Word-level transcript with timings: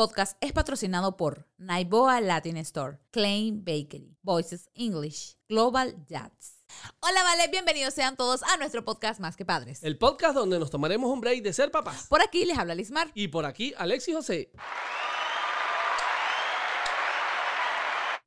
podcast 0.00 0.42
es 0.42 0.54
patrocinado 0.54 1.18
por 1.18 1.46
Naiboa 1.58 2.22
Latin 2.22 2.56
Store, 2.56 2.96
Klein 3.10 3.62
Bakery, 3.66 4.16
Voices 4.22 4.70
English, 4.72 5.36
Global 5.46 5.94
Jats. 6.08 6.64
Hola, 7.00 7.22
vale, 7.22 7.48
bienvenidos 7.48 7.92
sean 7.92 8.16
todos 8.16 8.42
a 8.44 8.56
nuestro 8.56 8.82
podcast 8.82 9.20
Más 9.20 9.36
que 9.36 9.44
Padres. 9.44 9.84
El 9.84 9.98
podcast 9.98 10.34
donde 10.34 10.58
nos 10.58 10.70
tomaremos 10.70 11.12
un 11.12 11.20
break 11.20 11.42
de 11.42 11.52
ser 11.52 11.70
papás. 11.70 12.06
Por 12.08 12.22
aquí 12.22 12.46
les 12.46 12.56
habla 12.56 12.74
Lismar. 12.74 13.10
Y 13.14 13.28
por 13.28 13.44
aquí, 13.44 13.74
Alexis 13.76 14.14
José. 14.14 14.50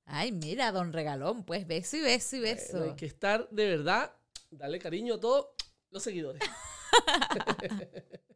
Ay, 0.06 0.32
mira, 0.32 0.72
don 0.72 0.94
Regalón, 0.94 1.44
pues 1.44 1.66
beso 1.66 1.98
y 1.98 2.02
beso 2.02 2.36
y 2.36 2.40
beso. 2.42 2.78
Bueno, 2.78 2.92
hay 2.92 2.96
que 2.96 3.08
estar 3.08 3.50
de 3.50 3.70
verdad, 3.70 4.16
darle 4.52 4.78
cariño 4.78 5.16
a 5.16 5.20
todos 5.20 5.48
los 5.90 6.04
seguidores. 6.04 6.44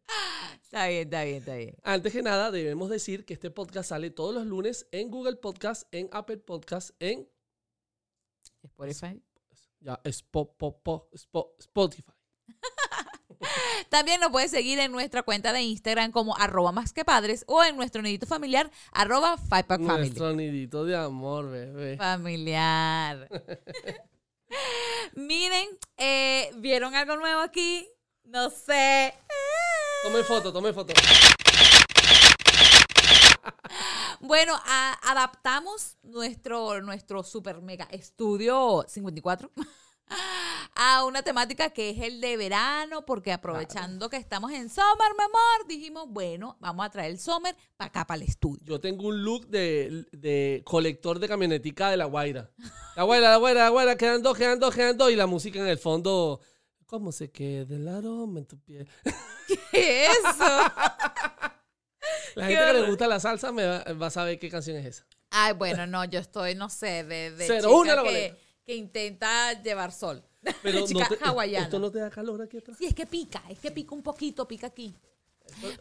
Está 0.64 0.88
bien, 0.88 1.04
está 1.04 1.24
bien, 1.24 1.38
está 1.38 1.56
bien. 1.56 1.76
Antes 1.84 2.12
que 2.14 2.22
nada, 2.22 2.52
debemos 2.52 2.90
decir 2.90 3.26
que 3.26 3.34
este 3.34 3.50
podcast 3.52 3.90
sale 3.90 4.10
todos 4.10 4.34
los 4.36 4.46
lunes 4.46 4.88
en 4.92 5.10
Google 5.10 5.38
Podcast, 5.38 5.84
en 5.92 6.10
Apple 6.12 6.38
Podcast, 6.38 6.92
en 7.00 7.28
Spotify. 8.64 9.22
ya, 9.80 10.02
Spo- 10.04 10.56
po- 10.58 10.80
po- 10.82 11.10
Spo- 11.14 11.56
Spotify. 11.60 12.12
También 13.90 14.20
nos 14.20 14.32
puedes 14.32 14.52
seguir 14.52 14.80
en 14.80 14.92
nuestra 14.92 15.24
cuenta 15.24 15.54
de 15.54 15.62
Instagram 15.62 16.12
como 16.12 16.36
arroba 16.38 16.72
más 16.72 16.92
que 16.92 17.06
padres 17.06 17.44
o 17.48 17.64
en 17.64 17.76
nuestro 17.78 18.02
nidito 18.02 18.26
familiar 18.26 18.70
arroba 18.92 19.38
Family. 19.38 19.88
Nuestro 19.88 20.34
nidito 20.34 20.84
de 20.86 20.98
amor, 20.98 21.50
bebé. 21.50 21.98
Familiar. 21.98 23.30
Miren, 25.16 25.68
eh, 25.98 26.52
¿vieron 26.58 26.96
algo 26.96 27.16
nuevo 27.18 27.42
aquí? 27.42 27.88
No 28.24 28.50
sé. 28.50 29.14
Tome 30.08 30.23
foto, 30.23 30.53
tome 30.53 30.72
foto. 30.72 30.94
Bueno, 34.22 34.53
a- 34.66 34.97
adaptamos 35.11 35.97
nuestro, 36.02 36.81
nuestro 36.81 37.23
super 37.23 37.61
mega 37.61 37.89
estudio 37.91 38.85
54 38.88 39.52
a 40.75 41.03
una 41.03 41.23
temática 41.23 41.72
que 41.72 41.89
es 41.89 42.00
el 42.00 42.22
de 42.22 42.38
verano, 42.38 43.05
porque 43.05 43.33
aprovechando 43.33 44.09
que 44.09 44.16
estamos 44.16 44.52
en 44.53 44.69
summer, 44.69 45.11
mi 45.17 45.25
amor, 45.25 45.67
dijimos, 45.67 46.05
bueno, 46.08 46.55
vamos 46.61 46.85
a 46.85 46.89
traer 46.89 47.11
el 47.11 47.19
summer 47.19 47.53
para 47.75 47.89
acá, 47.89 48.08
para 48.08 48.22
el 48.23 48.30
estudio. 48.30 48.63
Yo 48.66 48.80
tengo 48.80 49.08
un 49.09 49.22
look 49.25 49.47
de, 49.47 50.05
de 50.13 50.61
colector 50.66 51.19
de 51.19 51.28
camionetica 51.28 51.89
de 51.89 51.97
La 51.97 52.05
Guaira. 52.05 52.50
La 52.95 53.03
Guaira, 53.03 53.31
La 53.31 53.38
Guaira, 53.38 53.63
La 53.66 53.69
Guaira, 53.72 53.97
quedan 53.97 54.22
dos, 54.23 54.38
quedan 54.38 54.58
dos, 54.58 54.73
quedan 54.73 54.97
dos. 54.97 55.11
Y 55.11 55.17
la 55.17 55.28
música 55.28 55.59
en 55.59 55.67
el 55.67 55.78
fondo. 55.78 56.39
¿Cómo 56.88 57.12
se 57.12 57.30
queda 57.30 57.76
el 57.76 57.88
aroma 57.88 58.40
en 58.40 58.46
tu 58.46 58.58
piel? 58.60 58.88
¿Qué 59.72 60.06
es 60.06 60.10
eso? 60.18 60.36
La 62.36 62.48
gente 62.48 62.66
que 62.66 62.74
le 62.74 62.88
gusta 62.88 63.08
la 63.08 63.20
salsa 63.20 63.52
me 63.52 63.66
va, 63.66 63.84
va 63.94 64.08
a 64.08 64.12
saber 64.12 64.40
qué 64.40 64.50
canción 64.50 64.78
es 64.78 64.86
esa. 64.86 65.06
Ay, 65.30 65.54
bueno, 65.54 65.86
no, 65.88 66.06
yo 66.06 66.20
estoy, 66.20 66.56
no 66.56 66.70
sé, 66.70 67.04
de, 67.04 67.32
de 67.32 67.48
Cero, 67.48 67.68
chica 67.68 67.76
una 67.76 67.96
la 67.96 68.04
que, 68.04 68.36
que 68.66 68.76
intenta 68.76 69.62
llevar 69.62 69.92
sol. 69.92 70.24
Pero 70.64 70.86
chica 70.88 71.08
no 71.10 71.16
te- 71.18 71.26
hawaiana. 71.26 71.66
esto 71.66 71.80
no 71.80 71.92
te 71.92 72.00
da 72.00 72.10
calor 72.10 72.42
aquí 72.42 72.58
atrás. 72.58 72.78
Sí, 72.78 72.86
es 72.86 72.94
que 72.94 73.06
pica, 73.06 73.44
es 73.50 73.60
que 73.60 73.72
pica 73.72 73.94
un 73.94 74.04
poquito, 74.04 74.48
pica 74.48 74.68
aquí. 74.68 74.96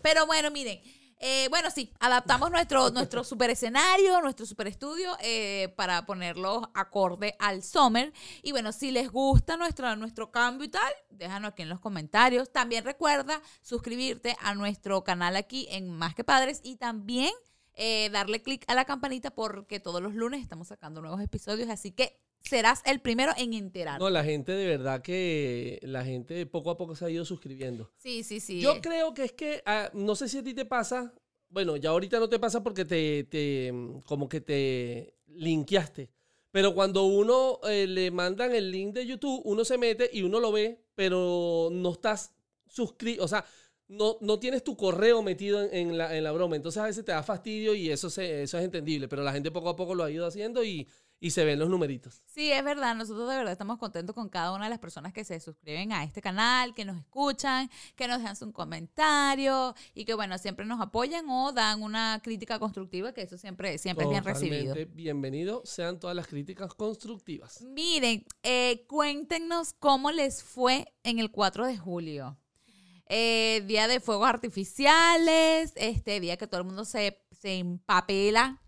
Pero 0.02 0.26
bueno, 0.26 0.50
miren, 0.50 0.80
eh, 1.18 1.48
bueno, 1.48 1.70
sí, 1.70 1.92
adaptamos 1.98 2.50
nuestro, 2.50 2.90
nuestro 2.90 3.24
super 3.24 3.48
escenario, 3.48 4.20
nuestro 4.20 4.44
super 4.44 4.66
estudio 4.66 5.16
eh, 5.20 5.72
para 5.76 6.04
ponerlo 6.04 6.70
acorde 6.74 7.34
al 7.38 7.62
summer. 7.62 8.12
Y 8.42 8.52
bueno, 8.52 8.72
si 8.72 8.90
les 8.90 9.10
gusta 9.10 9.56
nuestro, 9.56 9.96
nuestro 9.96 10.30
cambio 10.30 10.66
y 10.66 10.68
tal, 10.70 10.92
déjanos 11.10 11.52
aquí 11.52 11.62
en 11.62 11.70
los 11.70 11.80
comentarios. 11.80 12.52
También 12.52 12.84
recuerda 12.84 13.40
suscribirte 13.62 14.36
a 14.40 14.54
nuestro 14.54 15.04
canal 15.04 15.36
aquí 15.36 15.66
en 15.70 15.90
Más 15.90 16.14
que 16.14 16.24
Padres 16.24 16.60
y 16.62 16.76
también 16.76 17.32
eh, 17.76 18.08
darle 18.10 18.42
clic 18.42 18.64
a 18.68 18.74
la 18.74 18.84
campanita 18.84 19.30
porque 19.30 19.80
todos 19.80 20.02
los 20.02 20.14
lunes 20.14 20.42
estamos 20.42 20.68
sacando 20.68 21.00
nuevos 21.02 21.20
episodios, 21.20 21.68
así 21.68 21.92
que 21.92 22.18
serás 22.40 22.82
el 22.86 23.00
primero 23.00 23.32
en 23.36 23.52
enterarte. 23.52 24.02
No, 24.02 24.08
la 24.08 24.24
gente 24.24 24.52
de 24.52 24.66
verdad 24.66 25.02
que 25.02 25.78
la 25.82 26.04
gente 26.04 26.46
poco 26.46 26.70
a 26.70 26.76
poco 26.76 26.94
se 26.94 27.04
ha 27.04 27.10
ido 27.10 27.24
suscribiendo. 27.24 27.90
Sí, 27.96 28.22
sí, 28.22 28.40
sí. 28.40 28.60
Yo 28.60 28.80
creo 28.80 29.14
que 29.14 29.24
es 29.24 29.32
que, 29.32 29.62
ah, 29.66 29.90
no 29.92 30.14
sé 30.16 30.28
si 30.28 30.38
a 30.38 30.42
ti 30.42 30.54
te 30.54 30.64
pasa, 30.64 31.12
bueno, 31.48 31.76
ya 31.76 31.90
ahorita 31.90 32.18
no 32.18 32.28
te 32.28 32.38
pasa 32.38 32.62
porque 32.62 32.84
te, 32.84 33.24
te 33.24 33.70
mm, 33.72 34.00
como 34.00 34.28
que 34.28 34.40
te 34.40 35.14
linkeaste, 35.26 36.10
pero 36.50 36.74
cuando 36.74 37.04
uno 37.04 37.60
eh, 37.68 37.86
le 37.86 38.10
mandan 38.10 38.54
el 38.54 38.70
link 38.70 38.94
de 38.94 39.06
YouTube, 39.06 39.42
uno 39.44 39.64
se 39.64 39.76
mete 39.76 40.08
y 40.10 40.22
uno 40.22 40.40
lo 40.40 40.50
ve, 40.50 40.82
pero 40.94 41.68
no 41.70 41.92
estás 41.92 42.32
suscrito, 42.66 43.24
o 43.24 43.28
sea, 43.28 43.44
no, 43.88 44.16
no 44.20 44.38
tienes 44.38 44.64
tu 44.64 44.76
correo 44.76 45.22
metido 45.22 45.62
en, 45.62 45.72
en 45.72 45.98
la, 45.98 46.16
en 46.16 46.24
la 46.24 46.32
broma, 46.32 46.56
entonces 46.56 46.82
a 46.82 46.86
veces 46.86 47.04
te 47.04 47.12
da 47.12 47.22
fastidio 47.22 47.74
y 47.74 47.90
eso, 47.90 48.10
se, 48.10 48.42
eso 48.42 48.58
es 48.58 48.64
entendible, 48.64 49.08
pero 49.08 49.22
la 49.22 49.32
gente 49.32 49.50
poco 49.50 49.68
a 49.68 49.76
poco 49.76 49.94
lo 49.94 50.04
ha 50.04 50.10
ido 50.10 50.26
haciendo 50.26 50.64
y, 50.64 50.88
y 51.18 51.30
se 51.30 51.44
ven 51.44 51.58
los 51.58 51.68
numeritos. 51.68 52.22
Sí, 52.26 52.52
es 52.52 52.62
verdad. 52.62 52.94
Nosotros 52.94 53.28
de 53.28 53.36
verdad 53.36 53.52
estamos 53.52 53.78
contentos 53.78 54.14
con 54.14 54.28
cada 54.28 54.52
una 54.52 54.64
de 54.64 54.70
las 54.70 54.78
personas 54.78 55.12
que 55.12 55.24
se 55.24 55.40
suscriben 55.40 55.92
a 55.92 56.04
este 56.04 56.20
canal, 56.20 56.74
que 56.74 56.84
nos 56.84 56.98
escuchan, 56.98 57.70
que 57.94 58.06
nos 58.06 58.18
dejan 58.18 58.36
un 58.42 58.52
comentario 58.52 59.74
y 59.94 60.04
que, 60.04 60.14
bueno, 60.14 60.36
siempre 60.38 60.66
nos 60.66 60.80
apoyan 60.80 61.28
o 61.28 61.52
dan 61.52 61.82
una 61.82 62.20
crítica 62.22 62.58
constructiva, 62.58 63.12
que 63.12 63.22
eso 63.22 63.38
siempre, 63.38 63.78
siempre 63.78 64.04
es 64.04 64.10
bien 64.10 64.24
recibido. 64.24 64.74
Bienvenido 64.92 65.62
sean 65.64 65.98
todas 65.98 66.14
las 66.14 66.26
críticas 66.26 66.74
constructivas. 66.74 67.62
Miren, 67.62 68.24
eh, 68.42 68.84
cuéntenos 68.86 69.72
cómo 69.78 70.10
les 70.10 70.42
fue 70.42 70.92
en 71.02 71.18
el 71.18 71.30
4 71.30 71.66
de 71.66 71.78
julio. 71.78 72.36
Eh, 73.08 73.62
día 73.66 73.86
de 73.88 74.00
fuegos 74.00 74.28
artificiales, 74.28 75.72
este 75.76 76.18
día 76.20 76.36
que 76.36 76.46
todo 76.46 76.60
el 76.60 76.66
mundo 76.66 76.84
se, 76.84 77.20
se 77.40 77.58
empapela 77.58 78.60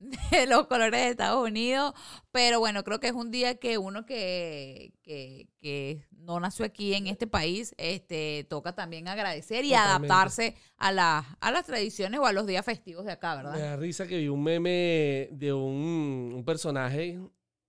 de 0.30 0.46
los 0.46 0.66
colores 0.66 1.00
de 1.00 1.08
Estados 1.10 1.48
Unidos, 1.48 1.94
pero 2.30 2.58
bueno, 2.60 2.84
creo 2.84 3.00
que 3.00 3.06
es 3.06 3.14
un 3.14 3.30
día 3.30 3.54
que 3.54 3.78
uno 3.78 4.04
que, 4.04 4.92
que, 5.02 5.48
que 5.58 6.04
no 6.10 6.38
nació 6.40 6.66
aquí 6.66 6.92
en 6.92 7.06
este 7.06 7.26
país, 7.26 7.74
este, 7.78 8.44
toca 8.50 8.74
también 8.74 9.08
agradecer 9.08 9.64
y 9.64 9.70
Totalmente. 9.70 10.12
adaptarse 10.12 10.54
a, 10.76 10.92
las 10.92 11.24
a 11.40 11.50
las 11.50 11.64
tradiciones 11.64 12.20
o 12.20 12.26
a 12.26 12.32
los 12.32 12.46
días 12.46 12.64
festivos 12.66 13.06
de 13.06 13.12
acá, 13.12 13.36
Me 13.36 13.44
¿verdad? 13.44 13.58
da 13.58 13.76
risa 13.76 14.06
que 14.06 14.18
vi 14.18 14.28
un 14.28 14.42
meme 14.42 15.28
de 15.32 15.52
un, 15.54 16.32
un 16.36 16.44
personaje 16.44 17.18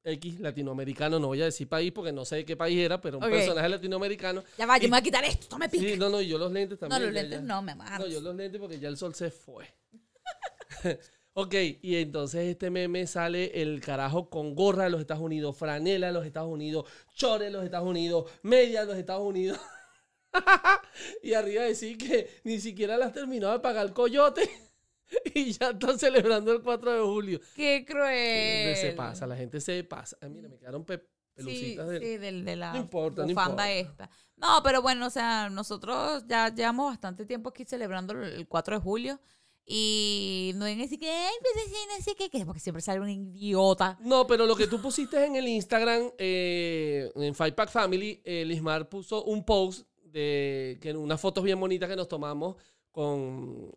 X 0.08 0.40
latinoamericano, 0.40 1.20
no 1.20 1.28
voy 1.28 1.42
a 1.42 1.46
decir 1.46 1.68
país 1.68 1.92
porque 1.92 2.12
no 2.12 2.24
sé 2.24 2.38
de 2.38 2.46
qué 2.46 2.56
país 2.56 2.80
era, 2.80 3.02
pero 3.02 3.18
un 3.18 3.30
personaje 3.30 3.68
latinoamericano. 3.68 4.44
Ya 4.58 4.66
va, 4.66 4.78
yo 4.78 4.84
me 4.84 4.92
voy 4.92 5.00
a 5.00 5.04
quitar 5.04 5.24
esto, 5.26 5.42
esto 5.44 5.58
me 5.58 5.68
pica. 5.68 5.84
Sí, 5.84 5.98
no, 5.98 6.10
no, 6.10 6.22
y 6.22 6.28
yo 6.28 6.38
los 6.38 6.52
lentes 6.52 6.80
no, 6.82 6.88
también. 6.88 7.14
los 7.14 7.14
ya, 7.14 7.22
lentes 7.22 7.40
ya. 7.42 7.46
no, 7.46 7.62
me. 7.62 7.76
No, 7.76 8.08
yo 8.08 8.22
los 8.22 8.36
lentes 8.36 8.60
porque 8.60 8.80
ya 8.80 8.88
el 8.88 8.98
sol 8.98 9.14
se 9.14 9.30
fue. 9.32 9.66
ok, 11.34 11.54
y 11.82 11.96
entonces 11.98 12.48
este 12.48 12.70
meme 12.70 13.06
sale 13.08 13.62
el 13.62 13.82
carajo 13.82 14.30
con 14.30 14.56
gorra 14.56 14.86
de 14.86 14.90
los 14.90 15.02
Estados 15.02 15.24
Unidos, 15.24 15.58
franela 15.58 16.08
de 16.08 16.14
los 16.14 16.26
Estados 16.26 16.50
Unidos, 16.50 16.86
chore 17.14 17.46
de 17.46 17.52
los 17.52 17.66
Estados 17.66 17.88
Unidos, 17.88 18.32
media 18.44 18.82
de 18.82 18.88
los 18.88 18.98
Estados 18.98 19.28
Unidos. 19.28 19.60
y 21.24 21.34
arriba 21.34 21.64
decir 21.64 21.98
que 21.98 22.30
ni 22.44 22.60
siquiera 22.60 22.98
las 22.98 23.14
terminó 23.14 23.52
de 23.52 23.60
pagar 23.60 23.86
el 23.86 23.94
coyote. 23.94 24.50
y 25.34 25.52
ya 25.54 25.70
están 25.72 25.98
celebrando 26.00 26.52
el 26.52 26.62
4 26.62 26.94
de 26.94 27.02
julio. 27.02 27.40
Qué 27.56 27.86
cruel. 27.86 28.76
Se 28.76 28.92
pasa, 28.94 29.26
la 29.28 29.36
gente 29.38 29.60
se 29.62 29.84
pasa. 29.84 30.18
Ay, 30.22 30.30
mira, 30.30 30.50
me 30.50 30.58
quedaron 30.58 30.84
pe- 30.86 30.98
Sí, 31.38 31.44
pelucitas 31.44 31.90
de... 31.90 32.00
sí, 32.00 32.18
del- 32.18 32.44
de 32.46 32.56
la 32.56 32.74
No 32.74 32.80
importa, 32.80 33.22
no 33.22 33.28
bufanda 33.28 33.72
importa. 33.72 34.06
esta. 34.06 34.18
No, 34.38 34.62
pero 34.64 34.82
bueno, 34.82 35.06
o 35.06 35.10
sea, 35.12 35.50
nosotros 35.50 36.24
ya 36.28 36.54
llevamos 36.54 36.92
bastante 36.92 37.26
tiempo 37.26 37.50
aquí 37.50 37.64
celebrando 37.64 38.14
el- 38.14 38.34
el 38.34 38.48
4 38.48 38.76
de 38.78 38.82
julio 38.82 39.20
y 39.70 40.54
no 40.56 40.66
es 40.66 40.80
así 40.86 40.98
que, 40.98 41.10
ay, 41.10 41.34
pues 41.42 41.66
sí, 41.68 41.74
no 41.96 42.04
sé 42.04 42.16
qué, 42.16 42.30
qué, 42.30 42.46
porque 42.46 42.60
siempre 42.62 42.82
sale 42.82 43.02
un 43.02 43.10
idiota. 43.10 43.98
No, 44.02 44.26
pero 44.26 44.46
lo 44.46 44.56
que 44.56 44.66
tú 44.68 44.82
pusiste 44.82 45.26
en 45.26 45.36
el 45.36 45.48
Instagram, 45.48 46.12
eh, 46.18 47.12
en 47.16 47.36
Five 47.36 47.52
Pack 47.52 47.70
Family, 47.70 48.22
eh, 48.24 48.46
Lismar 48.46 48.88
puso 48.90 49.24
un 49.26 49.44
post 49.46 49.88
de 50.04 50.80
que 50.82 50.94
unas 50.94 51.20
fotos 51.22 51.44
bien 51.44 51.60
bonitas 51.60 51.90
que 51.90 51.96
nos 51.98 52.08
tomamos 52.08 52.56
con 52.92 53.72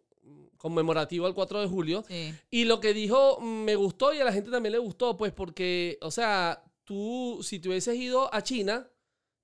conmemorativo 0.61 1.27
al 1.27 1.35
4 1.35 1.61
de 1.62 1.67
julio. 1.67 2.05
Sí. 2.07 2.35
Y 2.51 2.65
lo 2.65 2.81
que 2.81 2.93
dijo 2.93 3.39
mm, 3.41 3.65
me 3.65 3.77
gustó 3.77 4.12
y 4.12 4.21
a 4.21 4.25
la 4.25 4.33
gente 4.33 4.51
también 4.51 4.73
le 4.73 4.79
gustó, 4.79 5.17
pues 5.17 5.33
porque, 5.33 5.99
o 6.03 6.11
sea, 6.11 6.62
tú, 6.85 7.41
si 7.43 7.59
te 7.59 7.71
hubieses 7.71 7.97
ido 7.97 8.33
a 8.35 8.43
China, 8.43 8.87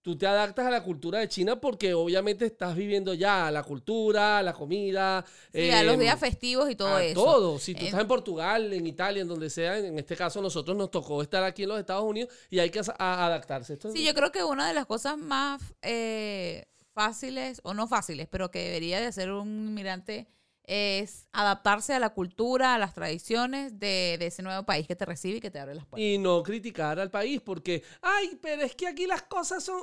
tú 0.02 0.16
te 0.16 0.26
adaptas 0.26 0.66
a 0.66 0.70
la 0.70 0.84
cultura 0.84 1.18
de 1.18 1.28
China 1.28 1.58
porque 1.58 1.94
obviamente 1.94 2.44
estás 2.44 2.76
viviendo 2.76 3.14
ya 3.14 3.50
la 3.50 3.62
cultura, 3.64 4.42
la 4.42 4.52
comida. 4.52 5.24
Sí, 5.52 5.70
a 5.70 5.82
los 5.82 5.94
em, 5.94 6.00
días 6.00 6.20
festivos 6.20 6.70
y 6.70 6.76
todo 6.76 6.94
a 6.96 7.02
eso. 7.02 7.24
todo. 7.24 7.58
Si 7.58 7.72
tú 7.74 7.80
En- 7.80 7.86
estás 7.86 8.02
en 8.02 8.08
Portugal, 8.08 8.72
en 8.74 8.86
Italia, 8.86 9.22
en 9.22 9.28
donde 9.28 9.48
sea, 9.48 9.78
en 9.78 9.98
este 9.98 10.16
caso 10.16 10.42
nosotros 10.42 10.76
nos 10.76 10.90
tocó 10.90 11.22
estar 11.22 11.42
aquí 11.44 11.62
en 11.62 11.70
los 11.70 11.80
Estados 11.80 12.04
Unidos 12.04 12.32
y 12.50 12.58
hay 12.58 12.68
que 12.70 12.80
adaptarse. 12.98 13.72
Esto 13.72 13.90
Sí, 13.90 14.04
yo 14.04 14.14
creo 14.14 14.30
que 14.30 14.44
una 14.44 14.68
de 14.68 14.74
las 14.74 14.84
cosas 14.86 15.16
más 15.16 15.62
eh, 15.82 16.66
fáciles, 16.92 17.60
o 17.64 17.74
no 17.74 17.88
fáciles, 17.88 18.28
pero 18.30 18.50
que 18.50 18.60
debería 18.60 19.00
de 19.00 19.06
hacer 19.06 19.32
un 19.32 19.48
inmigrante 19.68 20.28
es 20.66 21.26
adaptarse 21.32 21.94
a 21.94 21.98
la 21.98 22.10
cultura, 22.10 22.74
a 22.74 22.78
las 22.78 22.92
tradiciones 22.94 23.78
de, 23.78 24.16
de 24.18 24.26
ese 24.26 24.42
nuevo 24.42 24.64
país 24.64 24.86
que 24.86 24.96
te 24.96 25.04
recibe 25.04 25.38
y 25.38 25.40
que 25.40 25.50
te 25.50 25.58
abre 25.60 25.74
las 25.74 25.86
puertas. 25.86 26.04
Y 26.04 26.18
no 26.18 26.42
criticar 26.42 26.98
al 26.98 27.10
país 27.10 27.40
porque, 27.40 27.82
ay, 28.02 28.38
pero 28.42 28.62
es 28.62 28.74
que 28.74 28.86
aquí 28.88 29.06
las 29.06 29.22
cosas 29.22 29.62
son, 29.64 29.82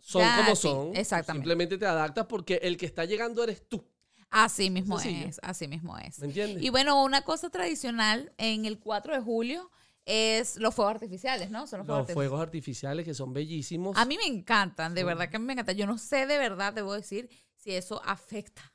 son 0.00 0.22
Ya, 0.22 0.36
como 0.36 0.56
sí, 0.56 0.68
son. 0.68 0.96
exactamente. 0.96 1.42
Simplemente 1.44 1.78
te 1.78 1.86
adaptas 1.86 2.26
porque 2.26 2.60
el 2.62 2.76
que 2.76 2.86
está 2.86 3.04
llegando 3.04 3.42
eres 3.44 3.68
tú. 3.68 3.84
Así 4.30 4.68
mismo 4.68 4.98
Sencillo. 4.98 5.28
es, 5.28 5.38
así 5.44 5.68
mismo 5.68 5.96
es. 5.98 6.18
¿Me 6.18 6.26
entiendes? 6.26 6.64
Y 6.64 6.68
bueno, 6.70 7.02
una 7.04 7.22
cosa 7.22 7.50
tradicional 7.50 8.32
en 8.36 8.64
el 8.64 8.80
4 8.80 9.14
de 9.14 9.20
julio 9.20 9.70
es 10.06 10.56
los 10.56 10.74
fuegos 10.74 10.94
artificiales, 10.94 11.50
¿no? 11.50 11.68
Son 11.68 11.78
los, 11.78 11.86
fuegos 11.86 11.88
Los 11.88 11.98
artificiales. 12.00 12.14
fuegos 12.30 12.40
artificiales 12.42 13.04
que 13.06 13.14
son 13.14 13.32
bellísimos. 13.32 13.96
A 13.96 14.04
mí 14.04 14.18
me 14.18 14.26
encantan, 14.26 14.92
de 14.94 15.04
verdad 15.04 15.28
que 15.30 15.36
a 15.36 15.38
mí 15.38 15.46
me 15.46 15.52
encantan. 15.52 15.76
Yo 15.76 15.86
no 15.86 15.96
sé 15.98 16.26
de 16.26 16.36
verdad, 16.38 16.72
debo 16.72 16.92
decir, 16.92 17.30
si 17.54 17.70
eso 17.70 18.02
afecta 18.04 18.73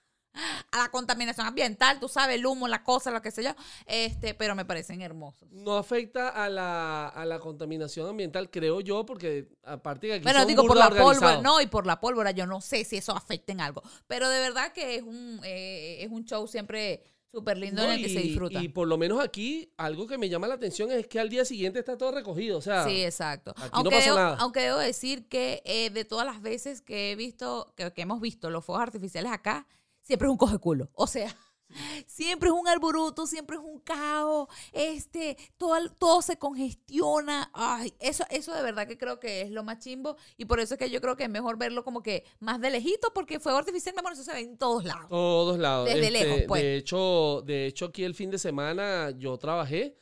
a 0.71 0.77
la 0.77 0.89
contaminación 0.89 1.45
ambiental, 1.47 1.99
tú 1.99 2.07
sabes, 2.07 2.35
el 2.37 2.45
humo, 2.45 2.67
la 2.67 2.83
cosa, 2.83 3.11
lo 3.11 3.21
que 3.21 3.31
sé 3.31 3.43
yo, 3.43 3.51
este, 3.85 4.33
pero 4.33 4.55
me 4.55 4.65
parecen 4.65 5.01
hermosos. 5.01 5.49
No 5.51 5.77
afecta 5.77 6.29
a 6.29 6.49
la, 6.49 7.07
a 7.07 7.25
la 7.25 7.39
contaminación 7.39 8.07
ambiental, 8.09 8.49
creo 8.49 8.81
yo, 8.81 9.05
porque 9.05 9.49
aparte 9.63 10.07
que 10.07 10.13
aquí 10.15 10.23
Bueno, 10.23 10.39
son 10.39 10.47
digo, 10.47 10.65
por 10.65 10.77
la 10.77 10.89
pólvora, 10.89 11.41
no, 11.41 11.61
y 11.61 11.67
por 11.67 11.85
la 11.85 11.99
pólvora, 11.99 12.31
yo 12.31 12.45
no 12.45 12.61
sé 12.61 12.83
si 12.85 12.97
eso 12.97 13.15
afecta 13.15 13.51
en 13.51 13.61
algo, 13.61 13.81
pero 14.07 14.29
de 14.29 14.39
verdad 14.39 14.71
que 14.73 14.95
es 14.95 15.01
un, 15.03 15.39
eh, 15.43 16.03
es 16.03 16.09
un 16.09 16.25
show 16.25 16.47
siempre 16.47 17.03
súper 17.31 17.59
lindo 17.59 17.83
No, 17.83 17.87
en 17.91 17.99
el 17.99 18.03
que 18.03 18.09
se 18.11 18.21
disfruta. 18.21 18.59
Y 18.59 18.69
por 18.69 18.87
lo 18.87 18.97
menos 18.97 19.23
aquí, 19.23 19.71
algo 19.77 20.07
que 20.07 20.17
me 20.17 20.29
llama 20.29 20.47
la 20.47 20.55
atención 20.55 20.91
es 20.91 21.05
que 21.05 21.19
al 21.19 21.29
día 21.29 21.45
siguiente 21.45 21.77
está 21.77 21.95
todo 21.95 22.11
recogido. 22.11 22.57
O 22.57 22.61
sea, 22.61 22.85
Sí, 22.85 23.03
exacto. 23.03 23.51
aquí 23.51 23.69
no 23.71 23.77
Aunque, 23.77 23.95
pasó 23.97 24.05
debo, 24.05 24.15
nada. 24.17 24.37
aunque 24.39 24.59
debo 24.61 24.79
decir 24.79 25.27
que 25.27 25.61
eh, 25.63 25.91
de 25.91 26.05
todas 26.05 26.25
las 26.25 26.41
veces 26.41 26.81
que 26.81 27.11
he 27.11 27.15
visto, 27.15 27.71
que, 27.77 27.93
que 27.93 28.01
hemos 28.01 28.19
visto 28.19 28.49
los 28.49 28.65
fuegos 28.65 28.81
artificiales 28.81 29.31
acá, 29.31 29.67
siempre 30.09 30.27
es 30.27 30.31
un 30.31 30.37
coge 30.37 30.57
culo. 30.57 30.89
O 30.93 31.05
sea, 31.05 31.35
siempre 32.07 32.49
es 32.49 32.55
un 32.55 32.67
alboruto, 32.67 33.27
siempre 33.27 33.57
es 33.57 33.61
un 33.63 33.79
caos, 33.81 34.47
este, 34.73 35.37
todo, 35.55 35.75
todo 35.99 36.21
se 36.23 36.37
congestiona. 36.39 37.51
Ay, 37.53 37.93
eso, 37.99 38.23
eso 38.31 38.53
de 38.55 38.63
verdad 38.63 38.87
que 38.87 38.97
creo 38.97 39.19
que 39.19 39.41
es 39.41 39.51
lo 39.51 39.63
más 39.63 39.77
chimbo. 39.77 40.17
Y 40.35 40.45
por 40.45 40.59
eso 40.59 40.73
es 40.73 40.79
que 40.79 40.89
yo 40.89 40.99
creo 40.99 41.15
que 41.15 41.25
es 41.25 41.29
mejor 41.29 41.59
verlo 41.59 41.83
como 41.83 42.01
que 42.01 42.23
más 42.39 42.59
de 42.59 42.71
lejito, 42.71 43.11
porque 43.13 43.39
fuego 43.39 43.59
artificial, 43.59 43.93
mi 43.93 43.99
amor, 43.99 44.13
eso 44.13 44.23
se 44.23 44.33
ve 44.33 44.39
en 44.39 44.57
todos 44.57 44.83
lados. 44.83 45.09
todos 45.09 45.59
lados. 45.59 45.85
Desde 45.85 46.07
Este, 46.07 46.11
lejos, 46.11 46.41
pues. 46.47 46.63
De 46.63 46.75
hecho, 46.77 47.43
de 47.45 47.65
hecho, 47.67 47.85
aquí 47.85 48.03
el 48.03 48.15
fin 48.15 48.31
de 48.31 48.39
semana 48.39 49.11
yo 49.11 49.37
trabajé 49.37 49.95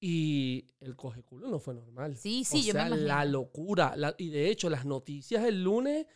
y 0.00 0.66
el 0.80 0.96
coge 0.96 1.22
culo 1.22 1.48
no 1.48 1.60
fue 1.60 1.74
normal. 1.74 2.16
Sí, 2.16 2.44
sí, 2.44 2.60
o 2.60 2.60
yo 2.62 2.72
me 2.74 2.80
sea, 2.80 2.86
imagino. 2.88 3.06
la 3.06 3.24
locura. 3.24 3.94
la- 3.96 4.14
y 4.18 4.30
de 4.30 4.48
hecho, 4.50 4.68
las 4.70 4.84
noticias 4.84 5.44
el 5.44 5.62
lunes 5.62 6.06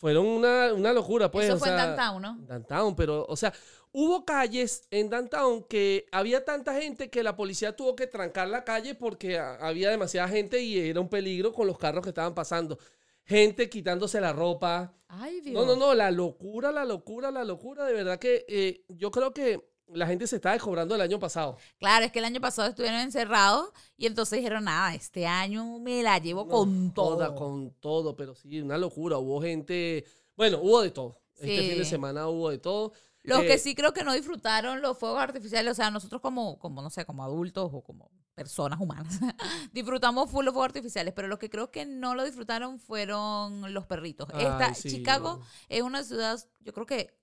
fueron 0.00 0.26
una, 0.26 0.72
una 0.72 0.94
locura. 0.94 1.30
Pues, 1.30 1.46
eso 1.46 1.56
o 1.56 1.58
fue 1.58 1.68
en 1.68 1.76
Downtown, 1.76 2.22
¿no? 2.22 2.38
Downtown, 2.48 2.96
pero, 2.96 3.26
o 3.28 3.36
sea, 3.36 3.52
hubo 3.92 4.24
calles 4.24 4.88
en 4.90 5.10
Downtown 5.10 5.64
que 5.64 6.06
había 6.10 6.42
tanta 6.42 6.80
gente 6.80 7.10
que 7.10 7.22
la 7.22 7.36
policía 7.36 7.76
tuvo 7.76 7.94
que 7.94 8.06
trancar 8.06 8.48
la 8.48 8.64
calle 8.64 8.94
porque 8.94 9.38
había 9.38 9.90
demasiada 9.90 10.26
gente 10.28 10.62
y 10.62 10.78
era 10.78 11.00
un 11.00 11.10
peligro 11.10 11.52
con 11.52 11.66
los 11.66 11.76
carros 11.76 12.02
que 12.02 12.08
estaban 12.08 12.34
pasando. 12.34 12.78
Gente 13.24 13.68
quitándose 13.68 14.22
la 14.22 14.32
ropa. 14.32 14.94
Ay, 15.06 15.42
Dios. 15.42 15.54
No, 15.54 15.66
no, 15.66 15.78
no, 15.78 15.94
la 15.94 16.10
locura, 16.10 16.72
la 16.72 16.86
locura, 16.86 17.30
la 17.30 17.44
locura. 17.44 17.84
De 17.84 17.92
verdad 17.92 18.18
que 18.18 18.46
eh, 18.48 18.86
yo 18.88 19.10
creo 19.10 19.34
que 19.34 19.69
la 19.92 20.06
gente 20.06 20.26
se 20.26 20.36
está 20.36 20.52
descobrando 20.52 20.94
el 20.94 21.00
año 21.00 21.18
pasado. 21.18 21.56
Claro, 21.78 22.04
es 22.04 22.12
que 22.12 22.18
el 22.20 22.24
año 22.24 22.40
pasado 22.40 22.68
estuvieron 22.68 23.00
encerrados 23.00 23.70
y 23.96 24.06
entonces 24.06 24.38
dijeron, 24.38 24.64
nada, 24.64 24.94
este 24.94 25.26
año 25.26 25.78
me 25.78 26.02
la 26.02 26.18
llevo 26.18 26.44
No 26.44 26.48
con 26.50 26.94
todo. 26.94 27.34
con 27.34 27.70
todo, 27.80 28.16
pero 28.16 28.34
sí, 28.34 28.60
una 28.60 28.78
locura. 28.78 29.18
Hubo 29.18 29.40
gente, 29.42 30.04
bueno, 30.36 30.58
hubo 30.62 30.80
de 30.82 30.90
todo. 30.90 31.20
Este 31.34 31.58
Sí. 31.62 31.68
fin 31.70 31.78
de 31.78 31.84
semana 31.84 32.28
hubo 32.28 32.50
de 32.50 32.58
todo. 32.58 32.92
Los 33.22 33.40
Eh, 33.40 33.46
que 33.46 33.58
sí 33.58 33.74
creo 33.74 33.92
que 33.92 34.02
no 34.04 34.14
disfrutaron 34.14 34.80
los 34.80 34.96
fuegos 34.96 35.20
artificiales, 35.20 35.72
o 35.72 35.74
sea, 35.74 35.90
nosotros 35.90 36.20
como, 36.22 36.58
como 36.58 36.80
no 36.82 36.88
sé, 36.90 37.04
como 37.04 37.22
adultos 37.24 37.70
o 37.72 37.82
como 37.82 38.10
personas 38.34 38.80
humanas, 38.80 39.18
disfrutamos 39.72 40.30
full 40.30 40.44
los 40.46 40.54
fuegos 40.54 40.68
artificiales, 40.68 41.12
pero 41.14 41.28
los 41.28 41.38
que 41.38 41.50
creo 41.50 41.70
que 41.70 41.84
no 41.84 42.14
lo 42.14 42.24
disfrutaron 42.24 42.78
fueron 42.78 43.74
los 43.74 43.84
perritos. 43.86 44.28
Esta, 44.30 44.68
Ay, 44.68 44.74
sí, 44.74 44.88
Chicago 44.90 45.38
no. 45.40 45.46
es 45.68 45.82
una 45.82 46.02
ciudad, 46.02 46.38
yo 46.60 46.72
creo 46.72 46.86
que 46.86 47.19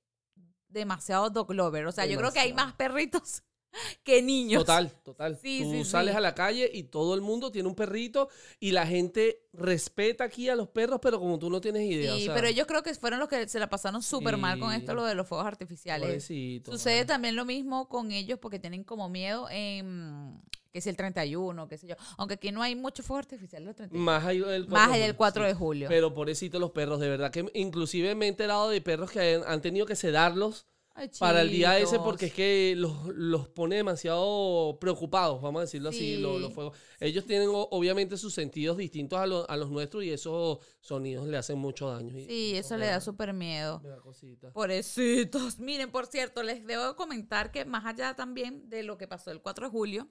demasiado 0.70 1.30
dog 1.30 1.54
lover, 1.54 1.86
o 1.88 1.92
sea, 1.92 2.06
yo 2.06 2.18
creo 2.18 2.32
que 2.32 2.40
hay 2.40 2.54
más 2.54 2.74
perritos 2.74 3.44
que 4.04 4.22
niños. 4.22 4.64
Total, 4.64 4.92
total. 5.04 5.38
Sí, 5.42 5.62
Tú 5.64 5.72
sí, 5.72 5.86
sales 5.86 6.14
sí. 6.14 6.18
a 6.18 6.22
la 6.22 6.36
calle 6.36 6.70
y 6.74 6.84
todo 6.84 7.16
el 7.16 7.22
mundo 7.22 7.52
tiene 7.52 7.68
un 7.68 7.76
perrito 7.76 8.30
y 8.60 8.72
la 8.72 8.86
gente 8.86 9.48
respeta 9.54 10.24
aquí 10.24 10.50
a 10.50 10.56
los 10.56 10.70
perros, 10.70 11.00
pero 11.02 11.20
como 11.20 11.38
tú 11.40 11.50
no 11.50 11.62
tienes 11.62 11.84
idea. 11.84 12.16
Sí, 12.16 12.24
o 12.24 12.26
sea, 12.26 12.36
pero 12.36 12.48
ellos 12.48 12.68
creo 12.68 12.84
que 12.84 12.94
fueron 12.96 13.20
los 13.20 13.30
que 13.30 13.48
se 13.48 13.60
la 13.60 13.70
pasaron 13.70 14.02
súper 14.02 14.38
mal 14.38 14.60
con 14.60 14.74
esto, 14.74 14.94
lo 14.94 15.06
de 15.06 15.16
los 15.16 15.28
fuegos 15.28 15.48
artificiales. 15.48 16.24
Sucede 16.66 17.06
también 17.06 17.36
lo 17.36 17.46
mismo 17.46 17.88
con 17.90 18.12
ellos 18.12 18.40
porque 18.40 18.60
tienen 18.60 18.84
como 18.84 19.10
miedo 19.10 19.48
en 19.50 20.42
que 20.72 20.82
si 20.82 20.90
el 20.90 20.96
31, 20.98 21.68
qué 21.68 21.78
sé 21.78 21.88
yo. 21.88 21.96
Aunque 22.18 22.36
aquí 22.36 22.52
no 22.52 22.62
hay 22.62 22.76
muchos 22.76 23.06
fuegos 23.06 23.26
artificiales 23.26 23.66
los 23.68 23.76
31. 23.76 24.04
Más 24.06 24.24
allá 24.26 24.48
del 24.48 24.66
4 24.66 24.74
Más 24.78 24.88
de 24.90 24.94
allá 24.96 25.04
del 25.06 25.12
julio, 25.14 25.18
4 25.18 25.44
sí. 25.44 25.48
de 25.48 25.54
julio. 25.56 25.88
Pero 25.90 26.14
pobrecito 26.14 26.60
los 26.60 26.72
perros, 26.72 27.00
de 27.00 27.10
verdad 27.10 27.32
que 27.32 27.46
inclusive 27.54 28.16
me 28.16 28.26
he 28.26 28.30
enterado 28.30 28.70
de 28.70 28.82
perros 28.82 29.12
que 29.12 29.36
han, 29.36 29.44
han 29.46 29.62
tenido 29.62 29.86
que 29.86 29.96
sedarlos 29.96 30.66
Ay, 31.00 31.12
para 31.20 31.42
el 31.44 31.52
día 31.52 31.78
ese 31.78 32.00
porque 32.00 32.26
es 32.26 32.34
que 32.34 32.74
los, 32.76 33.08
los 33.10 33.48
pone 33.50 33.76
demasiado 33.76 34.80
preocupados, 34.82 35.40
vamos 35.44 35.60
a 35.60 35.62
decirlo 35.66 35.90
así, 35.90 36.16
Sí. 36.16 36.18
los, 36.18 36.42
los 36.42 36.52
fuegos. 36.54 36.76
Ellos 37.00 37.24
tienen 37.26 37.50
obviamente 37.52 38.18
sus 38.18 38.34
sentidos 38.34 38.78
distintos 38.78 39.20
a, 39.20 39.28
lo- 39.28 39.48
a 39.48 39.58
los 39.58 39.70
nuestros 39.70 40.04
y 40.04 40.10
esos 40.12 40.58
sonidos 40.80 41.28
le 41.28 41.38
hacen 41.38 41.60
mucho 41.60 41.88
daño. 41.92 42.14
Sí, 42.28 42.54
eso 42.56 42.78
le 42.78 42.88
da 42.88 43.00
súper 43.00 43.32
miedo. 43.34 43.80
me 43.84 43.90
da 43.90 44.00
cosita. 44.00 44.52
Pobrecitos. 44.54 45.60
Miren, 45.60 45.92
por 45.92 46.08
cierto, 46.08 46.42
les 46.42 46.66
debo 46.66 46.96
comentar 46.96 47.52
que 47.52 47.64
más 47.66 47.86
allá 47.86 48.16
también 48.16 48.68
de 48.68 48.82
lo 48.82 48.98
que 48.98 49.08
pasó 49.08 49.30
el 49.30 49.40
4 49.42 49.68
de 49.68 49.72
julio, 49.72 50.08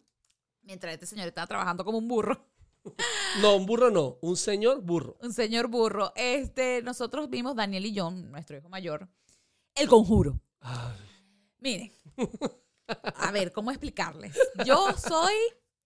mientras 0.67 0.93
este 0.93 1.07
señor 1.07 1.29
estaba 1.29 1.47
trabajando 1.47 1.85
como 1.85 1.97
un 1.99 2.07
burro, 2.09 2.47
No, 3.41 3.57
un 3.57 3.67
burro 3.67 3.91
no, 3.91 4.19
un 4.21 4.37
señor 4.37 4.81
burro. 4.83 5.17
un 5.21 5.33
señor 5.33 5.69
burro, 5.69 6.13
este, 6.15 6.83
nosotros 6.83 7.29
vimos, 7.31 7.57
Daniel 7.57 7.87
y 7.87 7.99
John, 7.99 8.31
nuestro 8.31 8.57
hijo 8.59 8.69
mayor, 8.69 9.09
El 9.75 9.89
Conjuro. 9.89 10.39
Ay, 10.61 10.97
Miren, 11.59 11.93
a 13.17 13.31
ver, 13.33 13.53
¿cómo 13.53 13.71
explicarles? 13.71 14.37
Yo 14.65 14.89
soy 14.99 15.35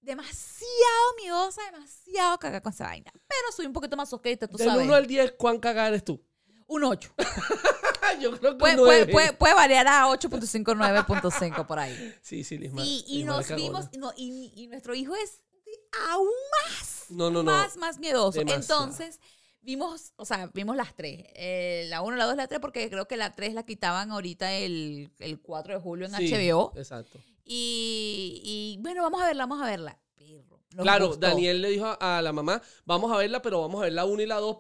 demasiado 0.01 1.15
miedosa, 1.23 1.61
demasiado 1.73 2.39
cagada 2.39 2.61
con 2.63 2.73
esa 2.73 2.85
vaina, 2.85 3.11
pero 3.13 3.53
soy 3.55 3.67
un 3.67 3.73
poquito 3.73 3.97
más 3.97 4.11
soqueta, 4.11 4.47
tú 4.49 4.57
Del 4.59 4.67
sabes. 4.69 4.85
1 4.85 4.95
al 4.95 5.07
10, 5.07 5.33
¿cuán 5.39 5.59
cagada 5.59 5.89
eres 5.89 6.05
tú? 6.05 6.23
Un 6.67 6.85
8. 6.85 7.13
Yo 8.21 8.31
creo 8.39 8.53
que 8.53 8.59
Puede, 8.59 8.77
puede, 8.77 8.99
9. 9.07 9.13
puede- 9.13 9.33
puede 9.35 9.55
variar 9.55 9.87
a 9.89 10.07
8.5, 10.09 10.75
9.5 10.75 11.67
por 11.67 11.79
ahí. 11.79 12.15
Sí, 12.23 12.45
sí, 12.45 12.59
Lismar. 12.59 12.85
Sí, 12.85 13.05
y 13.07 13.19
Lismar 13.19 13.37
nos 13.37 13.55
vimos, 13.57 13.87
no, 13.99 14.13
y, 14.17 14.53
y 14.57 14.67
nuestro 14.69 14.95
hijo 14.95 15.15
es 15.17 15.43
aún 16.09 16.29
más, 16.69 17.07
No, 17.11 17.31
no, 17.31 17.43
no. 17.43 17.51
más, 17.53 17.77
más 17.77 17.99
miedoso. 17.99 18.39
Demasiado. 18.39 18.83
Entonces, 18.85 19.21
vimos, 19.63 20.13
o 20.17 20.25
sea, 20.25 20.51
vimos 20.55 20.77
las 20.77 20.95
tres. 20.95 21.25
eh, 21.35 21.87
la 21.89 22.03
1, 22.03 22.17
la 22.17 22.25
2, 22.27 22.37
la 22.37 22.47
3, 22.49 22.61
porque 22.61 22.89
creo 22.91 23.07
que 23.07 23.17
la 23.17 23.35
3 23.35 23.55
la 23.55 23.65
quitaban 23.65 24.11
ahorita 24.11 24.53
el, 24.53 25.11
el 25.19 25.41
4 25.41 25.75
de 25.75 25.81
julio 25.81 26.07
en 26.07 26.15
Sí, 26.15 26.33
HBO. 26.33 26.73
Exacto. 26.77 27.19
Y, 27.45 28.41
y, 28.45 28.83
bueno, 28.83 29.03
vamos 29.03 29.21
a 29.23 29.27
verla, 29.27 29.45
vamos 29.47 29.63
a 29.63 29.67
verla. 29.71 29.99
Nos 30.73 30.85
Claro, 30.85 31.09
gustó. 31.09 31.27
Daniel 31.27 31.63
le 31.63 31.71
dijo 31.71 31.87
a, 31.87 32.19
a 32.19 32.23
la 32.23 32.33
mamá, 32.33 32.63
vamos 32.85 33.11
a 33.13 33.17
verla, 33.17 33.43
pero 33.43 33.61
vamos 33.61 33.81
a 33.81 33.85
ver 33.87 33.93
la 33.93 34.05
1 34.05 34.23
y 34.23 34.27
la 34.27 34.37
2 34.37 34.59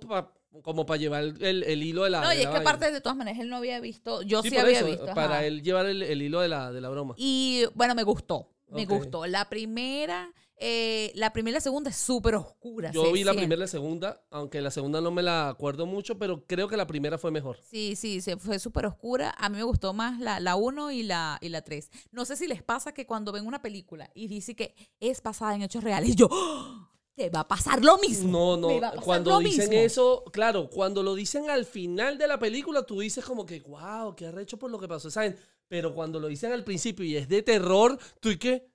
como 0.62 0.86
para 0.86 0.98
llevar 0.98 1.22
el, 1.40 1.62
el 1.62 1.82
hilo 1.82 2.04
de 2.04 2.10
la 2.10 2.20
No, 2.22 2.32
y 2.32 2.38
es 2.38 2.48
que 2.48 2.56
aparte 2.56 2.90
de 2.90 3.00
todas 3.00 3.16
maneras, 3.16 3.40
él 3.40 3.48
no 3.48 3.56
había 3.56 3.80
visto, 3.80 4.22
yo 4.22 4.42
sí, 4.42 4.56
había 4.56 4.78
eso, 4.78 4.86
visto. 4.86 5.06
Para 5.06 5.36
ajá. 5.36 5.46
él 5.46 5.62
llevar 5.62 5.86
el, 5.86 6.02
el 6.02 6.22
hilo 6.22 6.40
de 6.40 6.48
la, 6.48 6.72
de 6.72 6.80
la 6.80 6.88
broma. 6.88 7.14
Y 7.16 7.64
bueno, 7.74 7.94
me 7.94 8.02
gustó. 8.02 8.50
Me 8.68 8.86
gustó. 8.86 9.26
La 9.26 9.48
primera, 9.48 10.32
eh, 10.56 11.10
la 11.14 11.32
primera 11.32 11.54
y 11.54 11.54
la 11.54 11.60
segunda 11.60 11.90
es 11.90 11.96
súper 11.96 12.34
oscura. 12.36 12.90
Yo 12.92 13.10
vi 13.12 13.24
la 13.24 13.32
primera 13.32 13.56
y 13.56 13.60
la 13.60 13.66
segunda, 13.66 14.22
aunque 14.30 14.60
la 14.60 14.70
segunda 14.70 15.00
no 15.00 15.10
me 15.10 15.22
la 15.22 15.48
acuerdo 15.48 15.86
mucho, 15.86 16.18
pero 16.18 16.46
creo 16.46 16.68
que 16.68 16.76
la 16.76 16.86
primera 16.86 17.18
fue 17.18 17.30
mejor. 17.30 17.58
Sí, 17.68 17.96
sí, 17.96 18.20
se 18.20 18.36
fue 18.36 18.58
súper 18.58 18.86
oscura. 18.86 19.34
A 19.38 19.48
mí 19.48 19.56
me 19.56 19.64
gustó 19.64 19.92
más 19.92 20.20
la, 20.20 20.38
la 20.40 20.56
1 20.56 20.92
y 20.92 21.02
la, 21.02 21.38
y 21.40 21.48
la 21.48 21.62
3. 21.62 21.90
No 22.12 22.24
sé 22.24 22.36
si 22.36 22.46
les 22.46 22.62
pasa 22.62 22.92
que 22.92 23.06
cuando 23.06 23.32
ven 23.32 23.46
una 23.46 23.62
película 23.62 24.10
y 24.14 24.28
dice 24.28 24.54
que 24.54 24.74
es 25.00 25.22
basada 25.22 25.54
en 25.54 25.62
hechos 25.62 25.82
reales, 25.82 26.14
yo, 26.14 26.28
¡Oh! 26.30 26.89
Te 27.14 27.28
va 27.30 27.40
a 27.40 27.48
pasar 27.48 27.84
lo 27.84 27.98
mismo. 27.98 28.30
No, 28.30 28.56
no, 28.56 28.80
va 28.80 28.88
a 28.88 28.94
pasar 28.94 29.04
cuando 29.04 29.30
lo 29.30 29.38
dicen 29.40 29.68
mismo. 29.70 29.84
eso, 29.84 30.24
claro, 30.32 30.68
cuando 30.70 31.02
lo 31.02 31.14
dicen 31.14 31.50
al 31.50 31.64
final 31.64 32.16
de 32.18 32.26
la 32.28 32.38
película, 32.38 32.84
tú 32.84 33.00
dices 33.00 33.24
como 33.24 33.44
que, 33.46 33.60
wow, 33.60 34.14
qué 34.16 34.26
arrecho 34.26 34.58
por 34.58 34.70
lo 34.70 34.78
que 34.78 34.88
pasó, 34.88 35.10
¿saben? 35.10 35.36
Pero 35.68 35.94
cuando 35.94 36.18
lo 36.18 36.28
dicen 36.28 36.52
al 36.52 36.64
principio 36.64 37.04
y 37.04 37.16
es 37.16 37.28
de 37.28 37.42
terror, 37.42 37.98
tú 38.20 38.30
y 38.30 38.38
qué, 38.38 38.70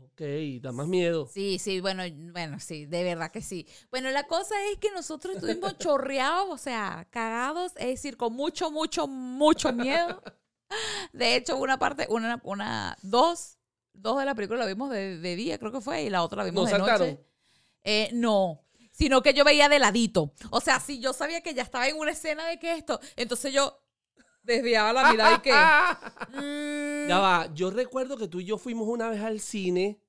ok, 0.00 0.22
da 0.62 0.72
más 0.72 0.86
miedo. 0.86 1.26
Sí, 1.26 1.58
sí, 1.58 1.80
bueno, 1.80 2.02
bueno, 2.32 2.60
sí, 2.60 2.86
de 2.86 3.02
verdad 3.04 3.30
que 3.32 3.42
sí. 3.42 3.66
Bueno, 3.90 4.10
la 4.10 4.26
cosa 4.26 4.54
es 4.70 4.78
que 4.78 4.90
nosotros 4.92 5.34
estuvimos 5.36 5.76
chorreados, 5.78 6.48
o 6.50 6.58
sea, 6.58 7.06
cagados, 7.10 7.72
es 7.76 7.86
decir, 7.88 8.16
con 8.16 8.32
mucho, 8.34 8.70
mucho, 8.70 9.06
mucho 9.08 9.72
miedo. 9.72 10.22
De 11.12 11.36
hecho, 11.36 11.56
una 11.56 11.78
parte, 11.78 12.06
una, 12.08 12.40
una, 12.44 12.96
dos, 13.02 13.58
dos 13.92 14.18
de 14.18 14.24
la 14.24 14.34
película 14.34 14.60
la 14.60 14.66
vimos 14.66 14.90
de, 14.90 15.18
de 15.18 15.36
día, 15.36 15.58
creo 15.58 15.72
que 15.72 15.80
fue, 15.80 16.04
y 16.04 16.10
la 16.10 16.22
otra 16.22 16.38
la 16.38 16.44
vimos 16.44 16.62
¿No 16.62 16.64
de 16.64 16.70
saltaron? 16.70 17.08
noche. 17.10 17.31
Eh, 17.84 18.10
no, 18.12 18.64
sino 18.90 19.22
que 19.22 19.34
yo 19.34 19.44
veía 19.44 19.68
de 19.68 19.78
ladito. 19.78 20.32
O 20.50 20.60
sea, 20.60 20.80
si 20.80 21.00
yo 21.00 21.12
sabía 21.12 21.40
que 21.42 21.54
ya 21.54 21.62
estaba 21.62 21.88
en 21.88 21.98
una 21.98 22.12
escena 22.12 22.46
de 22.46 22.58
que 22.58 22.72
esto, 22.74 23.00
entonces 23.16 23.52
yo 23.52 23.82
desviaba 24.42 24.92
la 24.92 25.10
mirada 25.10 25.36
y 25.36 25.40
que... 25.40 25.52
mm, 27.06 27.08
Ya 27.08 27.18
va, 27.18 27.52
yo 27.54 27.70
recuerdo 27.70 28.16
que 28.16 28.28
tú 28.28 28.40
y 28.40 28.44
yo 28.44 28.58
fuimos 28.58 28.88
una 28.88 29.08
vez 29.08 29.22
al 29.22 29.40
cine 29.40 30.00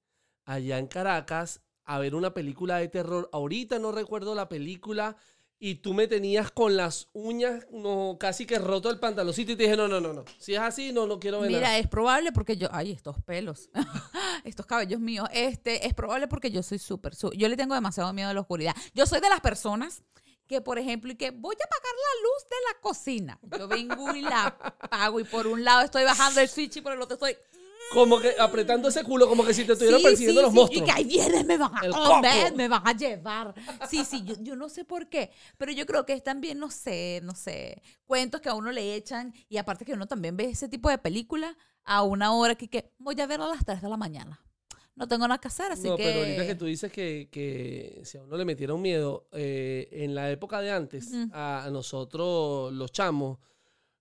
allá 0.45 0.77
en 0.77 0.87
Caracas 0.87 1.61
a 1.85 1.99
ver 1.99 2.15
una 2.15 2.33
película 2.33 2.77
de 2.77 2.87
terror. 2.87 3.29
Ahorita 3.33 3.79
no 3.79 3.91
recuerdo 3.91 4.35
la 4.35 4.49
película 4.49 5.17
y 5.65 5.75
tú 5.75 5.93
me 5.93 6.09
tenías 6.09 6.51
con 6.51 6.75
las 6.75 7.07
uñas 7.13 7.65
no, 7.71 8.17
casi 8.19 8.45
que 8.45 8.59
roto 8.59 8.89
el 8.89 8.99
pantaloncito 8.99 9.53
y 9.53 9.55
te 9.55 9.63
dije, 9.63 9.77
no, 9.77 9.87
no, 9.87 10.01
no, 10.01 10.11
no. 10.11 10.25
Si 10.37 10.53
es 10.53 10.59
así, 10.59 10.91
no, 10.91 11.07
no 11.07 11.21
quiero 11.21 11.39
ver 11.39 11.49
Mira, 11.49 11.61
nada. 11.61 11.77
es 11.77 11.87
probable 11.87 12.33
porque 12.33 12.57
yo, 12.57 12.67
ay, 12.73 12.91
estos 12.91 13.15
pelos, 13.21 13.69
estos 14.43 14.65
cabellos 14.65 14.99
míos, 14.99 15.29
este, 15.31 15.87
es 15.87 15.93
probable 15.93 16.27
porque 16.27 16.51
yo 16.51 16.61
soy 16.63 16.79
súper, 16.79 17.13
yo 17.15 17.47
le 17.47 17.55
tengo 17.55 17.75
demasiado 17.75 18.11
miedo 18.11 18.27
a 18.27 18.33
la 18.33 18.41
oscuridad. 18.41 18.75
Yo 18.93 19.05
soy 19.05 19.21
de 19.21 19.29
las 19.29 19.39
personas 19.39 20.03
que, 20.47 20.59
por 20.59 20.79
ejemplo, 20.79 21.13
y 21.13 21.15
que 21.15 21.31
voy 21.31 21.55
a 21.55 21.65
apagar 21.65 21.93
la 21.95 22.21
luz 22.23 22.49
de 22.49 22.57
la 22.67 22.81
cocina. 22.81 23.39
Yo 23.57 23.67
vengo 23.69 24.13
y 24.13 24.21
la 24.21 24.47
apago 24.47 25.21
y 25.21 25.23
por 25.23 25.47
un 25.47 25.63
lado 25.63 25.83
estoy 25.83 26.03
bajando 26.03 26.41
el 26.41 26.49
switch 26.49 26.75
y 26.75 26.81
por 26.81 26.91
el 26.91 27.01
otro 27.01 27.13
estoy... 27.13 27.37
Como 27.91 28.19
que 28.19 28.33
apretando 28.39 28.87
ese 28.87 29.03
culo, 29.03 29.27
como 29.27 29.45
que 29.45 29.53
si 29.53 29.65
te 29.65 29.73
estuvieran 29.73 29.99
Sí, 29.99 30.05
persiguiendo 30.07 30.41
sí, 30.41 30.45
los 30.45 30.51
sí, 30.53 30.59
monstruos. 30.59 30.81
Y 30.81 30.91
que 30.91 30.97
ahí 30.97 31.03
vienen, 31.05 31.45
me 31.45 31.57
van 31.57 31.75
a 31.75 31.85
El 31.85 31.91
comer, 31.91 32.43
coco. 32.45 32.55
me 32.55 32.67
van 32.67 32.87
a 32.87 32.93
llevar. 32.93 33.53
Sí, 33.87 34.03
sí, 34.03 34.23
yo, 34.23 34.33
yo 34.41 34.55
no 34.55 34.67
sé 34.67 34.83
por 34.83 35.09
qué, 35.09 35.29
pero 35.57 35.71
yo 35.71 35.85
creo 35.85 36.03
que 36.05 36.13
es 36.13 36.23
también, 36.23 36.57
no 36.57 36.71
sé, 36.71 37.19
no 37.23 37.35
sé, 37.35 37.81
cuentos 38.05 38.41
que 38.41 38.49
a 38.49 38.55
uno 38.55 38.71
le 38.71 38.95
echan 38.95 39.33
y 39.47 39.57
aparte 39.57 39.85
que 39.85 39.93
uno 39.93 40.07
también 40.07 40.35
ve 40.35 40.45
ese 40.45 40.67
tipo 40.67 40.89
de 40.89 40.97
película 40.97 41.55
a 41.83 42.01
una 42.01 42.33
hora 42.33 42.55
que, 42.55 42.67
que 42.67 42.91
voy 42.97 43.19
a 43.21 43.27
verla 43.27 43.45
a 43.45 43.49
las 43.49 43.63
3 43.65 43.81
de 43.81 43.89
la 43.89 43.97
mañana. 43.97 44.39
No 44.95 45.07
tengo 45.07 45.27
nada 45.27 45.39
que 45.39 45.47
hacer, 45.47 45.71
así 45.71 45.87
no, 45.87 45.95
que... 45.97 46.03
pero 46.03 46.19
ahorita 46.19 46.45
que 46.47 46.55
tú 46.55 46.65
dices 46.65 46.91
que, 46.91 47.27
que 47.31 48.01
si 48.05 48.17
a 48.17 48.23
uno 48.23 48.37
le 48.37 48.45
metiera 48.45 48.73
un 48.75 48.81
miedo, 48.81 49.27
eh, 49.31 49.87
en 49.91 50.13
la 50.15 50.29
época 50.31 50.61
de 50.61 50.71
antes, 50.71 51.11
a 51.31 51.67
nosotros, 51.71 52.71
los 52.73 52.91
chamos, 52.91 53.39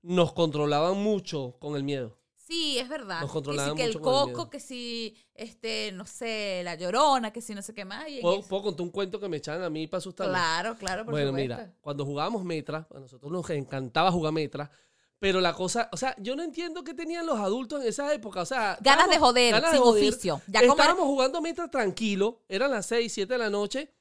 nos 0.03 0.33
controlaban 0.33 0.97
mucho 0.99 1.57
con 1.61 1.77
el 1.77 1.83
miedo. 1.83 2.19
Sí, 2.52 2.78
es 2.78 2.87
verdad. 2.88 3.21
Nos 3.23 3.30
que 3.30 3.35
controlaban 3.35 3.71
si 3.71 3.76
que 3.76 3.85
el 3.85 3.88
mucho 3.94 4.00
con 4.02 4.28
el 4.28 4.35
coco, 4.35 4.50
que 4.50 4.61
si, 4.61 5.16
este, 5.35 5.90
no 5.92 6.04
sé, 6.04 6.61
la 6.64 6.75
llorona, 6.75 7.32
que 7.32 7.40
si 7.40 7.54
no 7.54 7.62
sé 7.62 7.73
qué 7.73 7.87
más. 7.87 8.06
y 8.09 8.21
¿Puedo, 8.21 8.40
eso- 8.40 8.49
puedo 8.49 8.64
contar 8.64 8.82
un 8.85 8.90
cuento 8.90 9.18
que 9.18 9.28
me 9.28 9.38
echaban 9.38 9.62
a 9.62 9.71
mí 9.71 9.87
para 9.87 9.99
asustarme? 9.99 10.32
Claro, 10.35 10.76
claro, 10.76 11.04
por 11.06 11.12
bueno, 11.12 11.28
supuesto. 11.28 11.54
mira, 11.56 11.75
cuando 11.80 12.04
jugábamos 12.04 12.44
Metra, 12.44 12.87
a 12.94 12.99
nosotros 13.00 13.32
nos 13.32 13.49
encantaba 13.49 14.12
jugar 14.12 14.35
Metra, 14.35 14.71
pero 15.18 15.40
la 15.40 15.54
cosa, 15.54 15.88
o 15.92 15.97
sea, 15.97 16.14
yo 16.18 16.37
no 16.37 16.42
entiendo 16.42 16.85
qué 16.85 16.92
tenían 16.92 17.25
los 17.25 17.38
adultos 17.38 17.80
en 17.80 17.88
esa 17.88 18.12
época, 18.12 18.42
o 18.42 18.47
sea... 18.47 18.76
Ganas 18.82 19.09
de 19.09 19.18
joder, 19.18 19.52
ganas 19.52 19.71
de 19.71 19.76
sin 19.78 19.87
joder. 19.87 20.04
oficio. 20.09 20.42
Ya 20.49 20.61
como 20.61 20.73
Estábamos 20.75 21.04
jugando 21.06 21.40
Metra 21.40 21.71
tranquilo, 21.71 22.42
eran 22.49 22.71
las 22.73 22.85
6, 22.87 23.11
7 23.14 23.32
de 23.32 23.38
la 23.38 23.49
noche. 23.49 23.94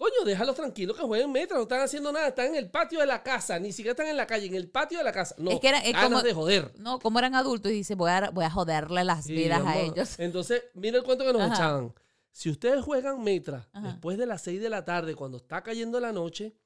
Coño, 0.00 0.24
déjalos 0.24 0.56
tranquilos 0.56 0.96
que 0.96 1.02
jueguen 1.02 1.30
Metra, 1.30 1.58
no 1.58 1.64
están 1.64 1.82
haciendo 1.82 2.10
nada, 2.10 2.28
están 2.28 2.46
en 2.46 2.54
el 2.56 2.70
patio 2.70 3.00
de 3.00 3.06
la 3.06 3.22
casa, 3.22 3.58
ni 3.58 3.70
siquiera 3.70 3.90
están 3.90 4.06
en 4.06 4.16
la 4.16 4.26
calle, 4.26 4.46
en 4.46 4.54
el 4.54 4.70
patio 4.70 4.96
de 4.96 5.04
la 5.04 5.12
casa. 5.12 5.34
No, 5.36 5.50
Es 5.50 5.60
que 5.60 5.68
era- 5.68 5.80
es 5.80 5.92
ganas 5.92 6.08
como- 6.08 6.22
de 6.22 6.32
joder. 6.32 6.72
No, 6.78 6.98
como 7.00 7.18
eran 7.18 7.34
adultos 7.34 7.70
y 7.70 7.74
dice, 7.74 7.94
voy 7.96 8.10
a, 8.10 8.30
voy 8.30 8.46
a 8.46 8.50
joderle 8.50 9.04
las 9.04 9.26
Sí, 9.26 9.34
vidas 9.34 9.60
a 9.66 9.78
ellos. 9.78 10.18
Entonces, 10.18 10.62
mira 10.72 10.96
el 10.96 11.04
cuento 11.04 11.26
que 11.26 11.34
nos 11.34 11.42
Ajá. 11.42 11.54
echaban. 11.54 11.92
Si 12.32 12.48
ustedes 12.48 12.82
juegan 12.82 13.22
Metra 13.22 13.68
Ajá. 13.74 13.88
después 13.88 14.16
de 14.16 14.24
las 14.24 14.40
6 14.40 14.58
de 14.62 14.70
la 14.70 14.86
tarde, 14.86 15.14
cuando 15.14 15.36
está 15.36 15.62
cayendo 15.62 16.00
la 16.00 16.12
noche, 16.12 16.56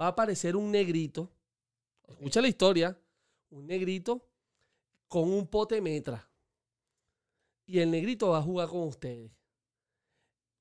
va 0.00 0.04
a 0.06 0.10
aparecer 0.10 0.54
un 0.54 0.70
negrito. 0.70 1.32
Escucha 2.06 2.40
la 2.40 2.46
historia. 2.46 2.96
Un 3.50 3.66
negrito 3.66 4.28
con 5.08 5.24
un 5.28 5.48
pote 5.48 5.80
Metra. 5.80 6.30
Y 7.66 7.80
el 7.80 7.90
negrito 7.90 8.28
va 8.28 8.38
a 8.38 8.42
jugar 8.42 8.68
con 8.68 8.82
ustedes. 8.82 9.32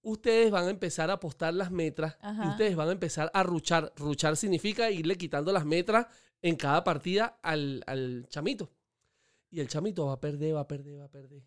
Ustedes 0.05 0.51
van 0.51 0.67
a 0.67 0.69
empezar 0.69 1.09
a 1.09 1.13
apostar 1.13 1.51
las 1.55 1.71
metras 1.71 2.17
y 2.21 2.47
ustedes 2.47 2.75
van 2.75 2.89
a 2.89 2.91
empezar 2.91 3.31
a 3.33 3.41
ruchar. 3.41 3.91
Ruchar 3.95 4.37
significa 4.37 4.91
irle 4.91 5.17
quitando 5.17 5.51
las 5.51 5.65
metras 5.65 6.05
en 6.43 6.55
cada 6.57 6.83
partida 6.83 7.39
al, 7.41 7.83
al 7.87 8.27
chamito. 8.29 8.69
Y 9.49 9.61
el 9.61 9.67
chamito 9.67 10.05
va 10.05 10.13
a 10.13 10.19
perder, 10.19 10.55
va 10.55 10.59
a 10.61 10.67
perder, 10.67 10.99
va 10.99 11.05
a 11.05 11.11
perder. 11.11 11.41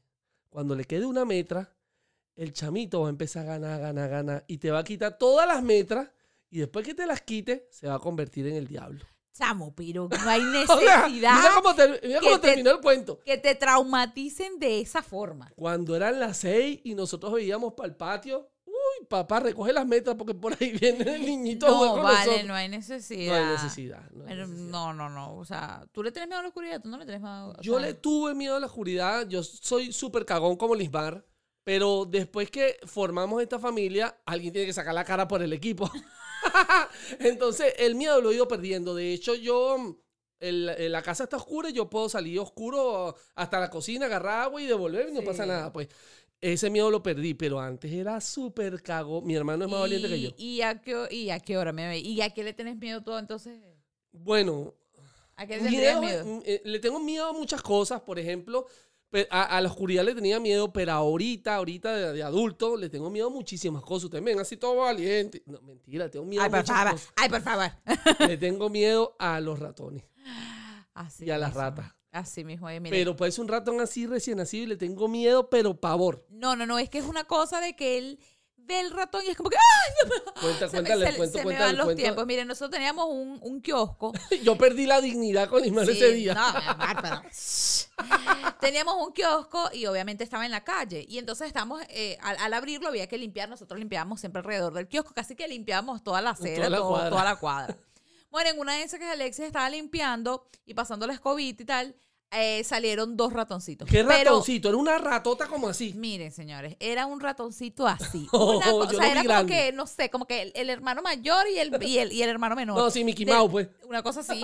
Cuando 0.49 0.75
le 0.75 0.85
quede 0.85 1.07
una 1.07 1.25
metra, 1.25 1.73
el 2.35 2.53
chamito 2.53 3.03
va 3.03 3.07
a 3.07 3.11
empezar 3.11 3.47
a 3.47 3.59
ganar, 3.59 3.81
ganar, 3.81 4.11
ganar. 4.11 4.45
Y 4.49 4.59
te 4.59 4.73
va 4.73 4.81
a 4.81 4.85
quitar 4.85 5.19
todas 5.19 5.47
las 5.47 5.63
metras. 5.63 6.11
Y 6.51 6.59
después 6.59 6.85
que 6.85 6.95
te 6.95 7.07
las 7.07 7.23
quite, 7.23 7.69
se 7.71 7.87
va 7.87 7.95
a 7.95 8.01
convertir 8.01 8.49
en 8.49 8.57
el 8.57 8.67
diablo. 8.67 9.05
Chamo, 9.33 9.73
pero 9.75 10.09
no 10.09 10.31
hay 10.31 10.41
O 10.69 10.79
sea, 10.79 11.03
necesidad 11.03 11.09
mira 11.09 11.51
cómo, 11.55 11.75
mira 12.03 12.21
te- 12.21 12.39
terminó 12.41 12.71
el 12.73 12.81
cuento. 12.81 13.21
que 13.25 13.37
te 13.39 13.55
traumaticen 13.55 14.59
de 14.59 14.81
esa 14.81 15.03
forma. 15.03 15.51
Cuando 15.57 15.95
eran 15.95 16.19
las 16.19 16.39
seis 16.39 16.81
y 16.85 16.95
nosotros 16.95 17.33
veíamos 17.33 17.75
para 17.75 17.89
el 17.89 17.95
patio, 17.95 18.51
uy, 18.67 19.07
papá, 19.09 19.41
recoge 19.41 19.73
las 19.73 19.87
metras 19.87 20.17
porque 20.17 20.35
por 20.35 20.57
ahí 20.61 20.73
viene 20.73 21.15
el 21.15 21.25
niñito 21.25 21.67
a 21.67 21.71
No, 21.71 22.03
vale, 22.03 22.19
nosotros. 22.27 22.47
no 22.47 22.55
hay 22.55 22.69
No 22.69 22.77
necesidad. 22.77 23.37
hay 23.37 23.53
necesidad. 23.53 24.11
no 24.11 24.25
hay 24.25 24.29
Pero 24.31 24.47
necesidad. 24.49 24.71
no, 24.71 24.93
no, 24.95 25.09
no. 25.09 25.37
O 25.37 25.45
sea, 25.45 25.87
tú 25.93 26.03
le 26.03 26.11
tienes 26.11 26.29
miedo 26.29 26.41
a 26.41 26.43
la 26.43 26.49
oscuridad, 26.49 26.81
tú 26.83 26.89
no 26.89 26.99
le 26.99 27.05
tienes 27.05 27.23
miedo. 27.23 27.51
o 27.57 27.61
Yo 27.63 27.79
sea, 27.79 27.87
le 27.87 27.95
tuve 27.95 28.35
miedo 28.35 28.57
a 28.57 28.61
la 28.61 28.67
oscuridad. 28.67 29.29
Yo 29.29 29.43
soy 29.45 29.93
súper 29.93 30.25
cagón 30.25 30.57
como 30.57 30.75
Lismar. 30.75 31.25
Pero 31.65 32.07
después 32.07 32.51
que 32.51 32.79
formamos 32.87 33.43
esta 33.43 33.59
familia, 33.59 34.17
alguien 34.25 34.55
tiene 34.55 34.67
que 34.67 34.73
sacar 34.73 34.95
la 34.95 35.05
cara 35.05 35.29
por 35.29 35.43
el 35.43 35.53
equipo. 35.53 35.91
Entonces, 37.21 37.75
el 37.79 37.95
miedo 37.95 38.21
lo 38.21 38.31
he 38.31 38.35
ido 38.35 38.49
perdiendo. 38.49 38.95
De 38.95 39.13
hecho, 39.13 39.35
yo. 39.35 39.97
el- 40.41 40.69
el- 40.69 40.93
la 40.93 41.03
casa 41.03 41.25
está 41.25 41.37
oscura 41.37 41.69
y 41.69 41.73
yo 41.73 41.91
puedo 41.91 42.09
salir 42.09 42.39
oscuro 42.39 43.17
hasta 43.35 43.59
la 43.59 43.69
cocina, 43.71 44.07
agarrar 44.07 44.43
agua 44.45 44.63
y 44.63 44.67
devolver 44.67 45.09
y 45.09 45.13
no 45.13 45.19
Sí. 45.21 45.27
pasa 45.27 45.45
nada. 45.45 45.73
Pues 45.73 45.89
ese 46.41 46.71
miedo 46.71 46.93
lo 46.93 47.03
perdí, 47.03 47.35
pero 47.35 47.59
antes 47.59 47.93
era 47.93 48.21
súper 48.21 48.81
cagón. 48.81 49.27
Mi 49.27 49.35
hermano 49.35 49.65
es 49.65 49.71
más 49.73 49.81
valiente 49.81 50.09
que 50.09 50.21
yo. 50.21 50.31
¿Y 50.37 50.61
a 50.61 50.81
qué, 50.81 51.09
y 51.11 51.31
a 51.31 51.41
qué 51.41 51.59
hora 51.59 51.73
me 51.73 51.89
ve? 51.89 51.99
¿Y 51.99 52.21
a 52.21 52.31
qué 52.31 52.45
le 52.45 52.53
tienes 52.53 52.77
miedo 52.77 53.03
tú 53.03 53.17
entonces? 53.17 53.59
Bueno, 54.13 54.75
¿A 55.35 55.45
qué 55.45 55.57
le 55.57 55.71
Miedo, 55.71 56.01
miedo? 56.01 56.43
eh, 56.45 56.63
le 56.65 56.79
tengo 56.79 57.01
miedo 57.01 57.27
a 57.27 57.33
muchas 57.33 57.61
cosas, 57.61 58.01
por 58.03 58.21
ejemplo, 58.21 58.67
a, 59.31 59.57
a 59.57 59.61
la 59.61 59.69
oscuridad 59.69 60.05
le 60.05 60.15
tenía 60.15 60.39
miedo, 60.41 60.73
pero 60.73 60.93
ahorita, 60.93 61.55
ahorita 61.57 61.93
de, 61.97 62.13
de 62.13 62.23
adulto, 62.23 62.77
le 62.77 62.89
tengo 62.91 63.11
miedo 63.11 63.29
a 63.29 63.31
muchísimas 63.31 63.83
cosas. 63.83 64.05
Ustedes 64.05 64.23
me 64.25 64.33
ven 64.33 64.41
así 64.41 64.57
todo 64.57 64.77
valiente. 64.77 65.43
No, 65.47 65.61
mentira, 65.63 66.11
tengo 66.11 66.25
miedo 66.27 66.43
Ay, 66.43 66.49
a 66.49 66.51
por 66.51 66.65
favor. 66.67 66.93
cosas. 66.93 67.13
Ay, 67.17 67.29
por 67.29 67.41
favor. 67.43 67.71
Le 68.29 68.37
tengo 68.37 68.69
miedo 68.71 69.17
a 69.19 69.41
los 69.41 69.59
ratones 69.59 70.05
Así 70.95 71.25
y 71.27 71.31
a 71.31 71.39
las 71.39 71.55
ratas. 71.55 71.95
Así 72.11 72.43
mismo. 72.43 72.69
eh, 72.71 72.81
mire. 72.81 72.97
Pero 72.97 73.15
puede 73.17 73.31
ser 73.33 73.43
un 73.43 73.49
ratón 73.49 73.81
así 73.81 74.07
recién 74.07 74.39
nacido 74.39 74.65
y 74.65 74.67
le 74.69 74.77
tengo 74.77 75.09
miedo, 75.09 75.49
pero 75.51 75.79
pavor. 75.79 76.27
No, 76.31 76.57
no, 76.57 76.67
no. 76.67 76.79
Es 76.79 76.89
que 76.91 76.99
es 76.99 77.05
una 77.05 77.25
cosa 77.25 77.61
de 77.61 77.77
que 77.77 77.99
él 77.99 78.19
ve 78.69 78.81
el 78.81 78.91
ratón 78.93 79.23
y 79.27 79.31
es 79.31 79.37
como 79.37 79.51
que 79.51 79.57
¡ay! 79.57 80.11
Cuenta, 80.41 80.69
Se 80.69 80.81
me, 80.81 80.89
cuéntale 80.89 81.11
se- 81.13 81.17
cuento, 81.17 81.39
se 81.39 81.45
me 81.45 81.59
van 81.59 81.77
los 81.77 81.87
cuento. 81.87 82.03
tiempos. 82.03 82.27
Miren, 82.27 82.47
nosotros 82.47 82.71
teníamos 82.71 83.07
un, 83.09 83.41
un 83.43 83.61
kiosco. 83.61 84.13
Yo 84.45 84.57
perdí 84.57 84.87
la 84.87 85.01
dignidad 85.01 85.49
con 85.49 85.65
Ismael 85.65 85.89
Sí, 85.89 85.93
ese 85.95 86.13
día. 86.13 86.35
No, 86.35 86.45
Teníamos 88.61 88.95
un 89.05 89.13
kiosco 89.13 89.71
y 89.73 89.87
obviamente 89.87 90.25
estaba 90.25 90.45
en 90.45 90.53
la 90.53 90.65
calle. 90.65 91.05
Y 91.09 91.19
entonces 91.19 91.47
estamos, 91.47 91.83
eh, 91.89 92.19
al, 92.21 92.37
al 92.39 92.55
abrirlo 92.55 92.89
había 92.89 93.07
que 93.09 93.19
limpiar. 93.19 93.49
Nosotros 93.49 93.79
limpiábamos 93.79 94.21
siempre 94.21 94.41
alrededor 94.41 94.73
del 94.75 94.89
kiosco. 94.89 95.13
Casi 95.15 95.35
que 95.35 95.49
limpiábamos 95.49 96.03
toda 96.03 96.21
la 96.21 96.31
acera, 96.31 96.57
Toda 96.57 96.71
la 96.71 96.77
todo- 96.79 96.89
cuadra. 96.91 97.11
toda 97.11 97.25
la 97.25 97.37
cuadra. 97.37 97.77
Bueno, 98.31 98.51
en 98.51 98.59
una 98.61 98.75
de 98.77 98.83
esas 98.83 99.01
que 99.01 99.07
Alexis 99.07 99.47
estaba 99.47 99.71
limpiando 99.71 100.49
y 100.67 100.75
pasando 100.75 101.07
la 101.07 101.15
escobita 101.15 101.63
y 101.63 101.67
tal, 101.67 101.97
eh, 102.31 102.63
salieron 102.65 103.17
dos 103.17 103.33
ratoncitos. 103.33 103.89
¿Qué 103.89 104.05
Pero- 104.05 104.09
ratoncito? 104.09 104.69
Era 104.69 104.77
una 104.79 104.99
ratota 104.99 105.47
como 105.47 105.69
así. 105.69 105.93
Miren, 105.95 106.31
señores, 106.31 106.77
era 106.81 107.07
un 107.07 107.21
ratoncito 107.21 107.87
así. 107.87 108.29
Oh, 108.33 108.57
Una 108.59 108.73
o 108.75 108.89
sea, 108.91 109.07
era 109.11 109.21
como 109.21 109.29
grande. 109.29 109.53
que, 109.53 109.73
no 109.73 109.87
sé, 109.87 110.11
como 110.11 110.27
que 110.27 110.43
el, 110.43 110.53
el 110.55 110.71
hermano 110.71 111.01
mayor 111.03 111.49
y 111.49 111.59
el, 111.59 111.83
y 111.83 111.99
el, 111.99 112.13
y 112.13 112.23
el 112.23 112.29
hermano 112.31 112.55
menor. 112.57 112.77
No, 112.77 112.91
sí, 112.91 113.05
Mickey 113.05 113.25
Mouse, 113.27 113.51
pues. 113.51 113.69
Una 113.85 114.03
cosa 114.03 114.21
así. 114.21 114.43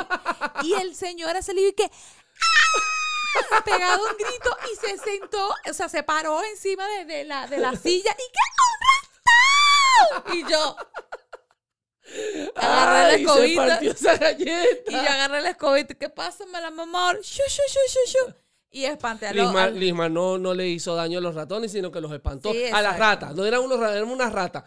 Y 0.62 0.72
el 0.74 0.94
señor 0.94 1.36
ha 1.36 1.42
salido 1.42 1.68
y 1.68 1.72
que. 1.72 1.84
¡ah! 1.84 3.60
Pegado 3.64 4.00
un 4.04 4.16
grito 4.16 4.56
y 4.72 4.76
se 4.86 4.96
sentó, 4.98 5.48
o 5.68 5.72
sea, 5.74 5.88
se 5.88 6.04
paró 6.04 6.40
encima 6.44 6.86
de, 6.88 7.04
de 7.04 7.24
la, 7.24 7.46
de 7.48 7.58
la 7.58 7.74
silla 7.76 8.12
y 8.12 8.30
que 8.32 10.24
un 10.24 10.24
ratón. 10.24 10.38
Y 10.38 10.50
yo. 10.52 10.76
Agarré 12.54 13.02
la 13.02 13.06
Ay, 13.08 13.16
se 13.16 13.22
escobita. 13.22 13.66
partió 13.66 13.90
esa 13.92 14.16
galleta. 14.16 14.90
Y 14.90 14.92
yo 14.92 15.00
agarré 15.00 15.42
la 15.42 15.50
escobita. 15.50 15.94
¿Qué 15.94 16.08
pasa, 16.08 16.44
me 16.46 16.60
la 16.60 16.70
mamá? 16.70 17.14
Shu. 17.22 18.34
Y 18.70 18.84
espanté 18.84 19.28
a 19.28 19.32
los. 19.32 19.44
Lismar, 19.46 19.68
al- 19.68 19.78
Lismar 19.80 20.10
no, 20.10 20.36
no 20.38 20.52
le 20.52 20.68
hizo 20.68 20.94
daño 20.96 21.18
a 21.18 21.22
los 21.22 21.34
ratones, 21.34 21.70
sino 21.72 21.90
que 21.90 22.00
los 22.00 22.12
espantó. 22.12 22.52
Sí, 22.52 22.64
a 22.72 22.82
las 22.82 22.98
ratas. 22.98 23.34
No 23.34 23.44
eran 23.44 23.60
unos 23.60 23.78
ratas, 23.78 23.96
eran 23.96 24.08
unas 24.10 24.32
ratas. 24.32 24.64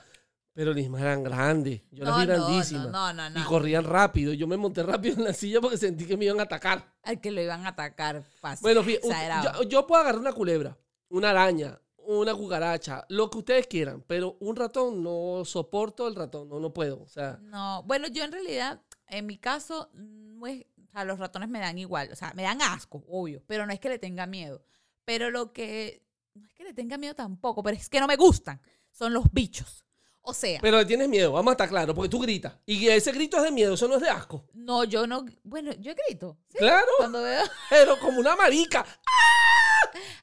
Pero 0.53 0.73
Lismar 0.73 1.01
eran 1.01 1.23
grandes. 1.23 1.81
Yo 1.91 2.03
las 2.05 2.13
No, 2.15 2.19
vi 2.21 2.25
no, 2.27 2.33
grandísimas. 2.47 2.87
no, 2.87 3.13
no, 3.13 3.29
no, 3.29 3.39
Y 3.39 3.43
corrían 3.43 3.83
rápido. 3.83 4.33
Yo 4.33 4.47
me 4.47 4.57
monté 4.57 4.81
rápido 4.81 5.17
en 5.17 5.25
la 5.25 5.33
silla 5.33 5.61
porque 5.61 5.77
sentí 5.77 6.05
que 6.07 6.17
me 6.17 6.25
iban 6.25 6.39
a 6.39 6.43
atacar. 6.43 6.93
al 7.03 7.21
que 7.21 7.29
lo 7.31 7.41
iban 7.41 7.65
a 7.65 7.69
atacar 7.69 8.23
fácil. 8.41 8.63
Bueno, 8.63 8.81
fíjate, 8.83 9.07
Exagerado. 9.07 9.61
yo, 9.61 9.69
yo 9.69 9.85
puedo 9.87 10.01
agarrar 10.01 10.19
una 10.19 10.33
culebra, 10.33 10.75
una 11.09 11.29
araña, 11.29 11.79
una 12.07 12.33
cucaracha, 12.33 13.05
lo 13.09 13.29
que 13.29 13.39
ustedes 13.39 13.67
quieran. 13.67 14.03
Pero 14.07 14.37
un 14.39 14.55
ratón, 14.55 15.03
no 15.03 15.43
soporto 15.45 16.07
el 16.07 16.15
ratón. 16.15 16.49
No, 16.49 16.59
no 16.59 16.73
puedo. 16.73 17.01
O 17.01 17.07
sea, 17.07 17.37
No, 17.41 17.83
bueno, 17.83 18.07
yo 18.07 18.23
en 18.23 18.31
realidad, 18.31 18.81
en 19.07 19.25
mi 19.25 19.37
caso, 19.37 19.89
no 19.93 20.47
es, 20.47 20.65
o 20.81 20.91
sea, 20.91 21.03
los 21.03 21.19
ratones 21.19 21.49
me 21.49 21.59
dan 21.59 21.77
igual, 21.77 22.09
o 22.11 22.15
sea, 22.15 22.33
me 22.33 22.43
dan 22.43 22.61
asco, 22.61 23.03
obvio, 23.09 23.43
pero 23.45 23.65
no 23.65 23.73
es 23.73 23.79
que 23.79 23.89
le 23.89 23.99
tenga 23.99 24.25
miedo. 24.25 24.63
Pero 25.03 25.29
lo 25.31 25.51
que, 25.51 26.03
no 26.33 26.47
es 26.47 26.53
que 26.53 26.63
le 26.63 26.73
tenga 26.73 26.97
miedo 26.97 27.13
tampoco, 27.13 27.61
pero 27.61 27.75
es 27.75 27.89
que 27.89 27.99
no 27.99 28.07
me 28.07 28.15
gustan, 28.15 28.61
son 28.91 29.13
los 29.13 29.31
bichos. 29.31 29.85
O 30.29 30.33
sea, 30.33 30.59
pero 30.61 30.77
le 30.77 30.85
tienes 30.85 31.07
miedo, 31.07 31.31
vamos 31.31 31.51
a 31.51 31.53
estar 31.53 31.69
claros, 31.69 31.95
porque 31.95 32.09
tú 32.09 32.19
gritas. 32.19 32.53
Y 32.65 32.85
ese 32.89 33.13
grito 33.13 33.37
es 33.37 33.43
de 33.43 33.51
miedo, 33.51 33.75
eso 33.75 33.87
no 33.87 33.95
es 33.95 34.01
de 34.01 34.09
asco. 34.09 34.43
no, 34.53 34.83
yo 34.83 35.07
no, 35.07 35.25
bueno, 35.43 35.71
yo 35.79 35.93
grito, 36.05 36.37
¿sí? 36.49 36.57
Claro, 36.57 36.85
Cuando 36.97 37.21
veo, 37.21 37.43
pero 37.69 37.97
como 37.97 38.19
una 38.19 38.35
marica. 38.35 38.85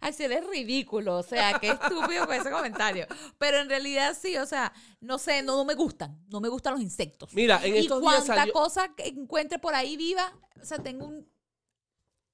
Así 0.02 0.24
eres 0.24 0.46
ridículo, 0.46 1.16
o 1.16 1.22
sea, 1.22 1.58
qué 1.58 1.70
estúpido 1.70 2.26
con 2.26 2.34
ese 2.34 2.50
comentario. 2.50 3.06
Pero 3.38 3.56
en 3.56 3.70
realidad 3.70 4.14
sí, 4.20 4.36
o 4.36 4.44
sea, 4.44 4.74
no 5.00 5.16
sé, 5.16 5.42
no, 5.42 5.56
no 5.56 5.64
me 5.64 5.72
gustan, 5.72 6.22
no 6.28 6.38
me 6.38 6.50
gustan 6.50 6.74
los 6.74 6.82
insectos. 6.82 7.32
Mira, 7.32 7.58
en 7.64 7.74
y 7.74 7.78
estos 7.78 8.02
días 8.02 8.16
cuanta 8.16 8.34
salió... 8.36 8.52
cosa 8.52 8.94
que 8.94 9.06
encuentre 9.06 9.58
por 9.58 9.74
ahí 9.74 9.96
viva, 9.96 10.36
o 10.60 10.66
sea, 10.66 10.80
tengo 10.80 11.06
un... 11.06 11.26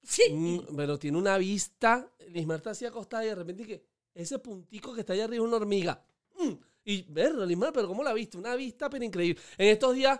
Sí. 0.03 0.25
Mm, 0.33 0.75
pero 0.77 0.99
tiene 0.99 1.19
una 1.19 1.39
vista. 1.39 2.11
Lismar 2.31 2.57
está 2.57 2.71
así 2.71 2.85
acostada 2.85 3.25
y 3.25 3.29
de 3.29 3.35
repente 3.37 3.65
que 3.65 3.87
ese 4.12 4.41
puntico 4.41 4.93
que 4.93 5.03
está 5.03 5.12
allá 5.12 5.25
arriba 5.27 5.45
es 5.45 5.49
una 5.49 5.59
hormiga. 5.59 6.05
Mm, 6.37 6.55
y 6.85 7.03
verlo, 7.11 7.45
Lismar, 7.47 7.73
pero 7.73 7.89
¿cómo 7.89 8.03
la 8.03 8.13
viste? 8.13 8.37
Una 8.39 8.55
vista 8.55 8.89
pero 8.91 9.05
increíble. 9.05 9.41
En 9.59 9.69
estos 9.69 9.95
días, 9.95 10.19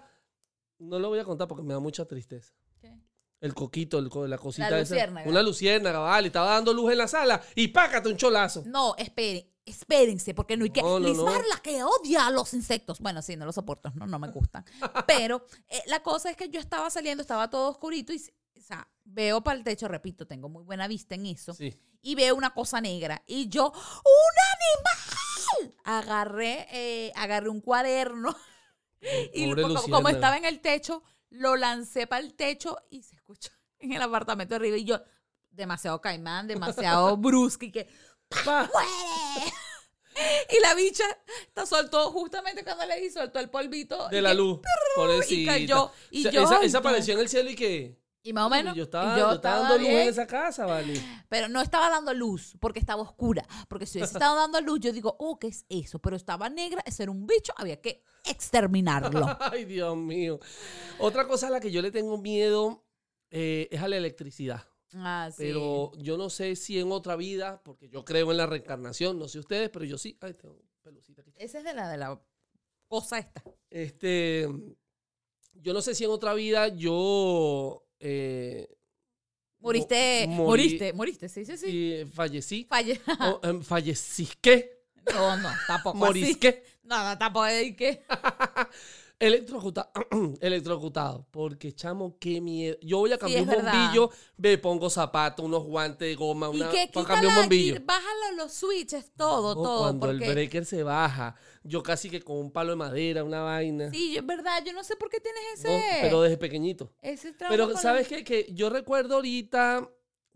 no 0.79 0.99
lo 0.99 1.09
voy 1.09 1.19
a 1.19 1.25
contar 1.25 1.49
porque 1.49 1.63
me 1.63 1.75
da 1.75 1.81
mucha 1.81 2.05
tristeza. 2.07 2.53
¿Qué? 2.81 2.95
El 3.41 3.55
coquito, 3.55 3.99
el 3.99 4.09
co- 4.11 4.27
la 4.27 4.39
cosita 4.39 4.71
La 4.71 4.81
esa. 4.81 4.95
luciérnaga. 4.95 5.29
Una 5.31 5.43
luciérnaga, 5.43 5.99
vale. 6.01 6.27
Estaba 6.29 6.51
dando 6.53 6.73
luz 6.75 6.93
en 6.93 6.99
la 6.99 7.09
sala 7.09 7.41
y 7.55 7.69
pácate 7.69 8.09
un 8.09 8.17
cholazo. 8.17 8.63
No, 8.67 8.95
esperen, 8.97 9.47
espérense, 9.65 10.35
porque 10.35 10.57
no 10.59 10.65
hay 10.65 10.71
que... 10.71 10.83
No, 10.83 11.01
no, 11.01 11.09
Lismar, 11.09 11.41
no. 11.43 11.49
la 11.49 11.57
que 11.63 11.83
odia 11.83 12.27
a 12.27 12.31
los 12.31 12.53
insectos. 12.55 13.01
Bueno, 13.01 13.23
sí, 13.23 13.37
no 13.37 13.47
los 13.47 13.55
soporto, 13.55 13.91
no, 13.95 14.07
no 14.07 14.19
me 14.19 14.29
gustan. 14.29 14.65
Pero 15.07 15.45
eh, 15.69 15.83
la 15.87 16.03
cosa 16.03 16.31
es 16.31 16.37
que 16.37 16.49
yo 16.51 16.61
estaba 16.61 16.91
saliendo, 16.91 17.23
estaba 17.23 17.49
todo 17.49 17.71
oscurito 17.71 18.13
y, 18.13 18.23
o 18.61 18.63
sea, 18.63 18.87
veo 19.05 19.43
para 19.43 19.59
el 19.59 19.65
techo, 19.65 19.89
repito, 19.89 20.27
tengo 20.27 20.49
muy 20.49 20.63
buena 20.63 20.87
vista 20.87 21.15
en 21.15 21.27
eso. 21.27 21.55
Sí. 21.55 21.75
y 22.03 22.15
veo 22.15 22.35
una 22.35 22.51
cosa 22.51 22.81
negra 22.81 23.23
y 23.27 23.49
yo, 23.49 23.73
¡un 23.73 25.65
animal! 25.65 25.75
Agarré, 25.85 26.67
eh, 26.71 27.13
agarré 27.17 27.49
un 27.49 27.61
cuaderno 27.61 28.37
y 29.35 29.51
como 29.91 30.09
estaba 30.09 30.37
en 30.37 30.45
el 30.45 30.61
techo, 30.61 31.03
lo 31.31 31.57
lancé 31.57 32.07
para 32.07 32.23
el 32.23 32.35
techo 32.35 32.77
y 32.91 33.03
se 33.03 33.17
escuchó 33.17 33.51
en 33.79 33.93
el 33.93 34.03
apartamento 34.03 34.55
de 34.55 34.57
arriba 34.57 34.77
y 34.77 34.85
yo, 34.85 35.03
demasiado 35.51 36.01
caimán, 36.01 36.47
demasiado 36.47 37.17
brusco 37.17 37.65
y 37.65 37.73
que, 37.73 37.89
Pa. 38.45 38.71
¡muere! 38.73 39.53
Y 40.51 40.61
la 40.61 40.75
bicha 40.75 41.05
te 41.55 41.67
soltó 41.67 42.11
justamente 42.11 42.63
cuando 42.63 42.85
le 42.85 43.01
di, 43.01 43.11
soltó 43.11 43.39
el 43.39 43.49
polvito. 43.49 44.09
De 44.09 44.19
y 44.19 44.21
la 44.21 44.35
luz. 44.35 44.61
Cayó, 45.47 45.93
y 46.11 46.21
O 46.21 46.23
sea, 46.23 46.33
yo, 46.33 46.43
esa, 46.43 46.61
esa 46.63 46.79
apareció 46.79 47.15
en 47.15 47.21
el 47.21 47.29
cielo 47.29 47.51
y 47.51 47.57
que. 47.57 48.00
Y 48.23 48.33
más 48.35 48.47
o 48.47 48.51
menos, 48.51 48.77
yo 48.77 48.83
estaba, 48.83 49.17
yo 49.17 49.29
yo 49.29 49.33
estaba 49.33 49.35
estaba 49.35 49.61
dando 49.61 49.79
luz 49.79 49.89
en 49.89 50.09
esa 50.09 50.27
casa, 50.27 50.67
vale. 50.67 51.01
Pero 51.29 51.49
no 51.49 51.63
estaba 51.63 51.89
dando 51.89 52.13
luz 52.13 52.55
porque 52.61 52.79
estaba 52.79 53.01
oscura. 53.01 53.47
Porque 53.67 53.87
si 53.87 53.99
hubiese 53.99 54.13
estado 54.15 54.37
dando 54.37 54.61
luz, 54.61 54.81
yo 54.81 54.93
digo, 54.93 55.17
oh, 55.19 55.39
¿qué 55.39 55.47
es 55.47 55.65
eso? 55.71 55.99
Pero 56.01 56.17
estaba 56.17 56.51
negra, 56.51 56.83
ese 56.85 57.05
era 57.05 57.13
un 57.13 57.27
bicho, 57.27 57.55
había 57.57 57.81
que 57.81 58.05
exterminarlo. 58.25 59.27
Ay, 59.41 59.65
Dios 59.65 59.97
mío. 59.97 60.39
Otra 60.99 61.27
cosa 61.27 61.47
a 61.47 61.51
la 61.51 61.61
que 61.61 61.71
yo 61.71 61.81
le 61.81 61.91
tengo 61.91 62.19
miedo 62.19 62.85
eh, 63.31 63.69
es 63.71 63.81
a 63.81 63.89
la 63.89 63.97
electricidad. 63.97 64.67
Ah, 64.95 65.31
sí. 65.31 65.37
Pero 65.39 65.93
yo 65.97 66.19
no 66.19 66.29
sé 66.29 66.57
si 66.57 66.79
en 66.79 66.93
otra 66.93 67.17
vida, 67.17 67.63
porque 67.65 67.89
yo 67.89 68.05
creo 68.05 68.31
en 68.33 68.37
la 68.37 68.47
reencarnación, 68.47 69.19
no 69.19 69.29
sé 69.29 69.39
ustedes, 69.39 69.71
pero 69.71 69.87
yo 69.87 69.97
sí. 69.97 70.19
Ay, 70.21 70.35
tengo 70.35 70.61
pelucita 70.83 71.23
aquí. 71.23 71.33
Esa 71.37 71.59
es 71.59 71.65
de 71.65 71.73
la 71.73 71.89
de 71.89 71.97
la 71.97 72.21
cosa 72.87 73.19
esta. 73.19 73.43
Este, 73.71 74.47
yo 75.55 75.73
no 75.73 75.81
sé 75.81 75.95
si 75.95 76.05
en 76.05 76.11
otra 76.11 76.35
vida 76.35 76.69
yo 76.69 77.87
eh, 78.01 78.67
Moriste, 79.61 80.27
Mo- 80.27 80.45
morí- 80.45 80.47
moriste, 80.47 80.93
moriste, 80.95 81.29
sí, 81.29 81.45
sí, 81.45 81.57
sí. 81.59 81.67
y 81.69 82.05
fallecí. 82.07 82.65
Falle. 82.69 82.99
o, 83.21 83.41
em, 83.47 83.63
fallecí. 83.63 84.27
¿Qué? 84.41 84.85
No, 85.13 85.37
no, 85.37 85.51
tampoco 85.67 85.99
Morís. 85.99 86.25
así. 86.25 86.35
¿Qué? 86.37 86.65
No, 86.83 87.05
no, 87.05 87.19
tampoco 87.19 87.45
de 87.47 88.03
Electrocutado. 89.21 89.91
Electrocutado. 90.41 91.27
Porque, 91.31 91.73
chamo, 91.75 92.17
qué 92.19 92.41
miedo. 92.41 92.77
Yo 92.81 92.99
voy 92.99 93.13
a 93.13 93.19
cambiar 93.19 93.43
un 93.43 93.49
verdad. 93.49 93.73
bombillo, 93.73 94.11
me 94.39 94.57
pongo 94.57 94.89
zapatos, 94.89 95.45
unos 95.45 95.63
guantes 95.65 96.09
de 96.09 96.15
goma, 96.15 96.51
Y 96.53 96.57
una, 96.57 96.71
que 96.71 96.89
para 96.93 97.07
cambiar 97.07 97.35
un 97.37 97.43
bombillo. 97.43 97.81
bájalo 97.85 98.37
los 98.39 98.53
switches, 98.55 99.13
todo, 99.15 99.55
No, 99.55 99.63
todo. 99.63 99.81
cuando 99.83 100.07
porque, 100.07 100.25
el 100.25 100.33
breaker 100.33 100.65
se 100.65 100.83
baja, 100.83 101.37
yo 101.63 101.83
casi 101.83 102.09
que 102.09 102.23
con 102.23 102.39
un 102.39 102.51
palo 102.51 102.71
de 102.71 102.77
madera, 102.77 103.23
una 103.23 103.43
vaina. 103.43 103.91
Sí, 103.91 104.17
es 104.17 104.25
verdad, 104.27 104.63
yo 104.65 104.73
no 104.73 104.83
sé 104.83 104.97
por 104.97 105.11
qué 105.11 105.21
tienes 105.21 105.43
ese. 105.55 105.69
No, 105.69 105.83
pero 106.01 106.23
desde 106.23 106.39
pequeñito. 106.39 106.91
ese 107.03 107.33
trauma 107.35 107.55
Pero, 107.55 107.77
¿sabes 107.77 108.09
qué? 108.09 108.25
Que 108.25 108.47
yo 108.53 108.71
recuerdo 108.71 109.17
ahorita 109.17 109.87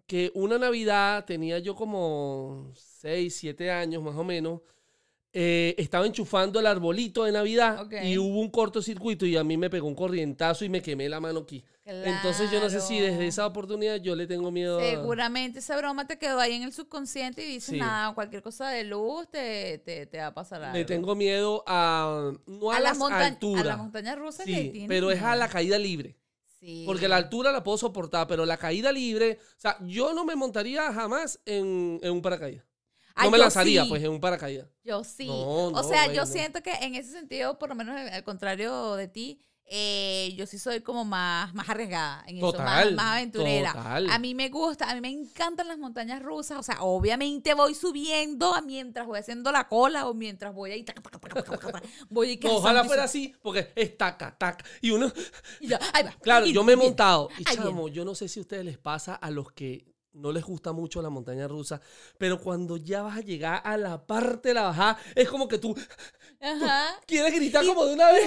que 0.06 0.30
una 0.34 0.58
Navidad, 0.58 1.24
tenía 1.24 1.58
yo 1.58 1.74
como 1.74 2.70
6, 2.74 3.34
7 3.34 3.70
años 3.70 4.02
más 4.02 4.14
o 4.14 4.24
menos, 4.24 4.60
eh, 5.36 5.74
estaba 5.78 6.06
enchufando 6.06 6.60
el 6.60 6.66
arbolito 6.66 7.24
de 7.24 7.32
Navidad 7.32 7.90
y 8.04 8.16
hubo 8.18 8.38
un 8.40 8.50
cortocircuito 8.50 9.26
y 9.26 9.36
a 9.36 9.42
mí 9.42 9.56
me 9.56 9.68
pegó 9.68 9.88
un 9.88 9.96
corrientazo 9.96 10.64
y 10.64 10.68
me 10.68 10.80
quemé 10.80 11.08
la 11.08 11.18
mano 11.18 11.40
aquí. 11.40 11.64
Entonces 11.84 12.50
yo 12.52 12.60
no 12.60 12.70
sé 12.70 12.80
si 12.80 12.98
desde 13.00 13.26
esa 13.26 13.44
oportunidad 13.46 13.96
yo 13.96 14.14
le 14.14 14.26
tengo 14.28 14.50
miedo 14.52 14.78
a... 14.78 14.82
Seguramente 14.82 15.58
esa 15.58 15.76
broma 15.76 16.06
te 16.06 16.18
quedó 16.18 16.38
ahí 16.40 16.54
en 16.54 16.62
el 16.62 16.72
subconsciente 16.72 17.42
y 17.44 17.54
dices, 17.54 17.70
Sí. 17.70 17.78
nada, 17.78 18.14
cualquier 18.14 18.42
cosa 18.42 18.70
de 18.70 18.84
luz 18.84 19.28
te, 19.28 19.78
te, 19.84 20.06
te 20.06 20.18
va 20.18 20.28
a 20.28 20.34
pasar 20.34 20.62
algo. 20.62 20.78
Le 20.78 20.84
tengo 20.84 21.14
miedo 21.16 21.62
a... 21.66 22.32
No 22.46 22.70
a, 22.70 22.76
a, 22.76 22.80
las 22.80 22.96
monta- 22.96 23.26
alturas. 23.26 23.64
a 23.64 23.68
la 23.68 23.76
montaña 23.76 24.14
rusa 24.14 24.44
Sí, 24.44 24.70
tienes 24.70 24.88
pero 24.88 25.10
es 25.10 25.20
a 25.20 25.34
la 25.36 25.48
caída 25.48 25.78
libre. 25.78 26.16
Sí. 26.60 26.84
Porque 26.86 27.08
la 27.08 27.16
altura 27.16 27.52
la 27.52 27.62
puedo 27.62 27.76
soportar, 27.76 28.26
pero 28.28 28.46
la 28.46 28.56
caída 28.56 28.90
libre, 28.92 29.38
o 29.42 29.60
sea, 29.60 29.76
yo 29.84 30.14
no 30.14 30.24
me 30.24 30.36
montaría 30.36 30.90
jamás 30.92 31.38
en, 31.44 31.98
en 32.02 32.12
un 32.12 32.22
paracaídas. 32.22 32.64
Ay, 33.14 33.26
No 33.26 33.30
me 33.30 33.38
lanzaría, 33.38 33.82
sí, 33.84 33.88
pues, 33.88 34.02
en 34.02 34.10
un 34.10 34.20
paracaídas. 34.20 34.66
Yo 34.82 35.04
sí. 35.04 35.26
No, 35.28 35.68
o 35.68 35.82
sea, 35.82 36.04
güey, 36.04 36.16
yo 36.16 36.22
no. 36.22 36.26
siento 36.26 36.62
que 36.62 36.72
en 36.72 36.94
ese 36.96 37.12
sentido, 37.12 37.58
por 37.58 37.68
lo 37.68 37.74
menos 37.74 37.96
al 38.10 38.24
contrario 38.24 38.96
de 38.96 39.08
ti, 39.08 39.40
eh, 39.66 40.34
yo 40.36 40.46
sí 40.46 40.58
soy 40.58 40.80
como 40.82 41.06
más, 41.06 41.54
más 41.54 41.68
arriesgada 41.70 42.22
en 42.26 42.36
eso, 42.36 42.46
más, 42.48 42.52
Total, 42.52 42.94
más 42.96 43.12
aventurera. 43.16 43.72
total. 43.72 44.10
A 44.10 44.18
mí 44.18 44.34
me 44.34 44.50
gusta, 44.50 44.90
a 44.90 44.94
mí 44.94 45.00
me 45.00 45.08
encantan 45.08 45.68
las 45.68 45.78
montañas 45.78 46.22
rusas. 46.22 46.58
O 46.58 46.62
sea, 46.62 46.82
obviamente 46.82 47.54
voy 47.54 47.74
subiendo 47.74 48.52
mientras 48.66 49.06
voy 49.06 49.20
haciendo 49.20 49.50
la 49.52 49.66
cola 49.68 50.06
o 50.06 50.12
mientras 50.12 50.52
voy 50.52 50.72
ahí. 50.72 50.84
taca, 50.84 51.00
taca, 51.00 51.42
taca, 51.42 51.82
voy 52.10 52.38
No, 52.42 52.56
ojalá 52.56 52.84
fuera 52.84 53.04
así, 53.04 53.34
porque 53.40 53.72
es 53.74 53.96
taca, 53.96 54.36
taca. 54.36 54.64
Y 54.82 54.90
uno, 54.90 55.10
y 55.60 55.68
yo, 55.68 55.78
ahí 55.94 56.02
va. 56.04 56.12
claro, 56.20 56.44
Y 56.46 56.52
yo 56.52 56.62
me 56.62 56.74
he 56.74 56.76
montado. 56.76 57.30
Y 57.38 57.44
chamo, 57.44 57.88
yo 57.88 58.04
no 58.04 58.14
sé 58.14 58.28
si 58.28 58.40
a 58.40 58.42
ustedes 58.42 58.64
les 58.66 58.76
pasa 58.76 59.14
a 59.14 59.30
los 59.30 59.50
que 59.52 59.93
no 60.14 60.32
les 60.32 60.44
gusta 60.44 60.72
mucho 60.72 61.02
la 61.02 61.10
montaña 61.10 61.46
rusa, 61.48 61.80
pero 62.18 62.40
cuando 62.40 62.76
ya 62.76 63.02
vas 63.02 63.18
a 63.18 63.20
llegar 63.20 63.60
a 63.64 63.76
la 63.76 64.06
parte 64.06 64.48
de 64.48 64.54
la 64.54 64.62
bajada, 64.62 64.98
es 65.14 65.28
como 65.28 65.48
que 65.48 65.58
tú 65.58 65.76
Ajá. 66.40 67.00
quieres 67.06 67.34
gritar 67.34 67.64
como 67.66 67.84
de 67.84 67.94
una 67.94 68.10
vez. 68.12 68.24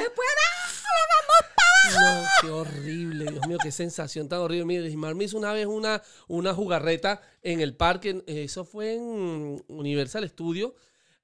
No, 1.96 2.24
qué 2.42 2.50
horrible, 2.50 3.32
Dios 3.32 3.48
mío, 3.48 3.58
qué 3.62 3.72
sensación 3.72 4.28
tan 4.28 4.40
horrible. 4.40 4.66
Mire, 4.66 4.88
Ismar 4.90 5.16
me 5.16 5.24
hizo 5.24 5.38
una 5.38 5.54
vez 5.54 5.68
una, 5.68 6.02
una 6.28 6.54
jugarreta 6.54 7.22
en 7.42 7.62
el 7.62 7.76
parque, 7.76 8.24
eh, 8.28 8.44
eso 8.44 8.66
fue 8.66 8.96
en 8.96 9.64
Universal 9.68 10.28
Studio. 10.30 10.76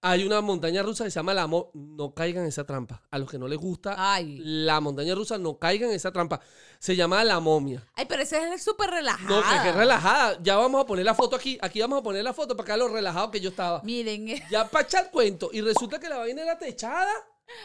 Hay 0.06 0.26
una 0.26 0.42
montaña 0.42 0.84
rusa 0.84 1.06
que 1.06 1.12
se 1.12 1.16
llama 1.16 1.34
la 1.34 1.48
Mo 1.48 1.72
No 1.74 2.13
caigan 2.13 2.44
en 2.44 2.50
esa 2.50 2.66
trampa. 2.66 3.02
A 3.10 3.18
los 3.18 3.32
que 3.32 3.39
no 3.39 3.48
les 3.48 3.58
gusta 3.58 3.96
Ay. 3.98 4.38
la 4.44 4.82
montaña 4.82 5.16
rusa, 5.16 5.38
no 5.38 5.58
caigan 5.58 5.92
en 5.92 5.96
esa 5.96 6.12
trampa. 6.12 6.42
Se 6.78 6.94
llama 6.94 7.24
la 7.24 7.39
momia. 7.39 7.88
Ay, 7.96 8.06
pero 8.10 8.22
ese 8.22 8.54
es 8.54 8.62
súper 8.62 8.89
relajado. 8.89 9.34
No, 9.34 9.42
que, 9.42 9.63
que 9.63 9.72
relajada. 9.72 10.38
Ya 10.44 10.58
vamos 10.58 10.82
a 10.82 10.86
poner 10.86 11.06
la 11.06 11.16
foto 11.16 11.38
aquí. 11.38 11.58
Aquí 11.62 11.80
vamos 11.80 12.00
a 12.00 12.04
poner 12.04 12.22
la 12.22 12.34
foto 12.34 12.58
para 12.58 12.66
que 12.66 12.72
vean 12.74 12.80
lo 12.80 12.88
relajado 12.89 13.32
que 13.32 13.39
yo 13.39 13.52
estaba. 13.52 13.82
Miren, 13.84 14.28
eh, 14.28 14.44
Ya 14.52 14.70
para 14.70 14.84
echar 14.84 15.10
cuento. 15.10 15.50
Y 15.54 15.62
resulta 15.62 15.98
que 16.02 16.10
la 16.10 16.18
vaina 16.18 16.42
era 16.42 16.58
techada 16.58 17.13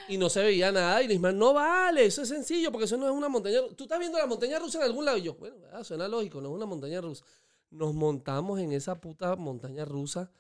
y 0.06 0.16
no 0.16 0.30
se 0.30 0.40
veía 0.40 0.70
nada. 0.70 1.02
Y 1.02 1.08
Lismar, 1.08 1.34
no 1.34 1.54
vale, 1.54 2.04
eso 2.04 2.22
es 2.22 2.28
sencillo 2.28 2.70
porque 2.70 2.84
eso 2.84 2.96
no 2.96 3.06
es 3.06 3.12
una 3.12 3.28
montaña 3.28 3.62
rusa. 3.62 3.74
Tú 3.74 3.82
estás 3.82 3.98
viendo 3.98 4.16
la 4.16 4.26
montaña 4.26 4.60
rusa 4.60 4.78
en 4.78 4.84
algún 4.84 5.04
lado. 5.04 5.18
Y 5.18 5.22
yo, 5.22 5.34
bueno, 5.34 5.56
ah, 5.72 5.82
suena 5.82 6.06
lógico, 6.06 6.40
no 6.40 6.50
es 6.50 6.54
una 6.54 6.66
montaña 6.66 7.00
rusa. 7.00 7.24
Nos 7.70 7.94
montamos 7.94 8.60
en 8.60 8.70
esa 8.70 9.00
puta 9.00 9.34
montaña 9.34 9.84
rusa. 9.84 10.30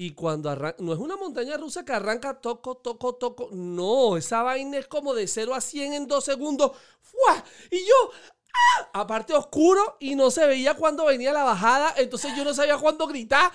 Y 0.00 0.12
cuando 0.12 0.48
arranca, 0.48 0.82
no 0.82 0.94
es 0.94 0.98
una 0.98 1.18
montaña 1.18 1.58
rusa 1.58 1.84
que 1.84 1.92
arranca 1.92 2.40
toco, 2.40 2.74
toco, 2.78 3.16
toco. 3.16 3.50
No, 3.52 4.16
esa 4.16 4.42
vaina 4.42 4.78
es 4.78 4.86
como 4.86 5.12
de 5.12 5.28
0 5.28 5.54
a 5.54 5.60
100 5.60 5.92
en 5.92 6.06
dos 6.06 6.24
segundos. 6.24 6.72
¡Fua! 7.02 7.44
Y 7.70 7.80
yo, 7.80 8.10
¡ah! 8.54 8.88
aparte 8.94 9.34
oscuro 9.34 9.98
y 10.00 10.14
no 10.14 10.30
se 10.30 10.46
veía 10.46 10.72
cuando 10.72 11.04
venía 11.04 11.34
la 11.34 11.44
bajada. 11.44 11.92
Entonces 11.98 12.34
yo 12.34 12.44
no 12.44 12.54
sabía 12.54 12.78
cuándo 12.78 13.06
gritar. 13.06 13.52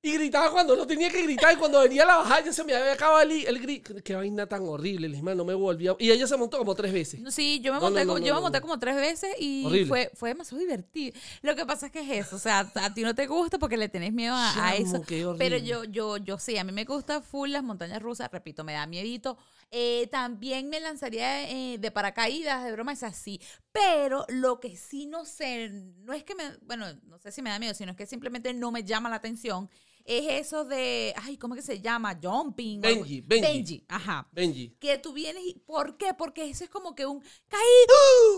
Y 0.00 0.12
gritaba 0.12 0.52
cuando 0.52 0.76
no 0.76 0.86
tenía 0.86 1.10
que 1.10 1.20
gritar. 1.22 1.52
Y 1.54 1.56
cuando 1.56 1.80
venía 1.80 2.06
la 2.06 2.18
bajada 2.18 2.44
ya 2.44 2.52
se 2.52 2.62
me 2.62 2.72
había 2.72 2.92
acabado 2.92 3.20
el, 3.22 3.32
el 3.46 3.58
grito. 3.60 3.94
Qué 4.04 4.14
vaina 4.14 4.46
tan 4.46 4.62
horrible, 4.62 5.08
Lismar, 5.08 5.34
no 5.34 5.44
me 5.44 5.54
volvía. 5.54 5.96
Y 5.98 6.12
ella 6.12 6.24
se 6.28 6.36
montó 6.36 6.56
como 6.56 6.74
tres 6.76 6.92
veces. 6.92 7.20
Sí, 7.34 7.58
yo 7.60 7.72
me 7.72 7.78
No, 7.80 7.86
monté, 7.86 8.04
no, 8.04 8.12
co- 8.14 8.20
no, 8.20 8.24
yo 8.26 8.34
me 8.36 8.40
monté 8.40 8.60
como 8.60 8.78
tres 8.78 8.94
veces 8.94 9.30
y 9.40 9.64
Horrible. 9.66 9.86
fue, 9.88 10.10
fue 10.14 10.28
demasiado 10.28 10.60
divertido. 10.60 11.18
Lo 11.42 11.56
que 11.56 11.66
pasa 11.66 11.86
es 11.86 11.92
que 11.92 12.00
es 12.00 12.26
eso, 12.26 12.36
o 12.36 12.38
sea, 12.38 12.70
a 12.76 12.94
ti 12.94 13.02
no 13.02 13.12
te 13.16 13.26
gusta 13.26 13.58
porque 13.58 13.76
le 13.76 13.88
tenés 13.88 14.12
miedo 14.12 14.34
a, 14.36 14.68
a 14.68 14.76
eso. 14.76 15.02
Pero 15.36 15.56
yo, 15.58 15.82
yo, 15.82 16.16
yo 16.18 16.38
sí, 16.38 16.56
a 16.58 16.62
mí 16.64 16.70
me 16.70 16.84
gusta 16.84 17.20
full 17.20 17.50
las 17.50 17.64
montañas 17.64 18.00
rusas, 18.00 18.30
repito, 18.30 18.62
me 18.62 18.74
da 18.74 18.86
miedito. 18.86 19.36
Eh, 19.70 20.08
también 20.10 20.70
me 20.70 20.80
lanzaría 20.80 21.50
eh, 21.50 21.76
de 21.78 21.90
paracaídas, 21.90 22.64
de 22.64 22.72
broma, 22.72 22.92
es 22.92 23.02
así. 23.02 23.40
Pero 23.72 24.24
lo 24.28 24.60
que 24.60 24.76
sí 24.76 25.06
no 25.06 25.24
sé, 25.26 25.68
no 25.70 26.12
es 26.14 26.24
que 26.24 26.34
me, 26.34 26.56
bueno, 26.62 26.86
no 27.04 27.18
sé 27.18 27.30
si 27.32 27.42
me 27.42 27.50
da 27.50 27.58
miedo, 27.58 27.74
sino 27.74 27.90
es 27.92 27.96
que 27.96 28.06
simplemente 28.06 28.54
no 28.54 28.70
me 28.72 28.82
llama 28.84 29.10
la 29.10 29.16
atención, 29.16 29.68
es 30.06 30.24
eso 30.46 30.64
de, 30.64 31.12
ay, 31.22 31.36
¿cómo 31.36 31.54
es 31.54 31.60
que 31.60 31.66
se 31.74 31.80
llama? 31.82 32.18
Jumping. 32.22 32.80
Benji, 32.80 33.20
Benji. 33.20 33.46
Benji, 33.52 33.84
ajá 33.88 34.26
Benji. 34.32 34.70
que 34.80 34.96
tú 34.96 35.12
vienes 35.12 35.42
y 35.44 35.58
¿por 35.66 35.98
qué? 35.98 36.14
Porque 36.14 36.48
eso 36.48 36.64
es 36.64 36.70
como 36.70 36.94
que 36.94 37.04
un 37.04 37.20
caí 37.46 37.60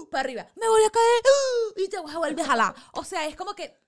¡uh! 0.02 0.08
para 0.10 0.22
arriba, 0.24 0.48
me 0.60 0.68
voy 0.68 0.82
a 0.82 0.90
caer 0.90 1.22
¡uh! 1.76 1.80
y 1.80 1.88
te 1.88 2.00
vas 2.00 2.12
a 2.12 2.18
volver 2.18 2.40
a 2.44 2.48
jalar. 2.48 2.74
O 2.92 3.04
sea, 3.04 3.24
es 3.28 3.36
como 3.36 3.54
que 3.54 3.78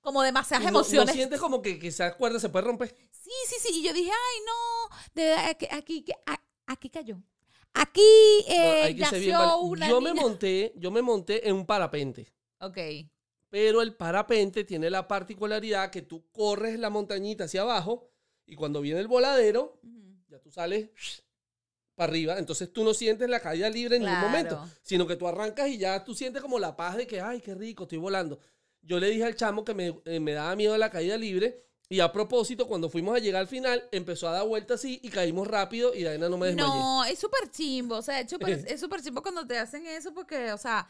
como 0.00 0.22
demasiadas 0.22 0.62
Y 0.62 0.72
no- 0.72 0.78
emociones. 0.78 1.08
No, 1.08 1.12
sientes 1.12 1.38
como 1.40 1.60
que, 1.60 1.78
que 1.78 1.88
esa 1.88 2.16
cuerda 2.16 2.40
se 2.40 2.48
puede 2.48 2.64
romper. 2.64 2.96
Sí, 3.10 3.30
sí, 3.48 3.56
sí. 3.60 3.80
Y 3.80 3.82
yo 3.82 3.92
dije, 3.92 4.10
ay, 4.10 4.40
no, 4.46 4.96
de 5.14 5.24
verdad, 5.24 5.56
aquí, 5.72 6.04
que- 6.04 6.14
a- 6.26 6.40
aquí 6.76 6.90
cayó. 6.90 7.16
Aquí 7.74 8.00
eh, 8.48 8.96
una 9.62 9.88
yo 9.88 10.00
me 10.00 10.14
monté, 10.14 10.72
yo 10.76 10.90
me 10.90 11.02
monté 11.02 11.46
en 11.48 11.54
un 11.56 11.66
parapente. 11.66 12.32
Ok. 12.60 12.78
Pero 13.50 13.82
el 13.82 13.94
parapente 13.94 14.64
tiene 14.64 14.88
la 14.90 15.06
particularidad 15.06 15.90
que 15.90 16.02
tú 16.02 16.26
corres 16.32 16.78
la 16.78 16.90
montañita 16.90 17.44
hacia 17.44 17.62
abajo 17.62 18.08
y 18.46 18.54
cuando 18.56 18.80
viene 18.80 19.00
el 19.00 19.08
voladero, 19.08 19.78
ya 20.28 20.38
tú 20.40 20.50
sales 20.50 20.90
para 21.94 22.10
arriba. 22.10 22.38
Entonces 22.38 22.72
tú 22.72 22.82
no 22.82 22.94
sientes 22.94 23.28
la 23.28 23.40
caída 23.40 23.68
libre 23.70 23.96
en 23.96 24.02
ningún 24.02 24.16
Claro. 24.18 24.28
momento, 24.28 24.68
sino 24.82 25.06
que 25.06 25.16
tú 25.16 25.26
arrancas 25.28 25.68
y 25.68 25.78
ya 25.78 26.04
tú 26.04 26.14
sientes 26.14 26.42
como 26.42 26.58
la 26.58 26.76
paz 26.76 26.96
de 26.96 27.06
que, 27.06 27.20
ay, 27.20 27.40
qué 27.40 27.54
rico, 27.54 27.84
estoy 27.84 27.98
volando. 27.98 28.38
Yo 28.82 28.98
le 29.00 29.08
dije 29.10 29.24
al 29.24 29.36
chamo 29.36 29.64
que 29.64 29.74
me, 29.74 30.00
eh, 30.04 30.20
me 30.20 30.32
daba 30.32 30.54
miedo 30.56 30.76
la 30.78 30.90
caída 30.90 31.16
libre. 31.16 31.65
Y 31.88 32.00
a 32.00 32.10
propósito, 32.10 32.66
cuando 32.66 32.90
fuimos 32.90 33.14
a 33.16 33.20
llegar 33.20 33.40
al 33.42 33.46
final, 33.48 33.88
empezó 33.92 34.28
a 34.28 34.32
dar 34.32 34.46
vueltas 34.46 34.80
así 34.80 34.98
y 35.02 35.08
caímos 35.08 35.46
rápido 35.46 35.94
y 35.94 36.04
ahí 36.04 36.18
no 36.18 36.36
me 36.36 36.48
desmayé. 36.48 36.68
No, 36.68 37.04
es 37.04 37.18
súper 37.18 37.48
chimbo. 37.50 37.96
O 37.96 38.02
sea, 38.02 38.20
es 38.20 38.28
súper 38.30 38.48
es 38.68 38.80
súper 38.80 39.02
chimbo 39.02 39.22
cuando 39.22 39.46
te 39.46 39.56
hacen 39.56 39.86
eso 39.86 40.12
porque, 40.12 40.50
o 40.52 40.58
sea, 40.58 40.88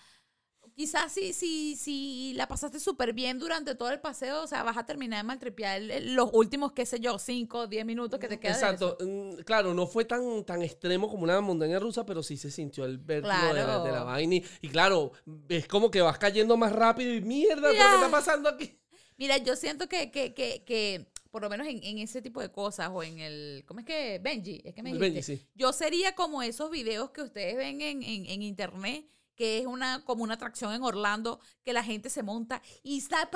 quizás 0.75 1.13
si, 1.13 1.35
si, 1.35 1.77
si 1.77 2.33
la 2.35 2.49
pasaste 2.49 2.81
súper 2.81 3.13
bien 3.13 3.39
durante 3.39 3.75
todo 3.75 3.91
el 3.91 4.01
paseo, 4.01 4.43
o 4.43 4.47
sea, 4.47 4.63
vas 4.63 4.77
a 4.79 4.87
terminar 4.87 5.19
de 5.19 5.25
maltripear 5.25 5.83
los 6.03 6.31
últimos, 6.33 6.73
qué 6.73 6.87
sé 6.87 6.99
yo, 6.99 7.19
5, 7.19 7.67
10 7.67 7.85
minutos 7.85 8.19
que 8.19 8.29
te 8.29 8.41
quedan. 8.41 8.55
Exacto. 8.55 8.97
Mm, 9.01 9.43
Claro, 9.45 9.75
no 9.75 9.87
fue 9.87 10.07
tan, 10.07 10.45
tan 10.45 10.63
extremo 10.63 11.11
como 11.11 11.25
una 11.25 11.41
montaña 11.43 11.79
rusa, 11.79 12.07
pero 12.07 12.23
sí 12.23 12.39
se 12.39 12.51
sintió 12.51 12.87
el 12.87 12.97
vértigo 12.97 13.35
de, 13.35 13.53
la, 13.55 13.65
Claro. 13.65 13.85
de 13.85 13.93
la 13.93 14.03
vaina. 14.03 14.35
Y, 14.37 14.45
y 14.63 14.69
claro, 14.71 15.13
es 15.49 15.69
como 15.69 15.91
que 15.91 16.01
vas 16.01 16.17
cayendo 16.19 16.57
más 16.57 16.73
rápido 16.73 17.13
y 17.15 17.21
mierda, 17.21 17.69
¿pero 17.71 17.75
Ya. 17.75 17.89
¿qué 17.91 17.95
está 17.97 18.11
pasando 18.11 18.49
aquí? 18.49 18.79
Mira, 19.17 19.39
yo 19.39 19.57
siento 19.57 19.89
que, 19.89 20.11
que, 20.11 20.35
que, 20.35 20.63
que 20.65 21.07
por 21.31 21.43
lo 21.43 21.51
menos 21.51 21.67
en, 21.67 21.83
en 21.83 21.99
ese 21.99 22.23
tipo 22.23 22.41
de 22.41 22.51
cosas 22.51 22.91
o 22.93 23.03
en 23.03 23.19
el, 23.19 23.65
¿cómo 23.67 23.81
es 23.81 23.87
que? 23.87 24.19
Benji, 24.23 24.63
es 24.65 24.75
que 24.75 24.83
me 24.83 24.91
dijiste. 24.91 25.11
Benji, 25.11 25.23
sí. 25.23 25.47
Yo 25.55 25.73
sería 25.73 26.15
como 26.15 26.43
esos 26.43 26.71
videos 26.71 27.11
que 27.11 27.23
ustedes 27.23 27.57
ven 27.57 27.81
en, 27.81 28.03
en, 28.03 28.27
en 28.27 28.43
internet 28.43 29.07
que 29.37 29.59
es 29.59 29.67
una 29.67 30.03
como 30.05 30.25
una 30.25 30.35
atracción 30.35 30.73
en 30.73 30.83
Orlando 30.83 31.39
que 31.63 31.73
la 31.73 31.85
gente 31.85 32.11
se 32.11 32.23
monta 32.23 32.61
y 32.83 32.99
está 32.99 33.29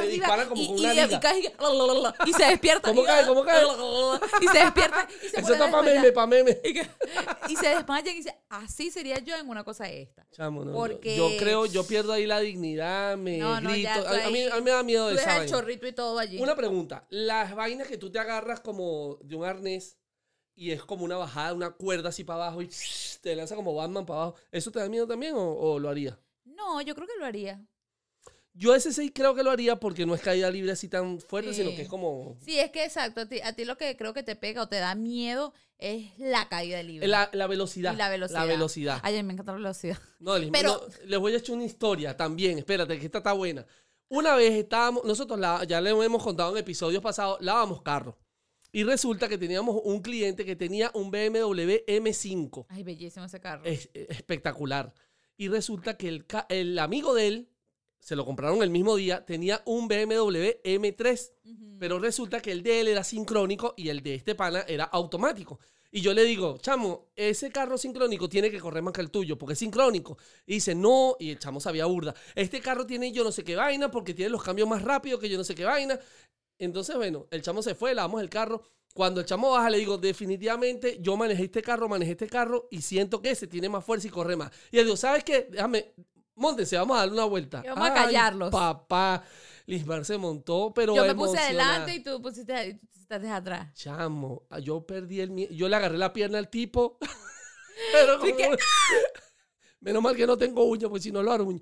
como 0.49 0.61
y, 0.61 0.65
y 0.65 0.87
y 0.87 2.29
y 2.29 2.33
se 2.33 2.45
despierta 2.47 2.89
¿Cómo 2.89 3.03
y, 3.03 3.07
cae? 3.07 3.27
¿Cómo 3.27 3.45
cae? 3.45 3.63
y 4.41 4.47
se 4.49 4.59
despierta 4.59 5.07
y 5.25 5.29
se 5.29 5.41
Eso 5.41 5.53
está 5.53 5.71
para 5.71 5.83
desmayar. 5.83 6.29
meme, 6.29 6.61
y, 7.49 7.57
se 7.57 7.69
desmayan 7.69 8.15
y 8.15 8.17
dice 8.19 8.35
así 8.49 8.91
sería 8.91 9.19
yo 9.19 9.37
en 9.37 9.49
una 9.49 9.63
cosa 9.65 9.89
esta 9.89 10.27
Chamo, 10.33 10.65
no, 10.65 10.71
yo- 10.73 10.77
Porque- 10.77 11.17
Yo 11.17 11.31
creo, 11.39 11.67
yo 11.67 11.87
pierdo 11.87 12.13
ahí 12.13 12.27
la 12.27 12.41
dignidad, 12.41 13.17
me 13.17 13.39
No, 13.39 13.61
no, 13.61 13.71
grito. 13.71 13.89
ya, 13.89 14.01
tú 14.01 14.07
a, 14.07 14.27
a 14.27 14.31
mí, 14.31 14.43
a 14.45 14.57
mí 14.57 14.63
me 14.63 14.71
da 14.71 14.83
miedo 14.83 15.05
tú 15.09 15.15
de 15.15 15.21
esa 15.21 15.23
dejas 15.27 15.35
el 15.35 15.41
vaina. 15.51 15.57
chorrito 15.59 15.87
y 15.87 15.93
todo 15.93 16.19
allí 16.19 16.39
Una 16.41 16.57
pregunta. 16.57 17.07
Las 17.11 17.55
vainas 17.55 17.87
que 17.89 17.99
tú 17.99 18.11
te 18.11 18.19
agarras 18.19 18.61
como 18.61 19.19
de 19.23 19.37
un 19.37 19.45
arnés 19.45 19.99
y 20.55 20.71
es 20.73 20.83
como 20.83 21.05
una 21.05 21.17
bajada, 21.17 21.55
una 21.55 21.71
cuerda 21.71 22.09
así 22.11 22.25
para 22.25 22.45
abajo 22.47 22.63
y 22.63 22.69
te 23.23 23.35
lanza 23.37 23.57
como 23.57 23.75
Batman 23.75 24.05
para 24.07 24.23
abajo, 24.23 24.37
¿eso 24.53 24.71
te 24.71 24.79
da 24.81 24.89
miedo 24.89 25.07
también 25.07 25.35
o, 25.35 25.53
o 25.55 25.79
lo 25.79 25.89
haría? 25.89 26.19
no 26.45 26.81
yo 26.83 26.95
creo 26.95 27.07
que 27.07 27.19
lo 27.19 27.25
haría 27.25 27.65
Yo 28.53 28.75
ese 28.75 28.93
sí 28.93 29.11
creo 29.11 29.35
que 29.35 29.43
lo 29.43 29.51
haría 29.51 29.77
porque 29.77 30.05
no 30.05 30.15
es 30.15 30.21
caída 30.21 30.51
libre 30.51 30.73
así 30.73 30.89
tan 30.89 31.21
fuerte, 31.21 31.55
Sí. 31.55 31.63
sino 31.63 31.75
que 31.75 31.83
es 31.83 31.89
como... 31.89 32.37
Sí, 32.45 32.59
es 32.59 32.71
que 32.71 32.85
exacto. 32.85 33.23
A 33.23 33.27
ti, 33.27 33.41
a 33.41 33.55
ti 33.55 33.65
lo 33.65 33.77
que 33.79 33.97
creo 33.97 34.13
que 34.13 34.23
te 34.23 34.37
pega 34.37 34.63
o 34.63 34.69
te 34.69 34.77
da 34.77 34.95
miedo 34.95 35.55
es 35.79 36.11
la 36.19 36.49
caída 36.49 36.83
libre. 36.83 37.07
La, 37.09 37.31
la 37.33 37.47
velocidad. 37.47 37.95
Y 37.95 37.97
la 37.97 38.09
velocidad. 38.11 38.41
La 38.41 38.45
velocidad. 38.47 39.01
Ay, 39.03 39.23
me 39.23 39.33
encanta 39.33 39.53
la 39.53 39.59
velocidad. 39.59 39.99
No, 40.19 40.37
les, 40.37 40.51
Pero- 40.51 40.83
no, 40.89 41.07
les 41.07 41.19
voy 41.19 41.33
a 41.33 41.39
echar 41.39 41.55
una 41.57 41.65
historia 41.65 42.15
también. 42.17 42.59
Espérate, 42.59 42.99
que 42.99 43.07
esta 43.07 43.19
está 43.19 43.33
buena. 43.33 43.65
Una 44.09 44.35
vez 44.35 44.53
estábamos, 44.53 45.05
nosotros 45.05 45.39
la- 45.39 45.65
ya 45.65 45.81
le 45.81 45.91
hemos 45.91 46.23
contado 46.23 46.51
en 46.51 46.59
episodios 46.59 47.03
pasados, 47.03 47.39
lavamos 47.41 47.81
carro. 47.83 48.19
Y 48.73 48.85
resulta 48.85 49.29
que 49.29 49.39
teníamos 49.39 49.81
un 49.85 50.01
cliente 50.01 50.45
que 50.45 50.57
tenía 50.57 50.91
un 50.95 51.11
BMW 51.11 51.85
M5. 51.87 52.67
Ay, 52.69 52.83
bellísimo 52.83 53.25
ese 53.27 53.41
carro. 53.41 53.65
Es, 53.65 53.91
es 53.95 54.11
espectacular. 54.11 54.95
Y 55.37 55.49
resulta 55.49 55.97
que 55.97 56.09
el, 56.09 56.27
el 56.49 56.79
amigo 56.79 57.15
de 57.15 57.27
él, 57.27 57.49
se 57.99 58.17
lo 58.17 58.25
compraron 58.25 58.63
el 58.63 58.71
mismo 58.71 58.97
día, 58.97 59.25
tenía 59.25 59.63
un 59.65 59.89
BMW 59.89 60.61
M3. 60.65 61.33
Ujú. 61.45 61.77
Pero 61.79 61.99
resulta 61.99 62.41
que 62.41 62.53
el 62.53 62.63
de 62.63 62.81
él 62.81 62.89
era 62.89 63.05
sincrónico 63.05 63.75
y 63.77 63.89
el 63.89 64.03
de 64.03 64.15
este 64.15 64.35
pana 64.35 64.65
era 64.69 64.85
automático. 64.85 65.59
Y 65.93 66.03
yo 66.03 66.15
le 66.15 66.25
digo, 66.25 66.59
chamo, 66.59 67.09
ese 67.17 67.51
carro 67.51 67.77
sincrónico 67.77 68.29
tiene 68.29 68.51
que 68.51 68.61
correr 68.61 68.83
más 68.83 68.93
que 68.93 69.01
el 69.01 69.11
tuyo 69.11 69.37
porque 69.37 69.55
es 69.55 69.59
sincrónico. 69.59 70.17
Y 70.47 70.55
dice, 70.55 70.75
no, 70.75 71.17
y 71.19 71.31
el 71.31 71.39
chamo 71.39 71.59
sabía 71.59 71.87
burda. 71.87 72.15
Este 72.35 72.61
carro 72.61 72.87
tiene 72.87 73.11
yo 73.11 73.25
no 73.25 73.33
sé 73.33 73.43
qué 73.43 73.57
vaina 73.57 73.91
porque 73.91 74.15
tiene 74.15 74.31
los 74.31 74.43
cambios 74.43 74.69
más 74.69 74.83
rápidos 74.83 75.21
que 75.21 75.29
yo 75.29 75.37
no 75.37 75.43
sé 75.45 75.55
qué 75.55 75.65
vaina. 75.65 75.99
Entonces, 76.61 76.95
bueno, 76.97 77.27
el 77.31 77.43
chamo 77.43 77.63
se 77.63 77.75
fue, 77.75 77.95
lavamos 77.95 78.21
el 78.23 78.31
carro. 78.31 78.63
Cuando 78.95 79.21
el 79.21 79.27
chamo 79.27 79.51
baja, 79.53 79.71
le 79.71 79.79
digo, 79.79 79.99
definitivamente 79.99 80.99
yo 81.01 81.17
manejé 81.17 81.45
este 81.45 81.63
carro, 81.63 81.89
manejé 81.89 82.13
este 82.13 82.29
carro 82.29 82.69
y 82.71 82.83
siento 82.83 83.23
que 83.23 83.31
ese 83.31 83.47
tiene 83.47 83.69
más 83.69 83.85
fuerza 83.85 84.07
y 84.09 84.11
corre 84.11 84.37
más. 84.37 84.51
Y 84.71 84.79
él 84.79 84.85
dijo, 84.85 84.97
¿sabes 84.97 85.25
qué? 85.25 85.49
Déjame, 85.51 85.95
móntense, 86.35 86.77
vamos 86.77 86.97
a 86.97 87.01
darle 87.01 87.15
una 87.15 87.25
vuelta. 87.25 87.63
Y 87.65 87.69
vamos 87.69 87.89
a 87.89 87.95
callarlos. 87.95 88.51
Papá, 88.51 89.25
Lismar 89.67 90.05
se 90.05 90.19
montó, 90.19 90.73
pero 90.75 90.95
Yo 90.97 91.05
me 91.05 91.15
puse 91.15 91.39
adelante 91.39 91.95
y 91.95 92.03
tú 92.03 92.21
pusiste 92.21 92.81
tú 92.93 93.01
estás 93.01 93.25
atrás. 93.25 93.73
Chamo, 93.75 94.43
ah, 94.51 94.59
yo 94.59 94.85
perdí 94.85 95.21
el 95.21 95.31
miedo. 95.31 95.53
Yo 95.55 95.69
le 95.69 95.77
agarré 95.77 95.97
la 95.97 96.13
pierna 96.13 96.39
al 96.39 96.49
tipo. 96.51 96.99
pero 97.93 98.19
como- 98.19 98.37
que- 98.37 98.59
Menos 99.81 100.03
mal 100.03 100.15
que 100.15 100.27
no 100.27 100.37
tengo 100.37 100.63
uñas, 100.65 100.91
pues 100.91 101.03
si 101.03 101.11
no 101.11 101.23
lo 101.23 101.33
aruño. 101.33 101.61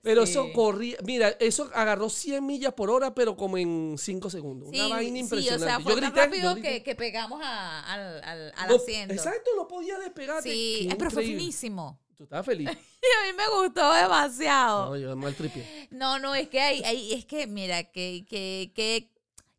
Pero 0.00 0.24
Sí. 0.24 0.32
eso 0.32 0.50
corría. 0.54 0.96
Mira, 1.04 1.28
eso 1.38 1.70
agarró 1.74 2.08
100 2.08 2.44
millas 2.46 2.72
por 2.72 2.88
hora, 2.88 3.14
pero 3.14 3.36
como 3.36 3.58
en 3.58 3.96
5 3.98 4.30
segundos. 4.30 4.70
Una 4.70 4.88
vaina 4.88 5.12
sí, 5.12 5.18
impresionante. 5.18 5.64
o 5.64 5.68
sea, 5.68 5.80
fue 5.80 5.92
yo 5.94 6.00
tan 6.00 6.10
grité, 6.12 6.24
rápido 6.26 6.56
yo 6.56 6.62
que, 6.62 6.82
que 6.82 6.94
pegamos 6.94 7.40
a- 7.44 7.80
al, 7.92 8.24
al, 8.24 8.52
al 8.56 8.68
No, 8.70 8.76
asiento. 8.76 9.12
Exacto, 9.12 9.50
no 9.54 9.68
podía 9.68 9.98
despegarte. 9.98 10.48
Sí, 10.50 10.86
Qué 10.88 10.94
eh, 10.94 10.96
pero 10.98 11.10
fue 11.10 11.22
increíble. 11.24 11.40
finísimo. 11.42 12.00
Tú 12.16 12.24
estabas 12.24 12.46
feliz. 12.46 12.68
Y 13.00 13.28
a 13.28 13.30
mí 13.32 13.36
me 13.36 13.48
gustó 13.62 13.92
demasiado. 13.92 14.86
No, 14.86 14.96
yo 14.96 15.14
mal 15.16 15.34
tripié. 15.34 15.88
No, 15.92 16.18
no, 16.18 16.34
es 16.34 16.48
que 16.48 16.60
hay, 16.60 16.82
hay- 16.84 17.12
es 17.12 17.24
que, 17.26 17.46
mira, 17.46 17.84
que, 17.84 18.24
que, 18.28 18.72
que, 18.74 19.10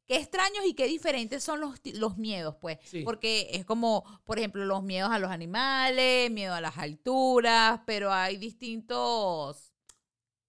qué 0.10 0.16
extraños 0.18 0.66
y 0.66 0.74
qué 0.74 0.88
diferentes 0.88 1.44
son 1.44 1.62
los, 1.62 1.76
los 1.94 2.18
miedos, 2.18 2.56
pues. 2.60 2.80
Sí. 2.84 3.04
Porque 3.04 3.48
es 3.52 3.64
como, 3.64 4.04
por 4.26 4.40
ejemplo, 4.40 4.66
los 4.66 4.82
miedos 4.82 5.12
a 5.12 5.20
los 5.20 5.30
animales, 5.30 6.32
miedo 6.32 6.56
a 6.56 6.62
las 6.62 6.80
alturas, 6.80 7.82
pero 7.86 8.12
hay 8.12 8.38
distintos. 8.38 9.72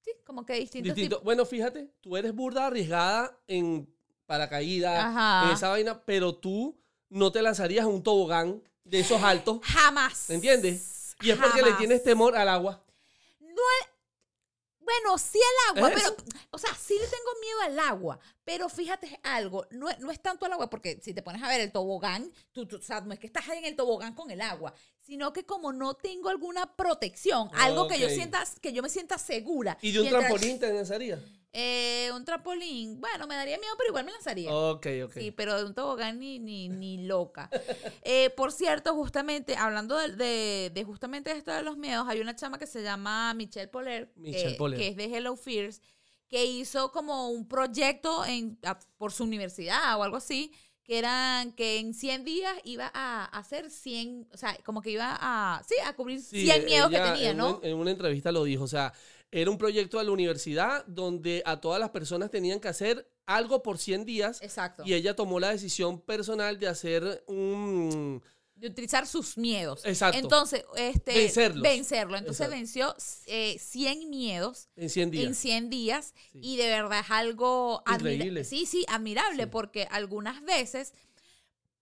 Sí, 0.03 0.13
como 0.25 0.47
que 0.47 0.55
distintos 0.55 0.95
Distinto. 0.95 1.21
Bueno, 1.23 1.45
fíjate, 1.45 1.91
tú 2.01 2.17
eres 2.17 2.35
burda 2.35 2.69
arriesgada 2.69 3.39
en 3.47 3.87
paracaídas, 4.25 4.99
Ajá. 4.99 5.49
en 5.49 5.55
esa 5.55 5.69
vaina, 5.69 6.01
pero 6.07 6.35
tú 6.35 6.81
no 7.11 7.31
te 7.31 7.43
lanzarías 7.43 7.85
a 7.85 7.89
un 7.89 8.03
tobogán 8.03 8.63
de 8.85 9.01
esos 9.01 9.23
altos. 9.23 9.61
Jamás. 9.63 10.25
¿Me 10.31 10.37
entiendes? 10.37 11.17
Y 11.21 11.29
es 11.31 11.37
porque 11.39 11.61
le 11.61 11.73
tienes 11.75 12.03
temor 12.03 12.35
al 12.35 12.49
agua. 12.49 12.83
No 13.41 13.49
al- 13.51 13.90
Bueno, 14.91 15.19
sí 15.19 15.39
al 15.71 15.77
agua, 15.77 15.89
¿Es 15.91 16.03
pero, 16.03 16.17
o 16.51 16.59
sea, 16.59 16.75
sí 16.75 16.95
le 16.95 17.07
tengo 17.07 17.31
miedo 17.41 17.61
al 17.63 17.79
agua, 17.89 18.19
pero 18.45 18.69
fíjate 18.69 19.21
algo, 19.23 19.67
no, 19.71 19.89
es- 19.89 19.99
no 20.01 20.11
es 20.11 20.21
tanto 20.21 20.47
al 20.47 20.53
agua, 20.53 20.69
porque 20.69 20.99
si 21.03 21.15
te 21.15 21.23
pones 21.23 21.43
a 21.43 21.49
ver 21.49 21.61
el 21.61 21.71
tobogán, 21.71 22.31
tú, 22.53 22.67
tú- 22.67 22.77
o 22.77 22.83
sea, 22.83 23.01
no 23.01 23.13
es 23.13 23.19
que 23.21 23.27
estás 23.29 23.47
en 23.49 23.65
el 23.65 23.77
tobogán 23.77 24.15
con 24.15 24.31
el 24.31 24.41
agua, 24.41 24.75
sino 25.01 25.33
que 25.33 25.45
como 25.45 25.73
no 25.73 25.95
tengo 25.95 26.29
alguna 26.29 26.75
protección, 26.77 27.51
algo 27.55 27.87
que 27.89 27.99
yo 27.99 28.09
sienta, 28.09 28.45
que 28.61 28.73
yo 28.73 28.83
me 28.83 28.89
sienta 28.89 29.17
segura. 29.19 29.79
¿Y 29.81 29.93
de 29.93 29.99
un 30.01 30.05
mientras- 30.07 30.27
trampolín 30.29 30.59
te 30.59 30.73
lanzarías? 30.73 31.21
Eh, 31.53 32.11
un 32.15 32.25
trampolín, 32.25 33.01
bueno, 33.01 33.27
me 33.27 33.35
daría 33.35 33.59
miedo, 33.59 33.73
pero 33.77 33.89
igual 33.89 34.05
me 34.05 34.13
lanzaría. 34.13 34.53
Ok, 34.55 34.87
ok. 35.05 35.13
Sí, 35.15 35.31
pero 35.33 35.59
de 35.59 35.65
un 35.65 35.75
tobogán 35.75 36.21
ni, 36.21 36.39
ni, 36.39 36.69
ni 36.69 37.07
loca. 37.07 37.51
Eh, 38.03 38.31
por 38.31 38.53
cierto, 38.53 38.95
justamente, 38.95 39.57
hablando 39.57 39.97
de, 39.99 40.11
de, 40.15 40.71
de 40.73 40.85
justamente 40.85 41.33
esto 41.33 41.51
de 41.53 41.63
los 41.65 41.77
miedos, 41.77 42.07
hay 42.09 42.21
una 42.21 42.37
chama 42.37 42.57
que 42.59 42.69
se 42.69 42.83
llama 42.83 43.35
Michelle 43.35 43.67
Poler, 43.69 44.13
Michelle 44.15 44.53
que, 44.53 44.59
Poler. 44.59 44.79
que 44.79 44.89
es 44.89 44.97
de 44.97 45.05
Hello 45.17 45.35
Fears, 45.37 45.83
que 46.29 46.45
hizo 46.45 46.93
como 46.93 47.31
un 47.31 47.49
proyecto 47.49 48.25
en, 48.25 48.57
a- 48.63 48.79
por 48.97 49.11
su 49.13 49.25
universidad 49.25 49.99
o 49.99 50.05
algo 50.05 50.19
así, 50.19 50.53
que 50.85 50.99
eran 50.99 51.53
que 51.53 51.79
en 51.79 51.95
100 51.95 52.25
días 52.25 52.55
iba 52.63 52.91
a 52.95 53.25
hacer 53.25 53.71
100, 53.71 54.29
o 54.33 54.37
sea, 54.37 54.57
como 54.65 54.83
que 54.83 54.91
iba 54.91 55.17
a, 55.21 55.63
sí, 55.69 55.75
a 55.85 55.95
cubrir 55.95 56.21
Sí, 56.21 56.43
100 56.47 56.65
miedos 56.65 56.91
que 56.91 57.01
tenía, 57.01 57.31
en 57.31 57.37
¿no? 57.37 57.59
en 57.63 57.77
una 57.77 57.91
entrevista 57.91 58.31
lo 58.31 58.45
dijo. 58.45 58.63
O 58.65 58.69
sea, 58.69 58.93
era 59.33 59.51
un 59.51 59.59
proyecto 59.59 59.99
de 59.99 60.05
la 60.05 60.11
universidad 60.11 60.85
donde 60.87 61.43
a 61.47 61.61
todas 61.61 61.79
las 61.81 61.91
personas 61.91 62.31
tenían 62.31 62.59
que 62.61 62.69
hacer 62.69 63.09
algo 63.27 63.63
por 63.63 63.79
100 63.79 64.05
días. 64.05 64.43
Exacto. 64.43 64.83
Y 64.85 64.95
ella 64.95 65.15
tomó 65.15 65.39
la 65.39 65.51
decisión 65.51 66.01
personal 66.01 66.59
de 66.59 66.67
hacer 66.67 67.23
un... 67.29 68.23
de 68.57 68.67
utilizar 68.67 69.07
sus 69.07 69.39
miedos. 69.39 69.85
Exacto. 69.87 70.19
Entonces, 70.19 70.65
este, 70.77 71.15
Vencerlos. 71.15 71.63
vencerlo. 71.63 72.17
Entonces 72.17 72.49
Exacto. 72.49 72.57
venció 72.57 72.95
eh, 73.27 73.57
100 73.61 74.11
miedos 74.11 74.69
En 74.75 74.91
100 74.91 75.11
días. 75.13 75.25
en 75.27 75.35
100 75.37 75.71
días 75.71 76.15
Sí. 76.33 76.41
y 76.43 76.57
de 76.57 76.67
verdad 76.69 76.99
es 77.01 77.11
algo 77.11 77.83
admira- 77.87 78.15
Increíble. 78.15 78.45
Sí, 78.45 78.67
sí, 78.67 78.85
admirable 78.89 79.45
Sí. 79.45 79.49
porque 79.53 79.87
algunas 79.93 80.43
veces 80.43 80.93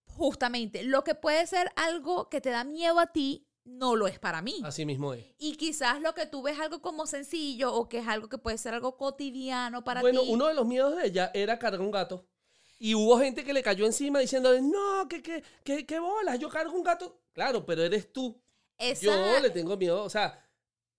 justamente 0.05 0.83
lo 0.83 1.05
que 1.05 1.15
puede 1.15 1.47
ser 1.47 1.71
algo 1.77 2.29
que 2.29 2.41
te 2.41 2.51
da 2.51 2.65
miedo 2.65 2.99
a 2.99 3.07
ti 3.07 3.47
no 3.69 3.95
lo 3.97 4.07
es 4.09 4.19
para 4.19 4.43
mí. 4.43 4.61
Así 4.65 4.85
mismo 4.87 5.15
es. 5.15 5.25
Y 5.39 5.57
quizás 5.57 6.01
lo 6.01 6.15
que 6.15 6.27
tú 6.27 6.43
ves 6.43 6.59
algo 6.59 6.81
como 6.81 7.07
sencillo 7.07 7.73
o 7.75 7.89
que 7.89 7.99
es 7.99 8.09
algo 8.09 8.29
que 8.29 8.39
puede 8.39 8.59
ser 8.59 8.75
algo 8.75 8.97
cotidiano 8.97 9.85
para 9.85 10.01
bueno, 10.01 10.23
ti. 10.23 10.27
uno 10.31 10.47
de 10.47 10.55
los 10.55 10.67
miedos 10.67 10.97
de 10.97 11.07
ella 11.07 11.31
era 11.35 11.59
cargar 11.59 11.81
un 11.81 11.91
gato. 11.91 12.27
Y 12.81 12.95
hubo 12.95 13.19
gente 13.19 13.45
que 13.45 13.53
le 13.53 13.63
cayó 13.63 13.87
encima 13.87 14.21
diciéndole, 14.21 14.63
no, 14.63 15.09
que, 15.09 15.21
que, 15.23 15.43
que, 15.65 15.85
que 15.85 15.99
bolas, 15.99 16.39
yo 16.39 16.49
cargo 16.49 16.77
un 16.77 16.85
gato. 16.85 17.21
Claro, 17.33 17.67
pero 17.67 17.83
eres 17.83 18.13
tú. 18.13 18.41
Esa- 18.79 19.05
Yo 19.35 19.41
le 19.41 19.51
tengo 19.51 19.77
miedo, 19.77 20.05
o 20.05 20.09
sea, 20.11 20.45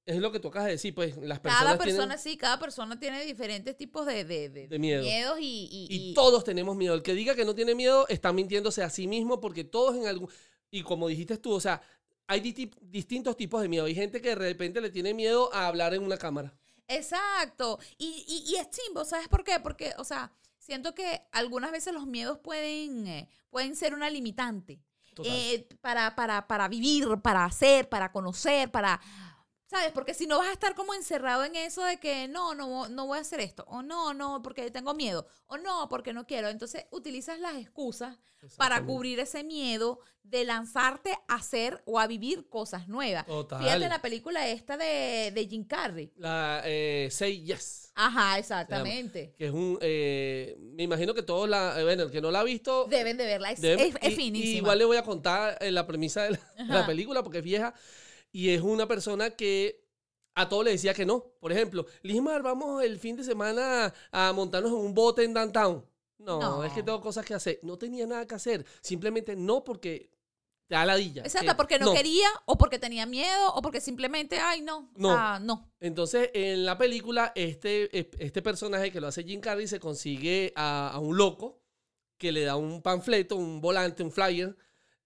es 0.06 0.18
lo 0.18 0.32
que 0.32 0.40
tú 0.42 0.50
acabas 0.50 0.66
de 0.66 0.72
decir, 0.74 0.94
pues 0.94 1.16
las 1.18 1.40
personas 1.40 1.64
cada 1.66 1.78
persona 1.78 2.06
tienen... 2.16 2.20
sí, 2.20 2.38
cada 2.38 2.60
persona 2.60 3.00
tiene 3.00 3.24
diferentes 3.24 3.78
tipos 3.78 4.06
de, 4.06 4.26
de, 4.26 4.50
de- 4.50 4.68
De 4.68 4.80
miedo. 4.80 5.04
miedos 5.04 5.40
y, 5.40 5.70
y- 5.72 5.88
Y 5.90 6.10
y- 6.10 6.14
todos 6.14 6.44
tenemos 6.44 6.76
miedo. 6.76 6.94
El 6.96 7.04
que 7.04 7.14
diga 7.14 7.34
que 7.36 7.46
no 7.46 7.56
tiene 7.56 7.76
miedo 7.76 8.06
está 8.10 8.34
mintiéndose 8.34 8.84
a 8.84 8.90
sí 8.90 9.08
mismo 9.08 9.40
porque 9.40 9.64
todos 9.64 9.96
en 9.96 10.06
algún... 10.08 10.30
Y 10.72 10.84
como 10.84 11.08
dijiste 11.08 11.38
tú, 11.38 11.54
o 11.54 11.60
sea, 11.62 11.82
hay 12.30 12.42
disti- 12.42 12.78
distintos 12.80 13.36
tipos 13.36 13.62
de 13.62 13.68
miedo. 13.68 13.86
Hay 13.86 13.96
gente 13.96 14.22
que 14.22 14.30
de 14.30 14.36
repente 14.36 14.80
le 14.80 14.92
tiene 14.92 15.14
miedo 15.14 15.52
a 15.54 15.68
hablar 15.68 15.94
en 15.96 16.04
una 16.04 16.16
cámara. 16.18 16.54
Exacto. 16.88 17.80
Y, 17.98 18.24
y, 18.28 18.52
y 18.54 18.56
es 18.58 18.70
chimbo, 18.70 19.04
¿sabes 19.04 19.28
por 19.28 19.44
qué? 19.44 19.60
Porque, 19.60 19.94
o 19.98 20.04
sea, 20.04 20.32
siento 20.60 20.94
que 20.94 21.24
algunas 21.32 21.72
veces 21.72 21.92
los 21.92 22.06
miedos 22.06 22.38
pueden, 22.38 23.08
eh, 23.08 23.30
pueden 23.50 23.76
ser 23.76 23.94
una 23.96 24.10
limitante. 24.10 24.80
Eh, 25.26 25.68
para, 25.82 26.16
para, 26.16 26.48
para 26.48 26.70
vivir, 26.70 27.06
para 27.22 27.44
hacer, 27.44 27.90
para 27.90 28.12
conocer, 28.12 28.72
para... 28.72 29.02
¿Sabes? 29.70 29.92
Porque 29.92 30.16
si 30.16 30.26
no 30.26 30.40
vas 30.40 30.48
a 30.48 30.54
estar 30.54 30.74
como 30.74 30.96
encerrado 30.96 31.44
en 31.44 31.56
eso 31.56 31.84
de 31.84 31.98
que 32.00 32.28
no, 32.28 32.56
no, 32.56 32.90
no 32.90 33.06
voy 33.06 33.20
a 33.20 33.22
hacer 33.22 33.40
esto, 33.40 33.66
o 33.68 33.84
no, 33.84 34.16
no, 34.16 34.42
porque 34.42 34.72
tengo 34.72 34.96
miedo, 34.96 35.28
o 35.46 35.58
no, 35.58 35.88
porque 35.90 36.12
no 36.12 36.26
quiero. 36.26 36.50
Entonces 36.50 36.86
utilizas 36.90 37.40
las 37.40 37.56
excusas 37.56 38.18
para 38.58 38.84
cubrir 38.84 39.20
ese 39.20 39.44
miedo 39.44 40.00
de 40.24 40.44
lanzarte 40.44 41.12
a 41.28 41.36
hacer 41.36 41.84
o 41.86 42.00
a 42.00 42.08
vivir 42.08 42.50
cosas 42.50 42.88
nuevas. 42.88 43.28
Total. 43.28 43.62
Fíjate 43.62 43.90
la 43.90 44.02
película 44.02 44.48
esta 44.48 44.76
de, 44.76 45.32
de 45.36 45.48
Jim 45.48 45.64
Carrey. 45.66 46.12
La 46.16 46.62
eh, 46.66 47.10
Say 47.12 47.44
Yes. 47.44 47.92
Ajá, 47.94 48.40
exactamente. 48.40 49.34
Que 49.38 49.48
es 49.48 49.52
un... 49.52 49.78
eh, 49.82 50.56
me 50.60 50.84
imagino 50.84 51.14
que 51.14 51.22
todos 51.22 51.48
la... 51.50 51.80
eh, 51.80 51.84
bueno, 51.84 52.04
el 52.04 52.12
que 52.12 52.22
no 52.22 52.32
la 52.32 52.40
ha 52.40 52.44
visto... 52.44 52.86
Deben 52.90 53.18
de 53.18 53.26
verla, 53.26 53.52
es, 53.52 53.62
deben- 53.62 53.90
es- 53.90 53.96
es 54.02 54.14
y- 54.14 54.16
finísima. 54.16 54.54
y 54.54 54.58
igual 54.58 54.80
le 54.80 54.86
voy 54.86 54.98
a 54.98 55.04
contar 55.04 55.58
eh, 55.62 55.72
la 55.72 55.86
premisa 55.86 56.24
de 56.24 56.40
la 56.58 56.86
película 56.88 57.22
porque 57.22 57.40
es 57.40 57.44
vieja. 57.44 57.74
Y 58.32 58.50
es 58.50 58.62
una 58.62 58.88
persona 58.88 59.32
que 59.32 59.84
a 60.36 60.48
todo 60.48 60.64
le 60.64 60.72
decía 60.72 60.94
que 60.94 61.06
no. 61.06 61.24
Por 61.40 61.52
ejemplo, 61.52 61.86
Lismar, 62.04 62.42
vamos 62.44 62.84
el 62.84 63.00
fin 63.00 63.16
de 63.16 63.24
semana 63.24 63.94
a 64.12 64.32
montarnos 64.34 64.72
en 64.72 64.78
un 64.78 64.94
bote 64.94 65.24
en 65.24 65.34
downtown. 65.34 65.86
No, 66.20 66.40
No. 66.40 66.64
es 66.64 66.74
que 66.74 66.84
tengo 66.84 67.02
cosas 67.02 67.26
que 67.26 67.34
hacer. 67.34 67.60
No 67.64 67.78
tenía 67.78 68.06
nada 68.06 68.28
que 68.28 68.36
hacer. 68.36 68.66
Simplemente 68.82 69.36
no 69.36 69.64
porque 69.64 70.12
te 70.68 70.76
da 70.76 70.86
ladilla. 70.86 71.24
Exacto, 71.24 71.48
Que 71.52 71.56
porque 71.56 71.80
no, 71.80 71.94
quería, 71.94 72.28
o 72.46 72.58
porque 72.58 72.78
tenía 72.78 73.06
miedo, 73.08 73.54
o 73.56 73.62
porque 73.62 73.82
simplemente, 73.82 74.38
ay, 74.38 74.62
no. 74.62 74.92
No. 74.96 75.10
Sea, 75.14 75.40
no. 75.40 75.72
Entonces, 75.80 76.30
en 76.34 76.64
la 76.66 76.78
película, 76.78 77.32
este, 77.36 77.90
este 77.98 78.42
personaje 78.44 78.92
que 78.92 79.02
lo 79.02 79.08
hace 79.08 79.24
Jim 79.24 79.42
Carrey 79.42 79.68
se 79.68 79.80
consigue 79.80 80.54
a, 80.56 80.92
a 80.94 81.00
un 81.00 81.18
loco 81.18 81.60
que 82.18 82.32
le 82.32 82.44
da 82.44 82.56
un 82.58 82.82
panfleto, 82.84 83.36
un 83.38 83.62
volante, 83.62 84.04
un 84.04 84.12
flyer, 84.12 84.56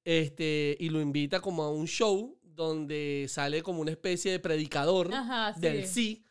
este, 0.03 0.75
y 0.79 0.89
lo 0.89 0.99
invita 0.99 1.39
como 1.39 1.63
a 1.63 1.71
un 1.71 1.88
show 1.88 2.38
donde 2.55 3.27
sale 3.29 3.61
como 3.63 3.81
una 3.81 3.91
especie 3.91 4.31
de 4.31 4.39
predicador 4.39 5.13
Ajá, 5.13 5.53
sí. 5.53 5.59
del 5.61 5.87
sí. 5.87 6.25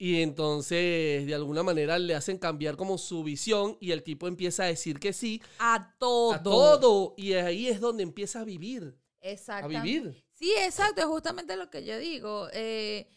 Y 0.00 0.22
entonces, 0.22 1.26
de 1.26 1.34
alguna 1.34 1.64
manera, 1.64 1.98
le 1.98 2.14
hacen 2.14 2.38
cambiar 2.38 2.76
como 2.76 2.98
su 2.98 3.24
visión 3.24 3.76
y 3.80 3.90
el 3.90 4.04
tipo 4.04 4.28
empieza 4.28 4.62
a 4.62 4.66
decir 4.66 5.00
que 5.00 5.12
sí 5.12 5.42
A 5.58 5.96
todo. 5.98 6.32
a 6.34 6.42
todo. 6.42 7.14
Y 7.16 7.32
ahí 7.32 7.66
es 7.66 7.80
donde 7.80 8.04
empieza 8.04 8.40
a 8.40 8.44
vivir. 8.44 8.96
A 9.20 9.28
Exacto. 9.28 9.68
vivir. 9.68 10.24
Sí, 10.34 10.52
exacto, 10.56 11.00
es 11.00 11.06
justamente 11.08 11.56
lo 11.56 11.68
que 11.68 11.84
yo 11.84 11.98
digo. 11.98 12.48
Eh, 12.52 13.08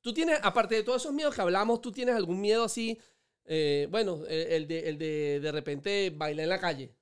Tú 0.00 0.14
tienes, 0.14 0.38
aparte 0.44 0.76
de 0.76 0.84
todos 0.84 1.02
esos 1.02 1.12
miedos 1.12 1.34
que 1.34 1.40
hablamos, 1.40 1.80
tú 1.80 1.90
tienes 1.90 2.14
algún 2.14 2.40
miedo 2.40 2.62
así, 2.62 2.96
eh, 3.44 3.88
bueno, 3.90 4.22
el, 4.28 4.46
el 4.52 4.68
de, 4.68 4.88
el 4.88 4.96
de 4.98 5.40
de 5.40 5.52
repente 5.52 6.10
bailar 6.10 6.44
en 6.44 6.50
la 6.50 6.60
calle, 6.60 6.94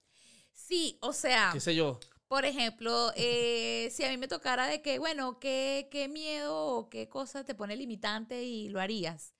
sí, 0.51 0.97
o 1.03 1.13
sea, 1.13 1.51
qué 1.53 1.61
sé 1.61 1.75
yo. 1.75 2.01
Por 2.29 2.45
ejemplo, 2.45 3.13
eh, 3.17 3.89
si 3.93 4.05
a 4.05 4.09
mí 4.11 4.17
me 4.19 4.29
tocara 4.29 4.67
de 4.67 4.83
que, 4.83 4.99
bueno, 4.99 5.39
¿qué, 5.39 5.89
qué 5.91 6.09
miedo 6.09 6.57
o 6.77 6.89
qué 6.89 7.09
cosa 7.09 7.45
te 7.45 7.55
pone 7.55 7.77
limitante 7.77 8.43
y 8.43 8.69
lo 8.69 8.81
harías. 8.81 9.33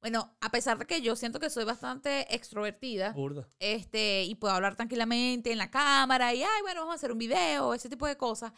Bueno, 0.00 0.34
a 0.40 0.50
pesar 0.50 0.78
de 0.78 0.86
que 0.86 1.02
yo 1.02 1.14
siento 1.16 1.40
que 1.40 1.50
soy 1.50 1.64
bastante 1.64 2.34
extrovertida, 2.34 3.12
Burda. 3.12 3.46
este, 3.58 4.24
y 4.24 4.34
puedo 4.36 4.54
hablar 4.54 4.74
tranquilamente 4.76 5.52
en 5.52 5.58
la 5.58 5.70
cámara 5.70 6.32
y, 6.32 6.42
ay, 6.42 6.62
bueno, 6.62 6.80
vamos 6.82 6.94
a 6.94 6.96
hacer 6.96 7.12
un 7.12 7.18
video, 7.18 7.74
ese 7.74 7.88
tipo 7.90 8.06
de 8.06 8.16
cosas. 8.16 8.52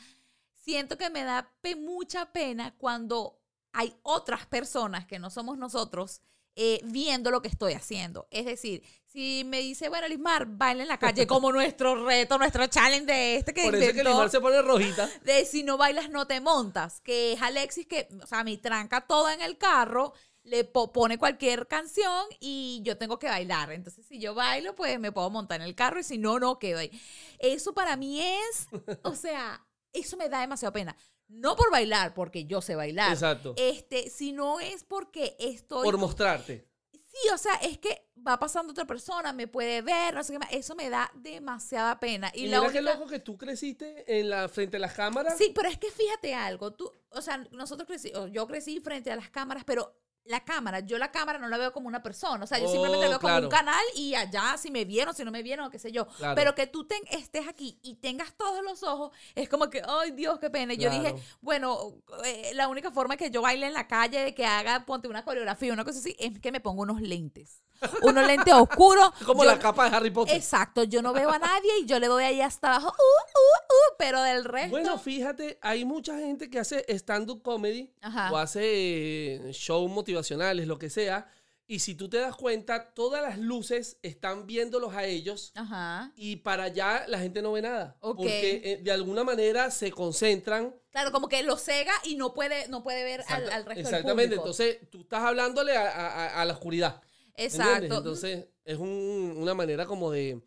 Siento 0.54 0.96
que 0.96 1.10
me 1.10 1.24
da 1.24 1.52
pe- 1.60 1.74
mucha 1.74 2.32
pena 2.32 2.74
cuando 2.78 3.40
hay 3.72 3.96
otras 4.02 4.46
personas 4.46 5.06
que 5.06 5.18
no 5.18 5.30
somos 5.30 5.58
nosotros 5.58 6.20
eh, 6.56 6.80
viendo 6.84 7.30
lo 7.30 7.40
que 7.42 7.48
estoy 7.48 7.72
haciendo. 7.74 8.26
Es 8.30 8.44
decir, 8.46 8.82
si 9.06 9.42
me 9.44 9.58
dice, 9.60 9.88
bueno, 9.88 10.08
Lismar, 10.08 10.46
baila 10.46 10.82
en 10.82 10.88
la 10.88 10.98
calle 10.98 11.26
como 11.26 11.52
nuestro 11.52 12.06
reto, 12.06 12.38
nuestro 12.38 12.66
challenge 12.66 13.06
de 13.06 13.36
este 13.36 13.52
que 13.54 13.64
Por 13.64 13.74
eso 13.76 13.84
es 13.90 13.92
que 13.94 14.04
Limar 14.04 14.30
se 14.30 14.40
pone 14.40 14.60
rojita. 14.62 15.08
de 15.24 15.44
si 15.44 15.62
no 15.62 15.76
bailas 15.76 16.10
no 16.10 16.26
te 16.26 16.40
montas, 16.40 17.00
que 17.00 17.32
es 17.34 17.42
Alexis 17.42 17.86
que, 17.86 18.08
o 18.22 18.26
sea, 18.26 18.44
me 18.44 18.56
tranca 18.58 19.02
todo 19.06 19.28
en 19.30 19.40
el 19.42 19.58
carro, 19.58 20.12
le 20.44 20.64
po- 20.64 20.90
pone 20.92 21.18
cualquier 21.18 21.68
canción 21.68 22.26
y 22.40 22.80
yo 22.84 22.98
tengo 22.98 23.18
que 23.18 23.28
bailar. 23.28 23.70
Entonces, 23.72 24.04
si 24.06 24.18
yo 24.18 24.34
bailo, 24.34 24.74
pues 24.74 24.98
me 24.98 25.12
puedo 25.12 25.30
montar 25.30 25.60
en 25.60 25.66
el 25.68 25.74
carro 25.74 26.00
y 26.00 26.02
si 26.04 26.18
no, 26.18 26.38
no 26.40 26.58
quedo 26.58 26.80
ahí. 26.80 26.90
Eso 27.38 27.74
para 27.74 27.96
mí 27.96 28.20
es, 28.20 28.66
o 29.04 29.14
sea, 29.14 29.64
eso 29.92 30.16
me 30.16 30.28
da 30.28 30.40
demasiada 30.40 30.72
pena. 30.72 30.96
No 31.28 31.56
por 31.56 31.70
bailar, 31.70 32.12
porque 32.14 32.44
yo 32.44 32.60
sé 32.60 32.74
bailar. 32.74 33.12
Exacto. 33.12 33.54
Este, 33.56 34.10
sino 34.10 34.60
es 34.60 34.84
porque 34.84 35.36
estoy 35.38 35.84
Por 35.84 35.96
mostrarte. 35.98 36.68
Sí, 36.92 37.28
o 37.32 37.36
sea, 37.36 37.54
es 37.56 37.76
que 37.76 38.10
va 38.26 38.38
pasando 38.38 38.70
otra 38.72 38.86
persona, 38.86 39.34
me 39.34 39.46
puede 39.46 39.82
ver, 39.82 40.14
no 40.14 40.24
sé 40.24 40.32
qué 40.32 40.38
más. 40.38 40.48
Eso 40.50 40.74
me 40.74 40.88
da 40.88 41.10
demasiada 41.14 42.00
pena. 42.00 42.30
Y, 42.34 42.44
Y, 42.44 42.48
la 42.48 42.60
mira 42.60 42.72
qué 42.72 42.78
única- 42.78 42.94
loco 42.94 43.06
que 43.06 43.18
tú 43.18 43.36
creciste 43.36 44.18
en 44.18 44.30
la, 44.30 44.48
frente 44.48 44.78
a 44.78 44.80
las 44.80 44.94
cámaras. 44.94 45.36
Sí, 45.36 45.52
pero 45.54 45.68
es 45.68 45.76
que 45.78 45.90
fíjate 45.90 46.34
algo, 46.34 46.72
tú, 46.72 46.90
o 47.10 47.20
sea, 47.20 47.36
nosotros 47.50 47.86
crecí, 47.86 48.10
yo 48.30 48.46
crecí 48.46 48.80
frente 48.80 49.10
a 49.12 49.16
las 49.16 49.28
cámaras, 49.28 49.64
pero 49.64 49.94
la 50.24 50.40
cámara, 50.44 50.80
yo 50.80 50.98
la 50.98 51.10
cámara 51.10 51.38
no 51.38 51.48
la 51.48 51.58
veo 51.58 51.72
como 51.72 51.88
una 51.88 52.02
persona, 52.02 52.44
o 52.44 52.46
sea, 52.46 52.58
yo 52.58 52.66
Oh, 52.66 52.72
simplemente 52.72 53.04
la 53.06 53.10
veo 53.10 53.20
como 53.20 53.32
claro. 53.32 53.46
un 53.46 53.50
canal 53.50 53.82
y 53.96 54.14
allá 54.14 54.56
si 54.56 54.70
me 54.70 54.84
vieron, 54.84 55.14
si 55.14 55.24
no 55.24 55.30
me 55.32 55.42
vieron, 55.42 55.66
o 55.66 55.70
qué 55.70 55.78
sé 55.80 55.90
yo. 55.90 56.06
Claro. 56.06 56.34
Pero 56.36 56.54
que 56.54 56.66
tú 56.68 56.86
estés 57.10 57.48
aquí 57.48 57.78
y 57.82 57.96
tengas 57.96 58.32
todos 58.36 58.62
los 58.62 58.82
ojos, 58.84 59.10
es 59.34 59.48
como 59.48 59.68
que, 59.68 59.82
ay 59.86 60.12
Dios, 60.12 60.38
qué 60.38 60.48
pena. 60.50 60.74
Y 60.74 60.76
Yo 60.78 60.90
Claro. 60.90 61.02
dije, 61.14 61.22
bueno, 61.40 61.94
eh, 62.24 62.52
la 62.54 62.68
única 62.68 62.90
forma 62.92 63.16
que 63.16 63.30
yo 63.30 63.42
baile 63.42 63.66
en 63.66 63.72
la 63.72 63.88
calle, 63.88 64.34
que 64.34 64.46
haga, 64.46 64.86
ponte 64.86 65.08
una 65.08 65.24
coreografía, 65.24 65.72
una 65.72 65.84
cosa 65.84 65.98
así, 65.98 66.14
es 66.18 66.38
que 66.38 66.52
me 66.52 66.60
pongo 66.60 66.82
unos 66.82 67.00
lentes. 67.00 67.62
Unos 68.02 68.26
lentes 68.26 68.52
oscuros. 68.54 69.10
Como 69.26 69.44
Yo- 69.44 69.50
la 69.50 69.58
capa 69.58 69.88
de 69.88 69.96
Harry 69.96 70.10
Potter. 70.10 70.36
Exacto, 70.36 70.84
yo 70.84 71.02
no 71.02 71.12
veo 71.12 71.30
a 71.30 71.38
nadie 71.38 71.70
y 71.80 71.86
yo 71.86 71.98
le 71.98 72.06
doy 72.08 72.24
ahí 72.24 72.40
hasta 72.40 72.76
abajo, 72.76 72.88
uh, 72.88 72.92
uh, 72.92 73.74
uh, 73.74 73.96
pero 73.98 74.22
del 74.22 74.44
resto. 74.44 74.70
Bueno, 74.70 74.98
fíjate, 74.98 75.58
hay 75.62 75.84
mucha 75.84 76.18
gente 76.18 76.50
que 76.50 76.58
hace 76.58 76.84
stand-up 76.88 77.42
comedy 77.42 77.92
Ajá. 78.00 78.30
o 78.32 78.36
hace 78.36 78.62
eh, 78.64 79.52
shows 79.52 79.90
motivacionales, 79.90 80.66
lo 80.66 80.78
que 80.78 80.90
sea. 80.90 81.26
Y 81.68 81.78
si 81.78 81.94
tú 81.94 82.10
te 82.10 82.18
das 82.18 82.36
cuenta, 82.36 82.92
todas 82.92 83.22
las 83.22 83.38
luces 83.38 83.96
están 84.02 84.46
viéndolos 84.46 84.94
a 84.94 85.04
ellos 85.06 85.52
Ajá. 85.54 86.12
y 86.16 86.36
para 86.36 86.64
allá 86.64 87.04
la 87.08 87.18
gente 87.18 87.40
no 87.40 87.52
ve 87.52 87.62
nada. 87.62 87.96
Ok. 88.00 88.16
Porque 88.18 88.60
eh, 88.64 88.80
de 88.82 88.90
alguna 88.92 89.24
manera 89.24 89.70
se 89.70 89.90
concentran. 89.90 90.74
Claro, 90.90 91.12
como 91.12 91.28
que 91.28 91.42
lo 91.42 91.56
cega 91.56 91.92
y 92.04 92.16
no 92.16 92.34
puede, 92.34 92.68
no 92.68 92.82
puede 92.82 93.04
ver 93.04 93.20
al, 93.28 93.44
Exacta- 93.44 93.54
al 93.56 93.64
resto 93.64 93.80
Exactamente. 93.80 94.30
del 94.34 94.40
público. 94.40 94.62
Entonces 94.62 94.90
tú 94.90 95.00
estás 95.02 95.22
hablándole 95.22 95.74
a- 95.76 95.88
a- 95.88 96.42
a 96.42 96.44
la 96.44 96.52
oscuridad. 96.52 97.00
¿Entiendes? 97.36 97.54
Exacto. 97.54 97.96
Entonces 97.98 98.46
es 98.64 98.78
un- 98.78 99.34
una 99.38 99.54
manera 99.54 99.86
como 99.86 100.10
de 100.10 100.40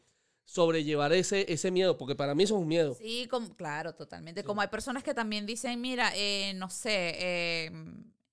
sobrellevar 0.43 1.11
ese, 1.13 1.51
ese 1.51 1.71
miedo, 1.71 1.97
porque 1.97 2.15
para 2.15 2.35
mí 2.35 2.43
eso 2.43 2.55
es 2.55 2.61
un 2.61 2.67
miedo. 2.67 2.93
Sí, 2.95 3.27
como, 3.29 3.55
claro, 3.55 3.95
totalmente. 3.95 4.43
Como 4.43 4.61
hay 4.61 4.67
personas 4.67 5.03
que 5.03 5.13
también 5.13 5.45
dicen, 5.45 5.81
mira, 5.81 6.11
eh, 6.15 6.53
no 6.55 6.69
sé, 6.69 7.15
eh, 7.17 7.71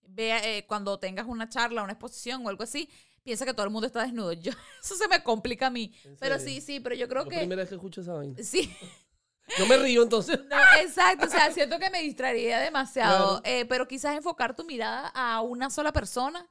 vea, 0.09 0.47
eh, 0.47 0.67
cuando 0.67 0.99
tengas 0.99 1.27
una 1.27 1.49
charla, 1.49 1.83
una 1.83 1.93
exposición 1.93 2.45
o 2.45 2.51
algo 2.51 2.63
así, 2.65 2.89
piensa 3.23 3.47
que 3.47 3.55
todo 3.55 3.65
el 3.65 3.73
mundo 3.73 3.87
está 3.87 4.03
desnudo. 4.03 4.33
Yo, 4.35 4.53
eso 4.85 4.95
se 4.95 5.09
me 5.09 5.23
complica 5.23 5.69
a 5.69 5.71
mí. 5.71 5.95
¿En 6.05 6.17
Pero 6.19 6.39
sí, 6.39 6.61
sí, 6.61 6.81
pero 6.81 6.95
yo 6.95 7.09
creo 7.09 7.25
La 7.25 7.31
que... 7.31 7.39
primera 7.39 7.63
vez 7.63 7.69
que 7.71 7.77
escucho 7.77 8.03
esa 8.03 8.13
vaina. 8.13 8.37
Sí, 8.43 8.71
Yo 9.59 9.67
me 9.67 9.77
río 9.77 10.03
entonces. 10.05 10.39
no, 10.49 10.57
exacto. 10.81 11.27
O 11.27 11.29
sea, 11.29 11.51
siento 11.53 11.79
que 11.79 11.91
me 11.91 12.01
distraería 12.03 12.61
demasiado. 12.61 13.41
Claro. 13.41 13.57
eh, 13.59 13.65
pero 13.67 13.89
quizás 13.89 14.17
enfocar 14.17 14.55
tu 14.55 14.65
mirada 14.65 15.09
a 15.15 15.41
una 15.43 15.69
sola 15.69 15.93
persona, 15.93 16.49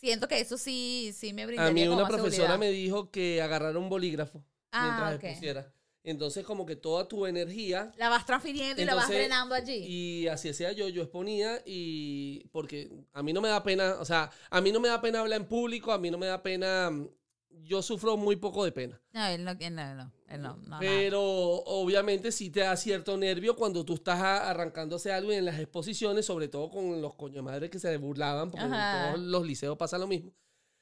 siento 0.00 0.28
que 0.28 0.40
eso 0.40 0.56
sí, 0.58 1.12
sí 1.16 1.32
me 1.32 1.46
brindaría 1.46 1.70
A 1.70 1.74
mí 1.74 1.86
una 1.88 2.08
profesora 2.08 2.30
seguridad. 2.32 2.58
me 2.58 2.70
dijo 2.70 3.10
que 3.10 3.42
agarrara 3.42 3.78
un 3.78 3.88
bolígrafo 3.88 4.44
Ah, 4.72 4.82
mientras 4.84 5.16
ok. 5.16 5.24
expusiera. 5.24 5.74
Entonces 6.02 6.44
como 6.46 6.64
que 6.64 6.76
toda 6.76 7.06
tu 7.08 7.26
energía 7.26 7.92
La 7.98 8.08
vas 8.08 8.24
transfiriendo 8.24 8.80
y 8.80 8.86
la 8.86 8.94
vas 8.94 9.08
drenando 9.08 9.54
allí. 9.54 9.84
y 9.86 10.28
así 10.28 10.48
hacía 10.48 10.72
yo, 10.72 10.88
yo 10.88 11.02
exponía 11.02 11.60
y 11.66 12.48
porque 12.52 12.90
a 13.12 13.22
mí 13.22 13.32
no 13.34 13.42
me 13.42 13.48
da 13.48 13.62
pena, 13.62 13.96
o 14.00 14.04
sea, 14.06 14.30
a 14.48 14.60
mí 14.62 14.72
no 14.72 14.80
me 14.80 14.88
da 14.88 15.00
pena 15.02 15.20
hablar 15.20 15.40
en 15.40 15.46
público, 15.46 15.92
a 15.92 15.98
mí 15.98 16.10
no 16.10 16.16
me 16.16 16.26
da 16.26 16.42
pena 16.42 16.90
mm, 16.90 17.08
yo 17.50 17.82
sufro 17.82 18.16
muy 18.16 18.36
poco 18.36 18.64
de 18.64 18.72
pena. 18.72 19.00
No, 19.12 19.26
él 19.26 19.44
no, 19.44 19.52
él 19.52 19.74
no, 19.74 19.94
no, 19.94 20.12
él 20.28 20.42
no, 20.42 20.56
no. 20.56 20.78
Pero 20.80 21.22
obviamente 21.22 22.32
sí 22.32 22.50
te 22.50 22.60
da 22.60 22.76
cierto 22.76 23.16
nervio 23.16 23.56
cuando 23.56 23.84
tú 23.84 23.94
estás 23.94 24.20
arrancándose 24.20 25.12
algo 25.12 25.32
y 25.32 25.36
en 25.36 25.44
las 25.44 25.58
exposiciones, 25.58 26.26
sobre 26.26 26.48
todo 26.48 26.70
con 26.70 27.00
los 27.00 27.14
coño 27.14 27.42
madres 27.42 27.70
que 27.70 27.78
se 27.78 27.96
burlaban, 27.96 28.50
porque 28.50 28.66
en 28.66 28.72
todos 28.72 29.20
los 29.20 29.46
liceos 29.46 29.76
pasa 29.76 29.98
lo 29.98 30.06
mismo. 30.06 30.32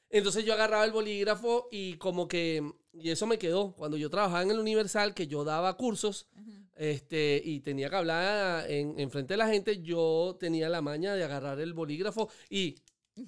Entonces 0.09 0.43
yo 0.43 0.53
agarraba 0.53 0.85
el 0.85 0.91
bolígrafo 0.91 1.67
y 1.71 1.93
como 1.97 2.27
que, 2.27 2.67
y 2.93 3.11
eso 3.11 3.27
me 3.27 3.37
quedó, 3.37 3.73
cuando 3.73 3.95
yo 3.95 4.09
trabajaba 4.09 4.41
en 4.41 4.49
el 4.49 4.59
Universal, 4.59 5.13
que 5.13 5.27
yo 5.27 5.43
daba 5.43 5.77
cursos, 5.77 6.27
este, 6.75 7.39
y 7.43 7.59
tenía 7.59 7.89
que 7.89 7.95
hablar 7.95 8.71
en, 8.71 8.99
en 8.99 9.11
frente 9.11 9.35
de 9.35 9.37
la 9.37 9.47
gente, 9.47 9.83
yo 9.83 10.37
tenía 10.39 10.69
la 10.69 10.81
maña 10.81 11.13
de 11.13 11.23
agarrar 11.23 11.59
el 11.59 11.73
bolígrafo 11.73 12.29
y 12.49 12.77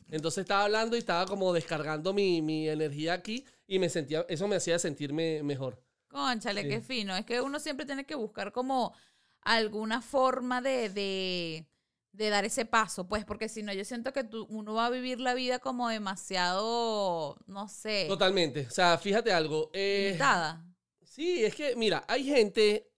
entonces 0.10 0.42
estaba 0.44 0.66
hablando 0.66 0.96
y 0.96 1.00
estaba 1.00 1.26
como 1.26 1.52
descargando 1.54 2.14
mi, 2.14 2.42
mi 2.42 2.68
energía 2.70 3.14
aquí 3.14 3.46
y 3.68 3.80
me 3.80 3.90
sentía, 3.90 4.26
eso 4.30 4.48
me 4.48 4.56
hacía 4.58 4.78
sentirme 4.80 5.44
mejor. 5.44 5.82
Cónchale, 6.10 6.64
Sí. 6.64 6.68
qué 6.70 6.82
fino. 6.82 7.16
Es 7.16 7.26
que 7.26 7.42
uno 7.42 7.60
siempre 7.60 7.86
tiene 7.86 8.06
que 8.06 8.16
buscar 8.16 8.52
como 8.52 8.94
alguna 9.42 10.02
forma 10.02 10.62
de, 10.62 10.90
de, 10.90 11.66
de 12.12 12.30
dar 12.30 12.44
ese 12.46 12.66
paso, 12.66 13.08
pues, 13.08 13.24
porque 13.26 13.48
si 13.50 13.64
no, 13.64 13.74
yo 13.74 13.86
siento 13.86 14.12
que 14.14 14.24
tú, 14.24 14.46
uno 14.50 14.74
va 14.74 14.88
a 14.88 14.90
vivir 14.90 15.20
la 15.20 15.34
vida 15.34 15.60
como 15.60 15.88
demasiado, 15.90 17.38
no 17.48 17.68
sé, 17.68 18.06
Totalmente. 18.08 18.68
O 18.68 18.72
sea, 18.72 18.98
fíjate 18.98 19.32
algo. 19.32 19.70
eh, 19.74 20.08
limitada. 20.08 20.66
sí, 21.02 21.44
es 21.46 21.56
que, 21.56 21.76
mira, 21.76 22.04
hay 22.08 22.24
gente, 22.26 22.92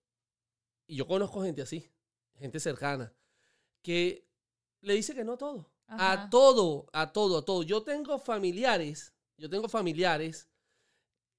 y 0.88 0.95
yo 0.97 1.06
conozco 1.08 1.43
gente 1.43 1.62
así, 1.62 1.89
gente 2.39 2.60
cercana, 2.60 3.13
que 3.82 4.27
le 4.82 4.95
dice 4.95 5.13
que 5.13 5.23
no 5.23 5.38
todo. 5.38 5.71
Ajá. 5.95 6.12
A 6.23 6.29
todo, 6.29 6.88
a 6.93 7.12
todo, 7.12 7.38
a 7.39 7.45
todo. 7.45 7.63
Yo 7.63 7.84
tengo 7.84 8.17
familiares, 8.19 9.13
yo 9.38 9.49
tengo 9.49 9.67
familiares 9.69 10.49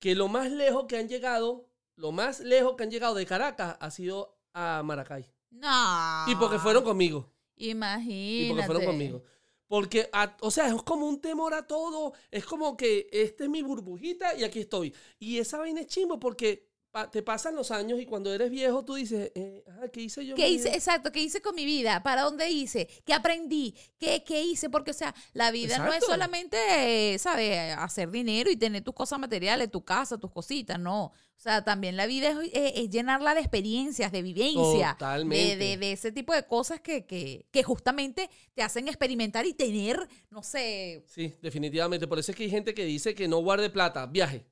que 0.01 0.14
lo 0.14 0.29
más 0.29 0.51
lejos 0.51 0.87
que 0.87 0.97
han 0.99 1.09
llegado, 1.09 1.69
lo 1.97 2.12
más 2.12 2.40
lejos 2.40 2.75
que 2.77 2.83
han 2.85 2.90
llegado 2.90 3.14
de 3.14 3.27
Caracas 3.27 3.77
ha 3.81 3.90
sido 3.90 4.38
a 4.53 4.83
Maracay. 4.85 5.31
No. 5.51 6.25
Y 6.27 6.35
porque 6.37 6.59
fueron 6.59 6.85
conmigo. 6.85 7.33
Imagínate. 7.57 8.12
Y 8.45 8.49
porque 8.49 8.62
fueron 8.64 8.85
conmigo. 8.85 9.23
Porque, 9.67 10.09
a- 10.12 10.37
o 10.40 10.51
sea, 10.51 10.69
es 10.69 10.83
como 10.83 11.07
un 11.07 11.21
temor 11.21 11.55
a 11.55 11.67
todo. 11.67 12.12
Es 12.31 12.45
como 12.45 12.77
que 12.77 13.09
esta 13.12 13.45
es 13.45 13.51
mi 13.51 13.62
burbujita 13.62 14.35
y 14.35 14.45
aquí 14.45 14.61
estoy. 14.61 14.95
Y 15.19 15.38
esa 15.38 15.59
vaina 15.59 15.81
es 15.81 15.87
chimbo 15.87 16.19
porque 16.21 16.69
pa- 16.94 17.11
te 17.11 17.24
pasan 17.24 17.57
los 17.57 17.72
años 17.72 18.00
y 18.00 18.07
cuando 18.07 18.33
eres 18.33 18.50
viejo 18.52 18.85
tú 18.85 18.94
dices, 18.94 19.33
eh, 19.35 19.64
ah, 19.83 19.88
¿qué 19.92 20.02
hice 20.02 20.24
yo? 20.24 20.37
¿Qué 20.37 20.48
hice? 20.48 20.66
vida? 20.68 20.76
Exacto, 20.76 21.11
¿qué 21.11 21.20
hice 21.20 21.42
con 21.42 21.57
mi 21.57 21.64
vida? 21.64 22.04
¿Para 22.04 22.22
dónde 22.22 22.48
hice? 22.48 22.87
¿Qué 23.04 23.12
aprendí? 23.12 23.74
¿Qué, 23.98 24.22
qué 24.24 24.44
hice? 24.44 24.70
Porque, 24.70 24.92
o 24.92 24.94
sea, 24.94 25.12
la 25.33 25.50
vida 25.50 25.78
no 25.78 25.92
es 25.92 26.04
solamente, 26.04 27.18
¿sabes? 27.18 27.74
Hacer 27.76 28.11
dinero 28.12 28.48
y 28.48 28.57
tener 28.57 28.85
tus 28.85 28.94
cosas 28.94 29.18
materiales, 29.18 29.70
tu 29.72 29.85
casa, 29.85 30.18
tus 30.18 30.30
cositas, 30.30 30.78
no. 30.78 31.07
O 31.07 31.40
sea, 31.44 31.64
también 31.64 31.96
la 31.96 32.07
vida 32.07 32.30
es, 32.30 32.50
es- 32.52 32.72
es 32.76 32.90
llenarla 32.90 33.35
de 33.35 33.40
experiencias, 33.40 34.12
de 34.12 34.22
vivencia, 34.22 34.88
de, 34.88 34.92
Totalmente. 34.94 35.57
de, 35.57 35.76
de 35.76 35.92
ese 35.92 36.12
tipo 36.12 36.33
de 36.33 36.46
cosas 36.46 36.80
que, 36.80 37.04
que, 37.07 37.46
que 37.50 37.62
justamente 37.64 38.30
te 38.54 38.62
hacen 38.62 38.87
experimentar 38.87 39.44
y 39.44 39.52
tener, 39.52 40.09
no 40.30 40.42
sé, 40.44 41.02
Sí, 41.09 41.35
definitivamente. 41.42 42.07
Por 42.07 42.20
eso 42.20 42.30
es 42.30 42.37
que 42.37 42.44
hay 42.44 42.50
gente 42.50 42.72
que 42.72 42.85
dice 42.85 43.16
que 43.16 43.26
no 43.26 43.38
guarde 43.38 43.68
plata, 43.68 44.07
viaje. 44.07 44.46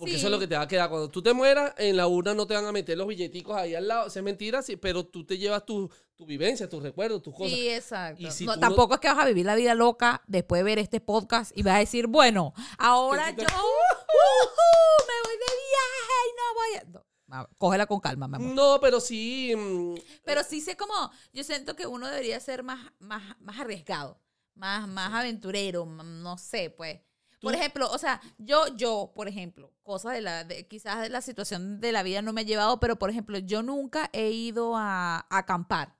Porque 0.00 0.16
eso 0.16 0.26
es 0.26 0.30
lo 0.32 0.38
que 0.38 0.46
te 0.48 0.56
va 0.56 0.62
a 0.62 0.68
quedar. 0.68 0.88
Cuando 0.88 1.08
tú 1.10 1.22
te 1.22 1.32
mueras, 1.34 1.74
en 1.76 1.96
la 1.96 2.08
urna 2.08 2.32
no 2.34 2.46
te 2.46 2.54
van 2.54 2.64
a 2.64 2.72
meter 2.72 2.96
los 2.96 3.06
billeticos 3.06 3.54
ahí 3.56 3.74
al 3.74 3.86
lado. 3.86 4.06
Eso 4.08 4.18
es 4.18 4.24
mentira, 4.24 4.62
sí, 4.62 4.76
pero 4.76 5.04
tú 5.06 5.24
te 5.26 5.36
llevas 5.36 5.64
tu, 5.66 5.90
tu 6.16 6.24
vivencia, 6.26 6.68
tus 6.68 6.82
recuerdos, 6.82 7.22
tus 7.22 7.34
cosas. 7.34 7.52
Sí, 7.52 7.68
exacto. 7.68 8.22
Y 8.22 8.30
si 8.30 8.46
No, 8.46 8.54
tú 8.54 8.60
no- 8.60 8.66
tampoco 8.68 8.94
es 8.94 9.00
que 9.00 9.08
vas 9.08 9.18
a 9.18 9.26
vivir 9.26 9.44
la 9.44 9.54
vida 9.54 9.74
loca 9.74 10.22
después 10.26 10.60
de 10.60 10.62
ver 10.64 10.78
este 10.78 11.00
podcast 11.00 11.52
y 11.56 11.62
vas 11.62 11.76
a 11.76 11.78
decir, 11.80 12.06
bueno, 12.06 12.54
ahora 12.78 13.30
yo 13.30 13.36
tú 13.36 13.44
te- 13.44 13.52
ujú, 13.52 15.06
me 15.06 15.28
voy 15.28 15.36
de 15.36 15.52
viaje 15.68 16.16
y 16.26 16.32
no 16.36 16.54
voy 16.54 16.98
a... 16.98 17.04
No, 17.26 17.48
cógela 17.58 17.86
con 17.86 18.00
calma, 18.00 18.26
mi 18.26 18.36
amor. 18.36 18.54
No, 18.54 18.78
pero 18.80 18.98
sí. 19.00 19.54
mm, 19.56 19.94
Pero 20.24 20.42
sí 20.42 20.60
sé 20.60 20.76
como, 20.76 20.94
yo 21.32 21.44
siento 21.44 21.76
que 21.76 21.86
uno 21.86 22.08
debería 22.08 22.40
ser 22.40 22.64
más, 22.64 22.80
más, 22.98 23.22
más 23.38 23.60
arriesgado, 23.60 24.20
más, 24.54 24.88
más 24.88 25.12
aventurero, 25.14 25.86
no 25.86 26.38
sé, 26.38 26.70
pues. 26.70 27.00
Por 27.40 27.54
ejemplo, 27.54 27.90
o 27.90 27.98
sea, 27.98 28.20
yo, 28.38 28.66
yo, 28.76 29.12
por 29.14 29.26
ejemplo, 29.28 29.72
cosas 29.82 30.12
de 30.12 30.20
la, 30.20 30.44
de- 30.44 30.66
quizás 30.68 31.00
de 31.00 31.08
la 31.08 31.20
situación 31.22 31.80
de 31.80 31.92
la 31.92 32.02
vida 32.02 32.20
no 32.22 32.32
me 32.32 32.42
ha 32.42 32.44
llevado, 32.44 32.78
pero 32.80 32.96
por 32.98 33.08
ejemplo, 33.10 33.38
yo 33.38 33.62
nunca 33.62 34.10
he 34.12 34.30
ido 34.30 34.76
a, 34.76 35.16
a 35.30 35.38
acampar. 35.38 35.96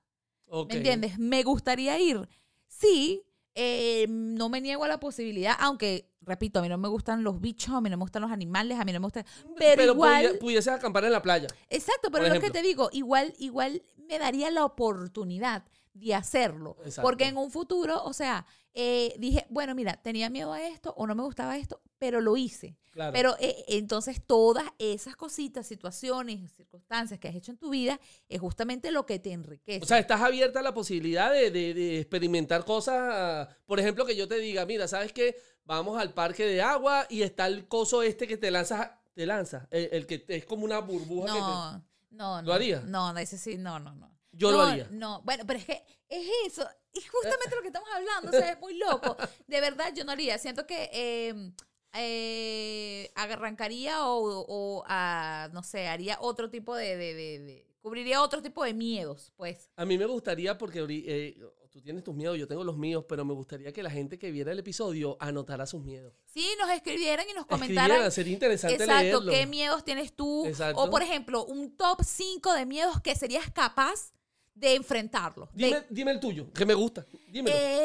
¿Me 0.67 0.75
entiendes? 0.77 1.17
Me 1.17 1.43
gustaría 1.43 1.99
ir. 1.99 2.27
Sí, 2.67 3.23
eh, 3.55 4.05
no 4.09 4.49
me 4.49 4.61
niego 4.61 4.83
a 4.83 4.87
la 4.87 4.99
posibilidad, 4.99 5.55
aunque, 5.59 6.09
repito, 6.21 6.59
a 6.59 6.61
mí 6.61 6.69
no 6.69 6.77
me 6.77 6.87
gustan 6.89 7.23
los 7.23 7.41
bichos, 7.41 7.73
a 7.73 7.81
mí 7.81 7.89
no 7.89 7.97
me 7.97 8.03
gustan 8.03 8.21
los 8.21 8.31
animales, 8.31 8.79
a 8.79 8.85
mí 8.85 8.91
no 8.93 8.99
me 8.99 9.05
gustan... 9.05 9.25
Pero, 9.57 9.83
igual... 9.83 10.33
pudi- 10.33 10.39
pudieses 10.39 10.73
acampar 10.73 11.05
en 11.05 11.11
la 11.11 11.21
playa. 11.21 11.47
Exacto, 11.69 12.09
pero 12.11 12.25
lo 12.33 12.39
que 12.39 12.49
te 12.51 12.61
digo, 12.61 12.89
igual, 12.93 13.33
igual 13.39 13.81
me 14.07 14.19
daría 14.19 14.51
la 14.51 14.63
oportunidad 14.65 15.63
de 15.93 16.15
hacerlo. 16.15 16.77
Exacto. 16.79 17.01
Porque 17.01 17.25
en 17.25 17.37
un 17.37 17.51
futuro, 17.51 18.03
o 18.03 18.13
sea, 18.13 18.45
eh, 18.73 19.13
dije, 19.19 19.45
bueno, 19.49 19.75
mira, 19.75 20.01
tenía 20.01 20.29
miedo 20.29 20.53
a 20.53 20.61
esto 20.65 20.93
o 20.97 21.05
no 21.05 21.15
me 21.15 21.23
gustaba 21.23 21.57
esto, 21.57 21.81
pero 21.97 22.21
lo 22.21 22.37
hice. 22.37 22.77
Claro. 22.91 23.11
Pero 23.13 23.35
eh, 23.39 23.63
entonces 23.67 24.21
todas 24.25 24.65
esas 24.79 25.15
cositas, 25.15 25.67
situaciones, 25.67 26.51
circunstancias 26.53 27.19
que 27.19 27.27
has 27.27 27.35
hecho 27.35 27.51
en 27.51 27.57
tu 27.57 27.69
vida 27.69 27.99
es 28.29 28.39
justamente 28.39 28.91
lo 28.91 29.05
que 29.05 29.19
te 29.19 29.31
enriquece. 29.33 29.83
O 29.83 29.87
sea, 29.87 29.99
estás 29.99 30.21
abierta 30.21 30.59
a 30.59 30.63
la 30.63 30.73
posibilidad 30.73 31.31
de, 31.31 31.51
de- 31.51 31.73
de 31.73 31.99
experimentar 31.99 32.63
cosas. 32.65 33.47
Por 33.65 33.79
ejemplo, 33.79 34.05
que 34.05 34.15
yo 34.15 34.27
te 34.27 34.37
diga, 34.39 34.65
mira, 34.65 34.87
¿sabes 34.87 35.11
qué? 35.13 35.35
Vamos 35.65 35.99
al 35.99 36.13
parque 36.13 36.45
de 36.45 36.61
agua 36.61 37.05
y 37.09 37.21
está 37.21 37.47
el 37.47 37.67
coso 37.67 38.01
este 38.03 38.27
que 38.27 38.37
te 38.37 38.49
lanzas, 38.51 38.91
te 39.13 39.25
lanza, 39.25 39.67
el, 39.71 39.89
el 39.91 40.07
que 40.07 40.25
es 40.27 40.45
como 40.45 40.65
una 40.65 40.79
burbuja. 40.79 41.27
que 41.27 41.33
te- 41.33 41.39
no, 41.39 41.71
no, 42.11 42.41
no. 42.41 42.47
¿Lo 42.47 42.53
haría? 42.53 42.79
No, 42.81 43.13
no, 43.13 43.19
ese 43.19 43.37
sí, 43.37 43.57
no, 43.57 43.79
no, 43.79 43.93
no. 43.95 44.09
Yo 44.31 44.51
no, 44.51 44.57
lo 44.57 44.63
haría. 44.63 44.87
No, 44.91 45.21
bueno, 45.23 45.43
pero 45.45 45.59
es 45.59 45.65
que 45.65 45.83
es 46.09 46.25
eso. 46.47 46.67
Y 46.93 47.01
justamente 47.01 47.55
lo 47.55 47.61
que 47.61 47.67
estamos 47.67 47.89
hablando, 47.93 48.29
o 48.29 48.33
sea, 48.33 48.51
es 48.53 48.59
muy 48.59 48.77
loco. 48.77 49.15
De 49.47 49.61
verdad, 49.61 49.93
yo 49.95 50.03
no 50.03 50.11
haría. 50.11 50.37
Siento 50.37 50.65
que 50.67 50.89
eh, 50.93 51.51
eh, 51.93 53.11
arrancaría 53.15 54.05
o, 54.05 54.45
o, 54.47 54.83
ah, 54.87 55.49
no 55.53 55.63
sé, 55.63 55.87
haría 55.87 56.17
otro 56.21 56.49
tipo 56.49 56.75
de, 56.75 56.95
de- 56.97 57.13
de- 57.13 57.39
de- 57.39 57.67
Cubriría 57.81 58.21
otro 58.21 58.43
tipo 58.43 58.63
de 58.63 58.75
miedos, 58.75 59.33
pues. 59.37 59.71
A 59.75 59.85
mí 59.85 59.97
me 59.97 60.05
gustaría, 60.05 60.55
porque 60.55 60.85
eh, 60.87 61.35
tú 61.71 61.81
tienes 61.81 62.03
tus 62.03 62.13
miedos, 62.13 62.37
yo 62.37 62.47
tengo 62.47 62.63
los 62.63 62.77
míos, 62.77 63.05
pero 63.09 63.25
me 63.25 63.33
gustaría 63.33 63.73
que 63.73 63.81
la 63.81 63.89
gente 63.89 64.19
que 64.19 64.29
viera 64.29 64.51
el 64.51 64.59
episodio 64.59 65.17
anotara 65.19 65.65
sus 65.65 65.81
miedos. 65.83 66.13
Sí, 66.25 66.47
nos 66.59 66.69
escribieran 66.69 67.25
y 67.27 67.33
nos 67.33 67.45
Escribieran, 67.49 67.87
comentaran. 67.87 68.11
sería 68.11 68.33
interesante 68.33 68.83
Exacto, 68.83 69.01
leerlo. 69.01 69.31
¿qué 69.31 69.47
miedos 69.47 69.83
tienes 69.83 70.13
tú? 70.15 70.45
Exacto. 70.45 70.79
O, 70.79 70.91
por 70.91 71.01
ejemplo, 71.01 71.43
un 71.45 71.75
top 71.75 72.03
5 72.05 72.53
de 72.53 72.67
miedos 72.67 73.01
que 73.01 73.15
serías 73.15 73.49
capaz 73.49 74.13
de 74.53 74.75
enfrentarlos. 74.75 75.49
De- 75.53 75.85
Dime, 75.89 76.11
el 76.11 76.19
tuyo, 76.19 76.51
que 76.53 76.65
me 76.65 76.73
gusta. 76.73 77.05
Dímelo. 77.29 77.55
Eh, 77.57 77.83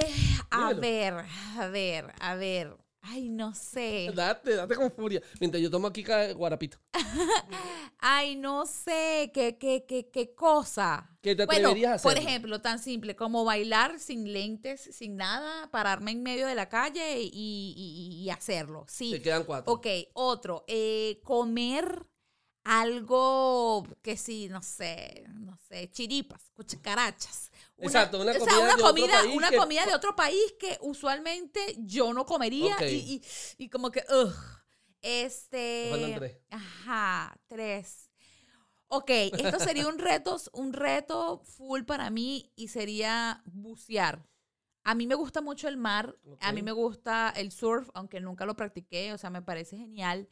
a 0.50 0.58
Dímelo. 0.74 0.80
ver, 0.80 1.14
a 1.58 1.66
ver, 1.68 2.12
a 2.20 2.34
ver. 2.34 2.76
Ay, 3.08 3.28
no 3.28 3.54
sé. 3.54 4.10
Date, 4.12 4.56
date 4.56 4.74
con 4.74 4.90
furia. 4.90 5.22
Mientras 5.40 5.62
yo 5.62 5.70
tomo 5.70 5.86
aquí 5.86 6.04
guarapito. 6.34 6.78
Ay, 7.98 8.34
no 8.36 8.66
sé. 8.66 9.30
¿Qué, 9.32 9.56
qué, 9.58 9.84
qué, 9.86 10.10
qué 10.10 10.34
cosa? 10.34 11.08
¿Qué 11.22 11.34
te 11.36 11.46
Bueno, 11.46 11.68
atreverías 11.68 11.92
a 11.92 11.94
hacer? 11.96 12.12
por 12.12 12.18
ejemplo, 12.20 12.60
tan 12.60 12.78
simple 12.80 13.14
como 13.16 13.44
bailar 13.44 13.98
sin 14.00 14.32
lentes, 14.32 14.80
sin 14.92 15.16
nada, 15.16 15.70
pararme 15.70 16.10
en 16.12 16.22
medio 16.24 16.46
de 16.48 16.54
la 16.56 16.68
calle 16.68 17.20
y, 17.20 17.30
y- 17.32 18.22
y 18.24 18.30
hacerlo. 18.30 18.84
Sí. 18.88 19.12
Te 19.12 19.22
quedan 19.22 19.44
cuatro. 19.44 19.72
Ok, 19.72 19.86
otro. 20.14 20.64
eh, 20.66 21.20
comer 21.24 22.06
algo 22.66 23.86
que 24.02 24.16
sí, 24.16 24.48
no 24.48 24.60
sé, 24.60 25.24
no 25.28 25.56
sé, 25.68 25.88
chiripas, 25.90 26.50
cuchacarachas. 26.54 27.50
Exacto, 27.78 28.20
una 28.20 28.32
o 28.32 28.34
sea, 28.34 28.40
comida 28.44 28.58
una 28.58 28.66
de 28.66 28.72
otro 28.82 28.86
comida, 28.88 29.12
país 29.22 29.36
una 29.36 29.50
que- 29.50 29.56
comida 29.56 29.86
de 29.86 29.94
otro 29.94 30.16
país 30.16 30.54
que 30.58 30.76
usualmente 30.80 31.76
yo 31.78 32.12
no 32.12 32.26
comería 32.26 32.76
y, 32.88 32.94
y- 32.94 33.64
y 33.64 33.68
como 33.68 33.90
que, 33.90 34.04
ugh. 34.10 34.34
Te 35.00 35.22
Este. 35.24 35.88
faltan 35.90 36.14
tres. 36.16 36.36
Ajá, 36.50 37.38
tres. 37.46 38.10
Ok, 38.88 39.10
esto 39.10 39.60
sería 39.60 39.86
un 39.88 39.98
reto, 39.98 40.36
un 40.52 40.72
reto 40.72 41.38
full 41.44 41.82
para 41.84 42.10
mí 42.10 42.52
y 42.56 42.68
sería 42.68 43.42
bucear. 43.46 44.26
A 44.84 44.94
mí 44.94 45.06
me 45.06 45.14
gusta 45.16 45.40
mucho 45.40 45.68
el 45.68 45.76
mar, 45.76 46.16
a 46.40 46.52
mí 46.52 46.62
me 46.62 46.72
gusta 46.72 47.32
el 47.36 47.50
surf, 47.52 47.88
aunque 47.94 48.20
nunca 48.20 48.46
lo 48.46 48.54
practiqué, 48.56 49.12
o 49.12 49.18
sea, 49.18 49.30
me 49.30 49.42
parece 49.42 49.76
genial, 49.76 50.28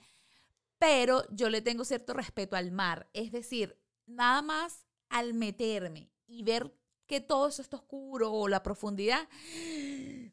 pero 0.85 1.24
yo 1.30 1.49
le 1.49 1.62
tengo 1.62 1.82
cierto 1.85 2.12
respeto 2.12 2.57
al 2.57 2.70
mar. 2.70 3.09
Es 3.14 3.32
decir, 3.32 3.78
nada 4.07 4.43
más 4.43 4.85
al 5.09 5.32
meterme 5.32 6.11
y 6.26 6.43
ver 6.43 6.74
que 7.07 7.22
todo 7.22 7.49
eso 7.49 7.62
está 7.62 7.76
oscuro 7.76 8.30
o 8.32 8.49
la 8.49 8.62
profundidad, 8.62 9.26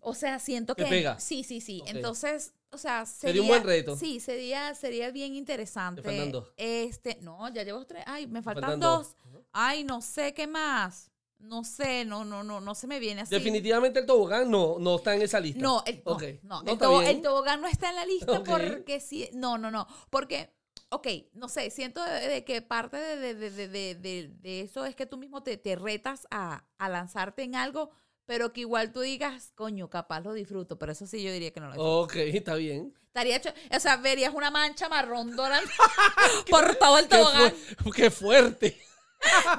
o 0.01 0.13
sea, 0.13 0.39
siento 0.39 0.75
que... 0.75 0.85
pega. 0.85 1.19
Sí, 1.19 1.43
sí, 1.43 1.61
sí. 1.61 1.81
Entonces, 1.85 2.53
o 2.69 2.77
sea, 2.77 3.05
sería, 3.05 3.29
Sería 3.29 3.41
un 3.41 3.47
buen 3.47 3.63
reto. 3.63 3.95
Sí, 3.95 4.19
sería, 4.19 4.73
sería 4.75 5.11
bien 5.11 5.35
interesante. 5.35 6.01
Te 6.01 6.09
faltan 6.09 6.31
dos. 6.31 6.51
Este, 6.57 7.17
no, 7.21 7.47
ya 7.53 7.63
llevo 7.63 7.85
tres. 7.85 8.03
Ay, 8.05 8.27
me 8.27 8.41
faltan, 8.41 8.63
faltan 8.63 8.79
dos. 8.79 9.15
Ay, 9.53 9.85
no 9.85 10.01
sé 10.01 10.33
qué 10.33 10.47
más. 10.47 11.11
No 11.41 11.63
sé, 11.63 12.05
no, 12.05 12.23
no, 12.25 12.43
no, 12.43 12.61
no 12.61 12.75
se 12.75 12.87
me 12.87 12.99
viene 12.99 13.21
así. 13.21 13.33
Definitivamente 13.35 13.99
el 13.99 14.05
tobogán 14.05 14.49
no, 14.49 14.77
no 14.79 14.95
está 14.97 15.15
en 15.15 15.21
esa 15.23 15.39
lista. 15.39 15.61
No, 15.61 15.83
el, 15.85 16.01
no, 16.05 16.11
Ok. 16.13 16.23
no, 16.43 16.63
No, 16.63 16.71
el, 16.71 16.77
tobo- 16.77 17.21
tobogán 17.21 17.61
no 17.61 17.67
está 17.67 17.89
en 17.89 17.95
la 17.95 18.05
lista 18.05 18.43
porque 18.43 18.99
sí, 18.99 19.29
no, 19.33 19.57
no, 19.57 19.71
no, 19.71 19.87
porque, 20.09 20.53
ok, 20.89 21.07
no 21.33 21.49
sé, 21.49 21.69
siento 21.71 22.03
de, 22.03 22.27
de 22.27 22.43
que 22.45 22.61
parte 22.61 22.97
de, 22.97 23.33
de- 23.35 23.95
de- 23.95 24.61
eso 24.61 24.85
es 24.85 24.95
que 24.95 25.05
tú 25.05 25.17
mismo 25.17 25.43
te, 25.43 25.57
te 25.57 25.75
retas 25.75 26.27
a, 26.31 26.63
a 26.77 26.89
lanzarte 26.89 27.43
en 27.43 27.55
algo, 27.55 27.91
pero 28.25 28.53
que 28.53 28.61
igual 28.61 28.91
tú 28.93 29.01
digas, 29.01 29.51
coño, 29.55 29.89
capaz 29.89 30.21
lo 30.21 30.33
disfruto, 30.33 30.77
pero 30.79 30.91
eso 30.93 31.05
sí 31.07 31.21
yo 31.21 31.31
diría 31.33 31.51
que 31.51 31.59
no 31.59 31.67
lo 31.67 31.73
disfruto. 31.73 31.99
Ok, 32.01 32.15
está 32.15 32.55
bien. 32.55 32.93
Estaría 33.07 33.35
hecho, 33.35 33.49
o 33.75 33.79
sea, 33.81 33.97
verías 33.97 34.33
una 34.33 34.51
mancha 34.51 34.87
marrón 34.87 35.35
dorada 35.35 35.61
por 36.49 36.75
todo 36.75 36.97
el 36.99 37.07
Qué, 37.09 37.17
tobogán, 37.17 37.53
fu- 37.83 37.91
qué 37.91 38.09
fuerte. 38.11 38.81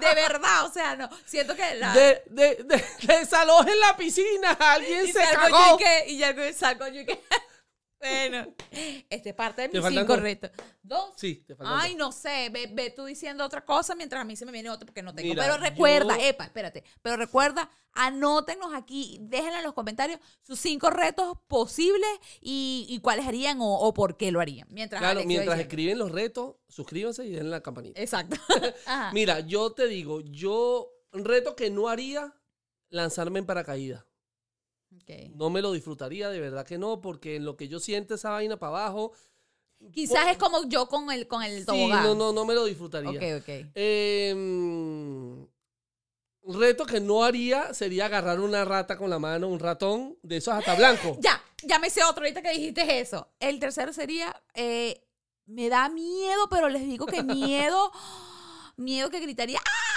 De 0.01 0.15
verdad, 0.15 0.65
o 0.65 0.73
sea, 0.73 0.97
no, 0.97 1.09
siento 1.25 1.55
que 1.55 1.75
la... 1.77 1.93
De, 1.93 2.23
de, 2.27 2.65
de, 2.65 2.85
desalojen 3.03 3.79
la 3.81 3.97
piscina. 3.97 4.53
Alguien 4.59 5.07
y 5.07 5.13
se 5.13 5.25
salgo 5.25 5.49
yo 5.49 5.53
cagó. 5.53 5.77
y 5.77 5.85
que, 5.85 6.05
y 6.09 6.19
ya 6.19 6.53
salgo 6.53 6.89
yo 6.89 7.01
y 7.01 7.07
que, 7.07 7.23
bueno, 8.03 8.55
este 9.09 9.29
es 9.31 9.35
parte 9.35 9.63
de 9.63 9.69
¿Te 9.69 9.81
mis 9.81 9.89
cinco 9.89 10.05
dos? 10.15 10.21
retos. 10.21 10.51
¿Dos? 10.83 11.13
Sí, 11.17 11.37
te 11.47 11.55
faltan 11.55 11.79
Ay, 11.81 11.95
no 11.95 12.11
sé, 12.13 12.49
ve, 12.51 12.69
ve 12.73 12.91
tú 12.91 13.05
diciendo 13.05 13.45
otra 13.45 13.65
cosa 13.65 13.95
mientras 13.95 14.21
a 14.21 14.25
mí 14.25 14.35
se 14.37 14.45
me 14.45 14.53
viene 14.53 14.71
otra 14.71 14.87
porque 14.87 15.03
no 15.03 15.15
tengo. 15.15 15.29
Mira, 15.29 15.43
pero 15.45 15.57
recuerda, 15.59 16.17
yo- 16.19 16.25
epa, 16.25 16.45
espérate, 16.45 16.83
pero 17.01 17.17
recuerda, 17.17 17.71
anótenos 17.93 18.75
aquí, 18.75 19.19
déjenle 19.23 19.59
en 19.59 19.65
los 19.65 19.75
comentarios 19.75 20.19
sus 20.43 20.59
cinco 20.59 20.91
retos 20.91 21.39
posibles 21.47 22.11
y, 22.41 22.87
y 22.89 22.99
cuáles 23.01 23.27
harían 23.27 23.61
o, 23.61 23.79
o 23.79 23.95
por 23.95 24.17
qué 24.17 24.33
lo 24.33 24.41
harían. 24.41 24.67
Mientras 24.71 25.01
Claro, 25.01 25.19
Alex 25.21 25.27
mientras 25.29 25.61
escriben 25.61 25.99
los 25.99 26.11
retos, 26.11 26.57
suscríbanse 26.69 27.25
y 27.25 27.31
denle 27.31 27.51
la 27.51 27.63
campanita. 27.63 28.01
Exacto. 28.01 28.37
Mira, 29.13 29.41
yo 29.41 29.73
te 29.73 29.87
digo, 29.87 30.21
yo 30.23 30.89
reto 31.13 31.55
que 31.55 31.71
no 31.71 31.89
haría 31.89 32.35
lanzarme 32.89 33.39
en 33.39 33.47
paracaídas. 33.47 34.05
No 35.35 35.51
me 35.51 35.63
lo 35.63 35.73
disfrutaría, 35.73 36.29
de 36.31 36.41
verdad 36.41 36.67
que 36.67 36.79
no, 36.79 37.01
porque 37.01 37.37
en 37.37 37.45
lo 37.45 37.57
que 37.57 37.69
yo 37.69 37.81
siento 37.81 38.15
esa 38.15 38.31
vaina 38.31 38.59
para 38.59 38.79
abajo. 38.79 39.13
Quizás 39.93 40.29
es 40.29 40.37
como 40.39 40.69
yo 40.69 40.89
con 40.89 41.11
el, 41.11 41.27
con 41.27 41.43
el 41.43 41.61
Sí, 41.61 41.67
tobogán. 41.67 42.05
no, 42.05 42.15
no, 42.15 42.33
no 42.33 42.45
me 42.45 42.55
lo 42.55 42.65
disfrutaría. 42.65 43.11
Ok, 43.11 43.43
ok. 43.43 43.49
Eh, 43.75 45.45
reto 46.45 46.85
que 46.87 47.01
no 47.01 47.25
haría 47.25 47.73
sería 47.75 48.07
agarrar 48.07 48.41
una 48.41 48.65
rata 48.65 48.97
con 48.97 49.11
la 49.11 49.19
mano, 49.19 49.49
un 49.49 49.59
ratón, 49.59 50.17
de 50.23 50.37
esos 50.39 50.55
hasta 50.55 50.75
blanco. 50.75 51.17
Ya, 51.21 51.43
ya 51.65 51.79
me 51.79 51.91
sé 51.91 52.03
otro 52.05 52.25
ahorita 52.25 52.43
que 52.43 52.51
dijiste 52.53 53.01
eso. 53.01 53.29
El 53.41 53.59
tercero 53.59 53.93
sería, 53.93 54.35
eh, 54.55 55.05
me 55.47 55.69
da 55.69 55.89
miedo, 55.89 56.49
pero 56.51 56.69
les 56.69 56.83
digo 56.87 57.07
que 57.07 57.23
miedo, 57.23 57.93
miedo 58.77 59.11
que 59.11 59.21
gritaría, 59.21 59.59
¡ah! 59.65 59.92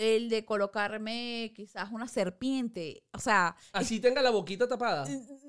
El 0.00 0.30
de 0.30 0.46
colocarme 0.46 1.52
quizás 1.54 1.90
una 1.92 2.08
serpiente. 2.08 3.04
O 3.12 3.18
sea, 3.18 3.54
Así 3.72 4.00
tenga 4.00 4.22
la 4.22 4.30
boquita 4.30 4.66
tapada. 4.66 5.06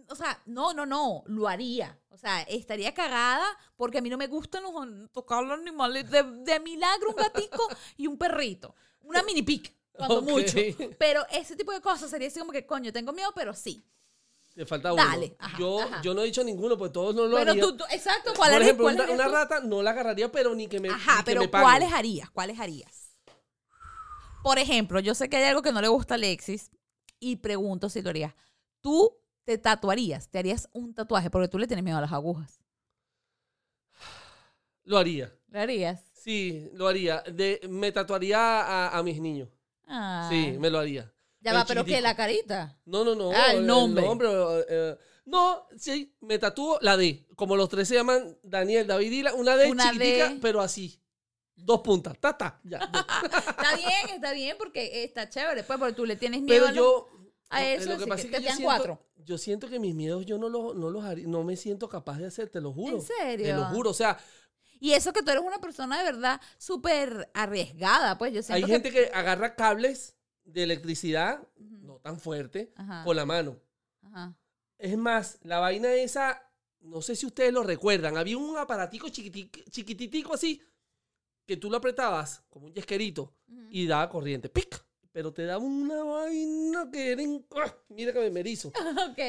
o 0.09 0.15
sea, 0.15 0.41
no, 0.45 0.73
no, 0.73 0.85
no, 0.85 1.23
lo 1.27 1.47
haría. 1.47 1.97
O 2.09 2.17
sea, 2.17 2.41
estaría 2.41 2.93
cagada 2.93 3.45
porque 3.77 3.99
a 3.99 4.01
mí 4.01 4.09
no 4.09 4.17
me 4.17 4.27
gustan 4.27 4.63
los, 4.63 4.73
tocar 5.13 5.41
los 5.45 5.57
animales. 5.57 6.11
De, 6.11 6.23
de 6.23 6.59
milagro 6.59 7.11
un 7.11 7.15
gatico 7.15 7.65
y 7.95 8.07
un 8.07 8.17
perrito. 8.17 8.75
Una 9.03 9.23
mini 9.23 9.41
pic, 9.41 9.73
cuando 9.93 10.21
mucho. 10.21 10.57
Pero 10.99 11.25
ese 11.31 11.55
tipo 11.55 11.71
de 11.71 11.79
cosas 11.79 12.09
sería 12.09 12.27
así 12.27 12.39
como 12.39 12.51
que, 12.51 12.65
coño, 12.65 12.91
tengo 12.91 13.13
miedo, 13.13 13.31
pero 13.33 13.53
sí. 13.53 13.81
Te 14.53 14.65
falta 14.65 14.91
uno. 14.91 15.01
Dale, 15.01 15.33
ajá, 15.39 15.57
yo, 15.57 15.79
ajá. 15.79 16.01
yo 16.01 16.13
no 16.13 16.23
he 16.23 16.25
dicho 16.25 16.43
ninguno, 16.43 16.77
pues 16.77 16.91
todos 16.91 17.15
no 17.15 17.25
lo 17.25 17.37
Pero 17.37 17.51
haría. 17.51 17.63
tú, 17.63 17.77
tú- 17.77 17.85
exacto, 17.89 18.33
¿cuál 18.35 18.51
Por 18.51 18.61
ejemplo, 18.61 18.83
cuál 18.83 18.95
una, 18.95 19.09
una 19.11 19.27
rata 19.29 19.61
no 19.61 19.81
la 19.81 19.91
agarraría, 19.91 20.29
pero 20.29 20.53
ni 20.53 20.67
que 20.67 20.81
me, 20.81 20.89
Ajá, 20.89 21.19
que 21.19 21.23
pero 21.23 21.41
me. 21.43 21.49
¿cuáles 21.49 21.93
harías? 21.93 22.29
¿Cuáles 22.31 22.59
harías? 22.59 23.00
Por 24.43 24.57
ejemplo, 24.59 24.99
yo 24.99 25.13
sé 25.15 25.29
que 25.29 25.37
hay 25.37 25.43
algo 25.45 25.61
que 25.61 25.71
no 25.71 25.81
le 25.81 25.87
gusta 25.87 26.13
a 26.13 26.17
Alexis 26.17 26.71
y 27.19 27.37
pregunto 27.37 27.89
si 27.89 28.01
lo 28.01 28.09
harías. 28.09 28.33
¿Tú 28.81 29.17
te 29.43 29.57
tatuarías? 29.57 30.29
¿Te 30.29 30.39
harías 30.39 30.69
un 30.73 30.93
tatuaje? 30.93 31.29
Porque 31.29 31.47
tú 31.47 31.57
le 31.59 31.67
tienes 31.67 31.83
miedo 31.83 31.97
a 31.97 32.01
las 32.01 32.11
agujas. 32.11 32.59
Lo 34.83 34.97
haría. 34.97 35.31
¿Lo 35.49 35.59
harías? 35.59 36.01
Sí, 36.13 36.69
lo 36.73 36.87
haría. 36.87 37.21
De, 37.21 37.61
me 37.69 37.91
tatuaría 37.91 38.37
a, 38.61 38.97
a 38.97 39.03
mis 39.03 39.19
niños. 39.19 39.49
Ah. 39.87 40.27
Sí, 40.29 40.55
me 40.59 40.69
lo 40.69 40.79
haría. 40.79 41.11
Ya 41.39 41.51
el 41.51 41.57
va, 41.57 41.65
pero 41.65 41.83
que 41.83 41.99
la 41.99 42.15
carita. 42.15 42.79
No, 42.85 43.03
no, 43.03 43.15
no. 43.15 43.31
Ah, 43.31 43.53
el 43.53 43.65
nombre. 43.65 44.05
eh, 44.69 44.95
no, 45.25 45.67
sí, 45.77 46.15
me 46.21 46.37
tatúo 46.37 46.77
la 46.81 46.95
D. 46.97 47.25
Como 47.35 47.55
los 47.55 47.69
tres 47.69 47.87
se 47.87 47.95
llaman 47.95 48.37
Daniel, 48.43 48.85
David 48.85 49.11
y 49.11 49.23
la, 49.23 49.33
una 49.33 49.55
D 49.55 49.71
Una 49.71 49.91
chiquitica, 49.91 50.29
D. 50.29 50.39
pero 50.41 50.61
así. 50.61 51.00
Dos 51.63 51.81
puntas. 51.81 52.17
Ta, 52.19 52.37
ta. 52.37 52.59
Ya. 52.63 52.77
Está 52.79 53.75
bien, 53.75 54.09
está 54.15 54.31
bien, 54.33 54.55
porque 54.57 55.03
está 55.03 55.29
chévere, 55.29 55.63
pues, 55.63 55.77
porque 55.79 55.93
tú 55.93 56.05
le 56.05 56.15
tienes 56.15 56.41
miedo 56.41 56.65
pero 56.67 56.75
yo. 56.75 57.07
a 57.49 57.65
eso, 57.65 57.91
lo 57.91 57.97
que 57.99 58.07
pasa 58.07 58.21
que 58.23 58.27
es 58.27 58.31
te 58.31 58.37
que 58.37 58.43
yo 58.43 58.47
quedan 58.47 58.57
siento, 58.57 58.73
cuatro. 58.75 59.05
yo 59.17 59.37
siento 59.37 59.69
que 59.69 59.79
mis 59.79 59.93
miedos 59.95 60.25
yo 60.25 60.37
no 60.37 60.49
los, 60.49 60.75
no 60.75 60.89
los 60.89 61.03
haría, 61.03 61.27
no 61.27 61.43
me 61.43 61.55
siento 61.55 61.87
capaz 61.89 62.17
de 62.17 62.27
hacer, 62.27 62.49
te 62.49 62.61
lo 62.61 62.73
juro. 62.73 62.95
¿En 62.97 63.01
serio? 63.01 63.45
Te 63.45 63.53
lo 63.53 63.65
juro. 63.65 63.89
O 63.91 63.93
sea, 63.93 64.17
Y 64.79 64.93
eso 64.93 65.13
que 65.13 65.21
tú 65.21 65.29
eres 65.31 65.43
una 65.43 65.59
persona 65.59 65.97
de 65.99 66.03
verdad 66.11 66.41
súper 66.57 67.29
arriesgada, 67.33 68.17
pues 68.17 68.33
yo 68.33 68.39
hay 68.39 68.43
siento 68.63 68.65
que- 68.67 68.73
gente 68.73 68.91
que 68.91 69.11
agarra 69.13 69.55
cables 69.55 70.15
de 70.43 70.63
electricidad, 70.63 71.47
no 71.57 71.97
tan 71.99 72.19
fuerte, 72.19 72.73
Ajá. 72.75 73.03
con 73.03 73.15
la 73.15 73.25
mano. 73.25 73.59
Ajá. 74.01 74.35
Es 74.79 74.97
más, 74.97 75.37
la 75.43 75.59
vaina 75.59 75.93
esa, 75.93 76.41
no 76.79 77.03
sé 77.03 77.15
si 77.15 77.27
ustedes 77.27 77.53
lo 77.53 77.61
recuerdan, 77.61 78.17
había 78.17 78.37
un 78.39 78.57
aparatico 78.57 79.07
chiquitico, 79.09 79.59
chiquititico 79.69 80.33
así, 80.33 80.59
que 81.45 81.57
tú 81.57 81.69
lo 81.69 81.77
apretabas 81.77 82.43
como 82.49 82.67
un 82.67 82.73
yesquerito 82.73 83.33
y 83.69 83.87
daba 83.87 84.09
corriente. 84.09 84.49
¡Pic! 84.49 84.83
Pero 85.11 85.33
te 85.33 85.45
daba 85.45 85.63
una 85.63 86.03
vaina 86.03 86.89
que 86.91 87.11
era... 87.11 87.23
¡Ah! 87.57 87.75
Mira 87.89 88.13
que 88.13 88.19
me 88.19 88.29
merizo. 88.29 88.69
ok. 89.09 89.19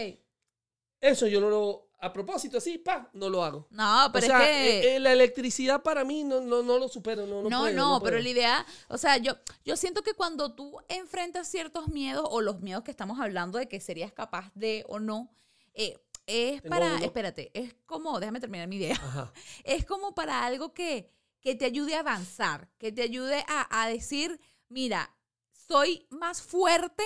Eso 1.01 1.27
yo 1.27 1.41
no 1.41 1.51
lo... 1.51 1.89
A 1.99 2.13
propósito, 2.13 2.59
así, 2.59 2.79
pa, 2.79 3.09
no 3.13 3.29
lo 3.29 3.45
hago. 3.45 3.69
No, 3.71 4.11
pero 4.13 4.27
o 4.27 4.29
sea, 4.29 4.39
es 4.41 4.47
que... 4.47 4.81
eh, 4.81 4.97
eh, 4.97 5.01
la 5.01 5.13
electricidad 5.13 5.83
para 5.83 6.05
mí 6.05 6.25
no, 6.25 6.41
no, 6.41 6.61
no 6.63 6.77
lo 6.79 6.89
supero. 6.89 7.27
No, 7.27 7.43
no, 7.43 7.49
No, 7.49 7.61
puedo, 7.61 7.75
no, 7.75 8.01
pero 8.03 8.19
la 8.19 8.29
idea, 8.29 8.67
o 8.89 8.99
sea, 8.99 9.19
yo, 9.19 9.35
yo 9.65 9.77
siento 9.77 10.03
que 10.03 10.13
cuando 10.15 10.53
tú 10.55 10.79
enfrentas 10.89 11.47
ciertos 11.49 11.89
miedos 11.89 12.27
o 12.29 12.41
los 12.41 12.61
miedos 12.61 12.83
que 12.83 12.91
estamos 12.91 13.21
hablando 13.21 13.57
de 13.59 13.69
que 13.69 13.79
serías 13.81 14.13
capaz 14.13 14.51
de 14.57 14.85
o 14.89 14.99
no, 14.99 15.31
eh, 15.75 15.97
es 16.27 16.61
Tengo 16.63 16.75
para, 16.75 16.97
uno. 16.97 17.05
espérate, 17.05 17.53
es 17.55 17.73
como, 17.87 18.19
déjame 18.19 18.41
terminar 18.41 18.67
mi 18.67 18.77
idea, 18.77 18.95
Ajá. 18.95 19.33
es 19.65 19.85
como 19.85 20.13
para 20.13 20.45
algo 20.45 20.75
que, 20.75 21.09
que 21.43 21.55
te 21.55 21.67
ayude 21.67 21.95
a 21.97 22.01
avanzar, 22.01 22.71
que 22.79 22.91
te 22.93 23.03
ayude 23.03 23.45
a, 23.49 23.83
a 23.83 23.89
decir, 23.89 24.41
mira, 24.71 25.15
soy 25.51 26.07
más 26.11 26.41
fuerte 26.41 27.05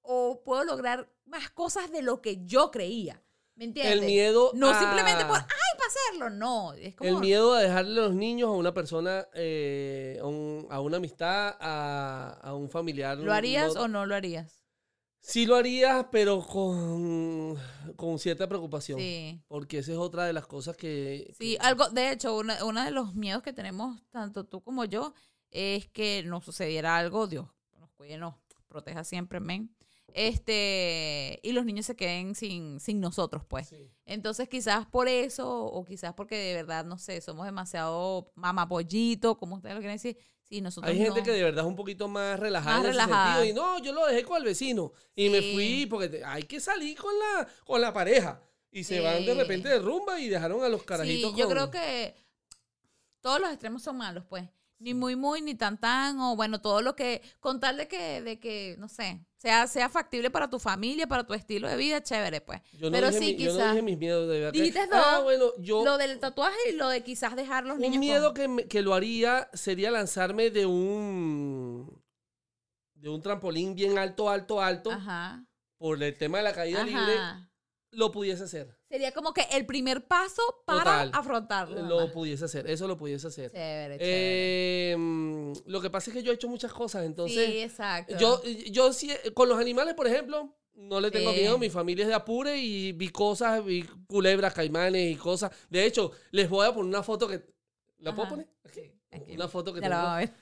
o 0.00 0.42
puedo 0.44 0.64
lograr 0.64 1.12
más 1.26 1.50
cosas 1.50 1.90
de 1.92 2.00
lo 2.02 2.22
que 2.22 2.44
yo 2.46 2.70
creía. 2.70 3.22
¿Me 3.54 3.64
entiendes? 3.66 3.92
El 4.00 4.06
miedo 4.06 4.50
No 4.54 4.70
a- 4.70 4.78
simplemente 4.78 5.24
por, 5.26 5.36
ay, 5.36 5.46
para 5.78 5.88
hacerlo, 5.88 6.30
no. 6.30 6.72
Es 6.72 6.96
como, 6.96 7.10
El 7.10 7.16
miedo 7.18 7.52
a 7.52 7.60
dejarle 7.60 8.00
a 8.00 8.04
los 8.04 8.14
niños 8.14 8.48
a 8.48 8.52
una 8.52 8.72
persona, 8.72 9.26
eh, 9.34 10.18
a, 10.22 10.26
un- 10.26 10.66
a 10.70 10.80
una 10.80 10.96
amistad, 10.96 11.54
a, 11.60 12.38
a 12.42 12.54
un 12.54 12.70
familiar. 12.70 13.18
¿Lo 13.18 13.32
harías 13.34 13.74
no- 13.74 13.82
o 13.82 13.88
no 13.88 14.06
lo 14.06 14.14
harías? 14.14 14.61
Sí 15.24 15.46
lo 15.46 15.54
haría, 15.54 16.08
pero 16.10 16.44
con, 16.44 17.56
con 17.96 18.18
cierta 18.18 18.48
preocupación. 18.48 18.98
Sí. 18.98 19.40
Porque 19.46 19.78
esa 19.78 19.92
es 19.92 19.98
otra 19.98 20.24
de 20.24 20.32
las 20.32 20.46
cosas 20.48 20.76
que... 20.76 21.32
Sí, 21.38 21.52
que- 21.56 21.58
algo, 21.64 21.88
de 21.90 22.10
hecho, 22.10 22.36
una- 22.36 22.64
uno 22.64 22.82
de 22.84 22.90
los 22.90 23.14
miedos 23.14 23.42
que 23.42 23.52
tenemos, 23.52 24.02
tanto 24.10 24.44
tú 24.44 24.60
como 24.62 24.84
yo, 24.84 25.14
es 25.52 25.86
que 25.90 26.24
nos 26.24 26.44
sucediera 26.44 26.96
algo, 26.96 27.28
Dios 27.28 27.46
nos 27.78 27.90
cuide, 27.92 28.18
nos 28.18 28.34
proteja 28.66 29.04
siempre, 29.04 29.38
men. 29.38 29.72
Este, 30.14 31.40
y 31.42 31.52
los 31.52 31.64
niños 31.64 31.86
se 31.86 31.96
queden 31.96 32.34
sin, 32.34 32.80
sin 32.80 33.00
nosotros, 33.00 33.44
pues. 33.46 33.68
Sí. 33.68 33.90
Entonces, 34.04 34.48
quizás 34.48 34.86
por 34.86 35.08
eso, 35.08 35.64
o 35.66 35.84
quizás 35.84 36.14
porque 36.14 36.36
de 36.36 36.54
verdad, 36.54 36.84
no 36.84 36.98
sé, 36.98 37.20
somos 37.20 37.46
demasiado 37.46 38.32
mamapollito, 38.34 39.38
como 39.38 39.56
ustedes 39.56 39.74
lo 39.74 39.80
quieren 39.80 39.96
decir. 39.96 40.16
Sí, 40.42 40.60
nosotros 40.60 40.90
Hay 40.90 40.98
gente 40.98 41.20
no. 41.20 41.24
que 41.24 41.30
de 41.32 41.42
verdad 41.44 41.64
es 41.64 41.68
un 41.68 41.76
poquito 41.76 42.08
más 42.08 42.38
relajada 42.38 42.76
Más 42.78 42.84
en 42.84 42.90
ese 42.90 43.00
relajada. 43.00 43.34
sentido. 43.36 43.50
Y 43.50 43.54
no, 43.54 43.78
yo 43.82 43.92
lo 43.92 44.06
dejé 44.06 44.22
con 44.24 44.36
el 44.36 44.44
vecino. 44.44 44.92
Y 45.14 45.30
me 45.30 45.40
Sí. 45.40 45.52
fui 45.54 45.86
porque 45.86 46.22
hay 46.24 46.42
que 46.42 46.60
salir 46.60 46.98
con 46.98 47.12
la, 47.18 47.48
con 47.64 47.80
la 47.80 47.92
pareja. 47.92 48.40
Y 48.70 48.84
se 48.84 49.00
van 49.00 49.24
de 49.24 49.32
Sí. 49.32 49.38
repente 49.38 49.68
de 49.68 49.78
rumba 49.78 50.20
y 50.20 50.28
dejaron 50.28 50.62
a 50.62 50.68
los 50.68 50.80
Sí, 50.80 50.86
carajitos 50.86 51.34
yo 51.36 51.44
con- 51.46 51.54
creo 51.54 51.70
que 51.70 52.14
todos 53.20 53.40
los 53.40 53.50
extremos 53.50 53.82
son 53.82 53.96
malos, 53.96 54.24
pues. 54.28 54.48
Ni 54.78 54.94
muy, 54.94 55.14
muy, 55.14 55.40
ni 55.42 55.54
tan, 55.54 55.78
tan, 55.78 56.18
o 56.20 56.34
bueno, 56.36 56.60
todo 56.60 56.82
lo 56.82 56.96
que, 56.96 57.22
con 57.38 57.60
tal 57.60 57.76
de 57.76 57.86
que, 57.86 58.20
de 58.20 58.40
que, 58.40 58.74
no 58.78 58.88
sé, 58.88 59.24
sea, 59.42 59.66
sea 59.66 59.88
factible 59.88 60.30
para 60.30 60.48
tu 60.48 60.58
familia, 60.60 61.06
para 61.08 61.24
tu 61.26 61.34
estilo 61.34 61.68
de 61.68 61.76
vida, 61.76 62.00
chévere, 62.00 62.40
pues. 62.40 62.60
Yo 62.74 62.86
no, 62.90 62.92
Pero 62.92 63.08
dije, 63.08 63.18
sí, 63.18 63.34
mi- 63.36 63.42
yo 63.44 63.50
no 63.52 63.56
quizás. 63.58 63.70
dije 63.72 63.82
mis 63.82 63.98
miedos 63.98 64.28
de 64.28 64.38
verdad. 64.38 64.52
Dijiste 64.52 64.80
Ah, 64.92 65.20
bueno, 65.24 65.46
yo... 65.58 65.84
Lo 65.84 65.98
del 65.98 66.20
tatuaje 66.20 66.56
y 66.70 66.72
lo 66.76 66.88
de 66.88 67.02
quizás 67.02 67.34
dejar 67.34 67.64
los 67.66 67.76
niños 67.78 67.94
Un 67.94 68.00
miedo 68.00 68.26
con- 68.28 68.34
que, 68.34 68.48
me- 68.48 68.68
que 68.68 68.82
lo 68.82 68.94
haría 68.94 69.48
sería 69.52 69.90
lanzarme 69.90 70.50
de 70.50 70.66
un 70.66 72.00
de 72.94 73.08
un 73.08 73.20
trampolín 73.20 73.74
bien 73.74 73.98
alto, 73.98 74.30
alto, 74.30 74.60
alto, 74.60 74.92
Ajá. 74.92 75.44
por 75.76 76.00
el 76.00 76.16
tema 76.16 76.38
de 76.38 76.44
la 76.44 76.52
caída 76.52 76.84
libre, 76.84 77.18
Ajá. 77.18 77.50
lo 77.90 78.12
pudiese 78.12 78.44
hacer. 78.44 78.78
Sería 78.92 79.10
como 79.12 79.32
que 79.32 79.40
el 79.52 79.64
primer 79.64 80.04
paso 80.06 80.42
para 80.66 80.80
Total. 81.06 81.10
afrontarlo. 81.14 81.80
Lo 81.80 82.00
mamá. 82.00 82.12
pudiese 82.12 82.44
hacer, 82.44 82.68
eso 82.68 82.86
lo 82.86 82.98
pudiese 82.98 83.26
hacer. 83.28 83.50
Chévere. 83.50 83.96
Eh, 83.98 85.52
lo 85.64 85.80
que 85.80 85.88
pasa 85.88 86.10
es 86.10 86.16
que 86.16 86.22
yo 86.22 86.30
he 86.30 86.34
hecho 86.34 86.46
muchas 86.46 86.74
cosas, 86.74 87.06
entonces 87.06 87.46
sí, 87.46 87.58
exacto. 87.60 88.18
yo, 88.18 88.42
yo 88.70 88.92
sí, 88.92 89.08
con 89.32 89.48
los 89.48 89.58
animales, 89.58 89.94
por 89.94 90.06
ejemplo, 90.06 90.54
no 90.74 91.00
le 91.00 91.10
tengo 91.10 91.32
Sí. 91.32 91.38
miedo, 91.38 91.56
mi 91.56 91.70
familia 91.70 92.02
es 92.02 92.08
de 92.08 92.14
Apure 92.14 92.58
y 92.58 92.92
vi 92.92 93.08
cosas, 93.08 93.64
vi 93.64 93.82
culebras, 94.06 94.52
caimanes 94.52 95.10
y 95.10 95.16
cosas. 95.16 95.50
De 95.70 95.86
hecho, 95.86 96.10
les 96.30 96.50
voy 96.50 96.66
a 96.66 96.74
poner 96.74 96.88
una 96.90 97.02
foto 97.02 97.26
que... 97.26 97.42
¿La 98.00 98.14
puedo 98.14 98.28
poner? 98.28 98.46
Aquí. 98.64 98.92
Aquí. 99.10 99.32
Una 99.36 99.48
foto 99.48 99.72
que 99.72 99.80
Ya 99.80 99.88
la 99.88 99.96
tengo 99.96 100.06
vamos 100.08 100.16
a 100.16 100.18
ver. 100.18 100.34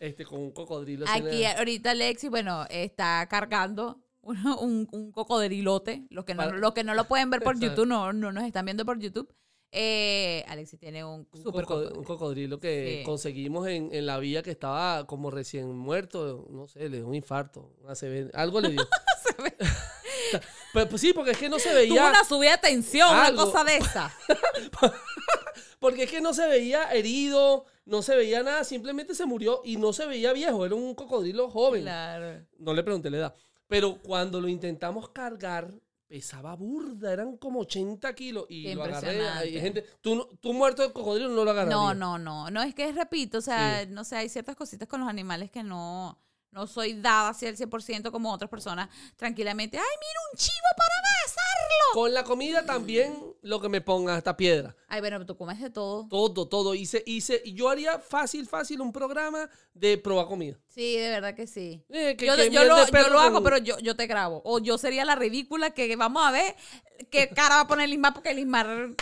este, 0.00 0.24
con 0.24 0.40
un 0.40 0.52
cocodrilo. 0.52 1.04
Aquí 1.06 1.42
la- 1.42 1.52
ahorita 1.58 1.90
Alexi, 1.90 2.28
bueno, 2.28 2.64
está 2.70 3.26
cargando 3.28 4.00
un, 4.24 4.46
un, 4.60 4.88
un 4.92 5.12
cocodrilote. 5.12 6.06
Los 6.10 6.24
que 6.24 6.34
no, 6.34 6.50
los 6.52 6.72
que 6.74 6.84
no 6.84 6.94
lo 6.94 7.04
pueden 7.06 7.30
ver 7.30 7.42
por. 7.42 7.58
YouTube, 7.58 7.86
no, 7.86 8.12
no 8.12 8.32
nos 8.32 8.44
están 8.44 8.64
viendo 8.64 8.84
por 8.84 8.98
YouTube. 8.98 9.32
Eh, 9.76 10.44
Alexi 10.46 10.76
tiene 10.76 11.04
un 11.04 11.26
un, 11.32 11.42
super 11.42 11.64
coco- 11.64 11.74
cocodrilo. 11.80 11.98
un 11.98 12.04
cocodrilo 12.04 12.60
que 12.60 12.98
Sí. 13.00 13.04
conseguimos 13.04 13.66
en, 13.66 13.88
en 13.92 14.06
la 14.06 14.18
vía 14.18 14.42
que 14.42 14.52
estaba 14.52 15.04
como 15.04 15.32
recién 15.32 15.76
muerto, 15.76 16.46
no 16.50 16.68
sé, 16.68 16.88
le 16.88 16.98
dio 16.98 17.08
un 17.08 17.14
infarto, 17.16 17.72
una 17.82 17.94
algo 18.34 18.60
le 18.60 18.68
dio. 18.70 18.80
Pero, 20.72 20.88
pues 20.88 21.00
sí, 21.00 21.12
porque 21.12 21.32
es 21.32 21.38
que 21.38 21.48
no 21.48 21.58
se 21.58 21.68
Tuvo 21.70 21.78
veía, 21.78 22.08
una 22.08 22.24
subida 22.24 22.52
de 22.52 22.58
tensión, 22.58 23.08
una 23.10 23.34
cosa 23.34 23.64
de 23.64 23.76
esa. 23.76 24.12
porque 25.78 26.04
es 26.04 26.10
que 26.10 26.20
no 26.20 26.34
se 26.34 26.46
veía 26.48 26.92
herido, 26.92 27.64
no 27.84 28.02
se 28.02 28.16
veía 28.16 28.42
nada, 28.42 28.64
simplemente 28.64 29.14
se 29.14 29.26
murió 29.26 29.60
y 29.64 29.76
no 29.76 29.92
se 29.92 30.06
veía 30.06 30.32
viejo, 30.32 30.64
era 30.66 30.74
un 30.74 30.94
cocodrilo 30.94 31.48
joven. 31.50 31.82
Claro. 31.82 32.44
No 32.58 32.74
le 32.74 32.82
pregunté 32.82 33.10
la 33.10 33.16
edad. 33.18 33.34
Pero 33.66 34.00
cuando 34.02 34.40
lo 34.40 34.48
intentamos 34.48 35.08
cargar, 35.10 35.72
pesaba 36.06 36.54
burda, 36.54 37.12
eran 37.12 37.36
como 37.36 37.60
80 37.60 38.14
kilos 38.14 38.46
y 38.48 38.64
Qué 38.64 38.74
lo 38.74 38.84
agarré. 38.84 39.28
Hay 39.28 39.60
gente, 39.60 39.84
tú, 40.00 40.28
tú 40.40 40.52
muerto 40.52 40.82
de 40.82 40.92
cocodrilo 40.92 41.28
no 41.30 41.44
lo 41.44 41.50
agarrarías. 41.50 41.76
No, 41.76 41.94
no, 41.94 42.18
no. 42.18 42.50
No 42.50 42.62
es 42.62 42.74
que 42.74 42.92
repito, 42.92 43.38
o 43.38 43.42
sea, 43.42 43.86
no 43.86 44.04
sé, 44.04 44.16
hay 44.16 44.28
ciertas 44.28 44.56
cositas 44.56 44.86
con 44.86 45.00
los 45.00 45.08
animales 45.08 45.50
que 45.50 45.62
no, 45.62 46.18
no 46.54 46.66
soy 46.66 46.94
dada 46.94 47.30
así 47.30 47.46
al 47.46 47.56
100% 47.56 48.10
como 48.12 48.32
otras 48.32 48.48
personas. 48.48 48.88
Tranquilamente, 49.16 49.76
ay, 49.76 49.82
mira 49.84 50.20
un 50.32 50.38
chivo 50.38 50.66
para 50.76 50.94
abrazarlo. 50.98 51.92
Con 51.94 52.14
la 52.14 52.24
comida 52.24 52.64
también 52.64 53.34
lo 53.42 53.60
que 53.60 53.68
me 53.68 53.80
ponga 53.80 54.14
hasta 54.16 54.36
piedra. 54.36 54.74
Ay, 54.88 55.00
bueno, 55.00 55.24
tú 55.26 55.36
comes 55.36 55.60
de 55.60 55.70
todo. 55.70 56.06
Todo, 56.08 56.48
todo. 56.48 56.74
Hice, 56.74 57.02
hice, 57.06 57.42
y 57.44 57.54
yo 57.54 57.68
haría 57.68 57.98
fácil, 57.98 58.46
fácil 58.46 58.80
un 58.80 58.92
programa 58.92 59.50
de 59.74 59.98
probar 59.98 60.26
comida. 60.26 60.56
Sí, 60.68 60.96
de 60.96 61.10
verdad 61.10 61.34
que 61.34 61.46
sí. 61.46 61.84
Eh, 61.90 62.16
que- 62.16 62.26
yo, 62.26 62.36
que 62.36 62.44
yo 62.50 62.60
miel 62.60 62.68
lo, 62.68 62.86
yo 62.86 63.18
hago, 63.20 63.34
con- 63.34 63.44
pero 63.44 63.58
yo, 63.58 63.78
yo 63.80 63.96
te 63.96 64.06
grabo. 64.06 64.40
O 64.44 64.58
yo 64.60 64.78
sería 64.78 65.04
la 65.04 65.16
ridícula 65.16 65.70
que 65.70 65.94
vamos 65.96 66.24
a 66.26 66.30
ver 66.30 66.54
qué 67.10 67.28
cara 67.28 67.56
va 67.56 67.60
a 67.62 67.66
poner 67.68 67.88
Lismar 67.88 68.14
porque 68.14 68.32
Lismar, 68.32 68.94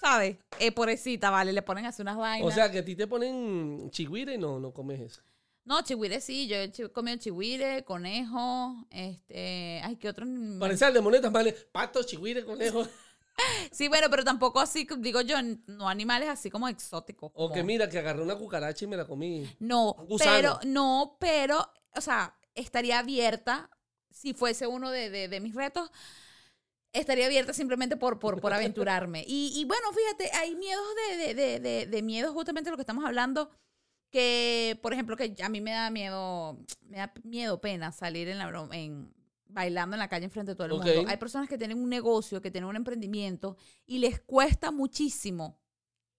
¿sabes? 0.00 0.36
Eh, 0.58 0.72
pobrecita, 0.72 1.30
vale, 1.30 1.52
le 1.52 1.62
ponen 1.62 1.86
así 1.86 2.02
unas 2.02 2.16
vainas. 2.16 2.48
O 2.50 2.54
sea, 2.54 2.70
que 2.70 2.78
a 2.80 2.84
ti 2.84 2.96
te 2.96 3.06
ponen 3.06 3.90
chigüire 3.90 4.34
y 4.34 4.38
no, 4.38 4.58
no 4.58 4.72
comes 4.72 5.00
eso. 5.00 5.22
No, 5.64 5.82
chihuire 5.82 6.20
sí, 6.20 6.46
yo 6.48 6.56
he 6.56 6.70
chi- 6.72 6.88
comido 6.88 7.16
chihuire, 7.18 7.84
conejo, 7.84 8.86
este, 8.90 9.80
ay, 9.84 9.96
¿qué 9.96 10.08
otro? 10.08 10.24
animal? 10.24 10.58
Parece 10.58 10.84
al 10.86 10.94
de 10.94 11.00
monetas, 11.00 11.30
vale. 11.30 11.52
Pato, 11.52 12.02
chigüire, 12.02 12.44
conejo. 12.44 12.86
Sí, 13.72 13.88
bueno, 13.88 14.08
pero 14.10 14.22
tampoco 14.22 14.60
así, 14.60 14.86
digo 14.98 15.22
yo, 15.22 15.36
no 15.66 15.88
animales 15.88 16.28
así 16.28 16.50
como 16.50 16.68
exóticos. 16.68 17.32
O 17.34 17.50
que 17.50 17.62
mira, 17.62 17.88
que 17.88 17.98
agarré 17.98 18.20
una 18.20 18.36
cucaracha 18.36 18.84
y 18.84 18.88
me 18.88 18.98
la 18.98 19.06
comí. 19.06 19.48
No, 19.60 19.92
Un 19.94 20.08
gusano. 20.08 20.30
pero, 20.36 20.60
no, 20.66 21.16
pero, 21.18 21.66
o 21.96 22.00
sea, 22.02 22.36
estaría 22.54 22.98
abierta, 22.98 23.70
si 24.10 24.34
fuese 24.34 24.66
uno 24.66 24.90
de, 24.90 25.08
de- 25.08 25.28
de 25.28 25.40
mis 25.40 25.54
retos, 25.54 25.90
estaría 26.92 27.26
abierta 27.26 27.54
simplemente 27.54 27.96
por, 27.96 28.18
por, 28.18 28.40
por 28.42 28.52
aventurarme. 28.52 29.24
Y, 29.26 29.52
y 29.58 29.64
bueno, 29.64 29.86
fíjate, 29.92 30.36
hay 30.36 30.54
miedos 30.56 30.84
de, 31.08 31.16
de, 31.16 31.34
de, 31.34 31.60
de, 31.60 31.86
de 31.86 32.02
miedos, 32.02 32.34
justamente 32.34 32.68
de 32.68 32.72
lo 32.72 32.76
que 32.76 32.82
estamos 32.82 33.04
hablando, 33.06 33.50
que, 34.10 34.78
por 34.82 34.92
ejemplo, 34.92 35.16
que 35.16 35.34
a 35.42 35.48
mí 35.48 35.60
me 35.60 35.72
da 35.72 35.90
miedo, 35.90 36.58
me 36.88 36.98
da 36.98 37.12
miedo, 37.24 37.60
pena 37.60 37.92
salir 37.92 38.28
en 38.28 38.38
la 38.38 38.68
en 38.72 39.14
bailando 39.52 39.96
en 39.96 40.00
la 40.00 40.08
calle 40.08 40.24
enfrente 40.26 40.52
de 40.52 40.56
todo 40.56 40.66
el 40.66 40.72
mundo. 40.74 41.08
Hay 41.08 41.16
personas 41.16 41.48
que 41.48 41.58
tienen 41.58 41.78
un 41.78 41.88
negocio, 41.88 42.40
que 42.40 42.50
tienen 42.50 42.68
un 42.68 42.76
emprendimiento 42.76 43.56
y 43.86 43.98
les 43.98 44.20
cuesta 44.20 44.70
muchísimo 44.70 45.58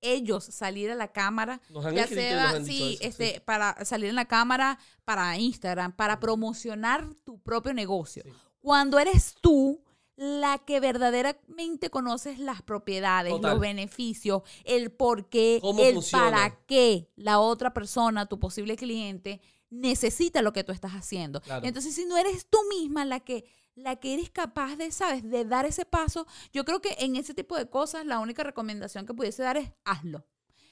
ellos 0.02 0.44
salir 0.46 0.90
a 0.90 0.96
la 0.96 1.12
cámara 1.12 1.62
Nos 1.70 1.86
han 1.86 1.96
ya 1.96 2.08
sea, 2.08 2.44
nos 2.44 2.54
han 2.56 2.66
sí, 2.66 2.98
eso, 3.00 3.10
este, 3.10 3.36
sí. 3.36 3.40
para 3.46 3.86
salir 3.86 4.10
en 4.10 4.16
la 4.16 4.26
cámara, 4.26 4.80
para 5.06 5.38
Instagram, 5.38 5.96
para 5.96 6.20
promocionar 6.20 7.14
tu 7.24 7.40
propio 7.40 7.74
negocio. 7.74 8.24
Sí. 8.26 8.32
Cuando 8.60 9.00
eres 9.00 9.36
tú 9.40 9.84
la 10.24 10.60
que 10.60 10.80
verdaderamente 10.80 11.90
conoces 11.90 12.38
las 12.38 12.62
propiedades, 12.62 13.34
Total. 13.34 13.54
los 13.54 13.60
beneficios, 13.60 14.44
el 14.66 14.92
por 14.92 15.30
qué, 15.30 15.56
el 15.80 15.94
funciona. 15.96 16.24
para 16.32 16.60
qué 16.68 17.10
la 17.16 17.40
otra 17.40 17.74
persona, 17.74 18.28
tu 18.28 18.40
posible 18.40 18.76
cliente, 18.76 19.42
necesita 19.72 20.44
lo 20.44 20.54
que 20.54 20.64
tú 20.64 20.74
estás 20.74 20.92
haciendo. 20.92 21.42
Claro. 21.42 21.66
Entonces, 21.66 21.96
si 21.96 22.06
no 22.06 22.18
eres 22.18 22.46
tú 22.48 22.60
misma 22.70 23.04
la 23.04 23.20
que 23.20 23.46
la 23.74 23.96
que 23.96 24.14
eres 24.14 24.30
capaz 24.30 24.76
de, 24.76 24.92
¿sabes?, 24.92 25.24
de 25.28 25.44
dar 25.46 25.66
ese 25.66 25.86
paso, 25.86 26.28
yo 26.54 26.66
creo 26.66 26.82
que 26.82 26.96
en 27.00 27.16
ese 27.16 27.34
tipo 27.34 27.56
de 27.58 27.68
cosas 27.68 28.06
la 28.06 28.20
única 28.20 28.44
recomendación 28.44 29.08
que 29.08 29.14
pudiese 29.16 29.42
dar 29.42 29.58
es 29.58 29.72
hazlo 29.86 30.24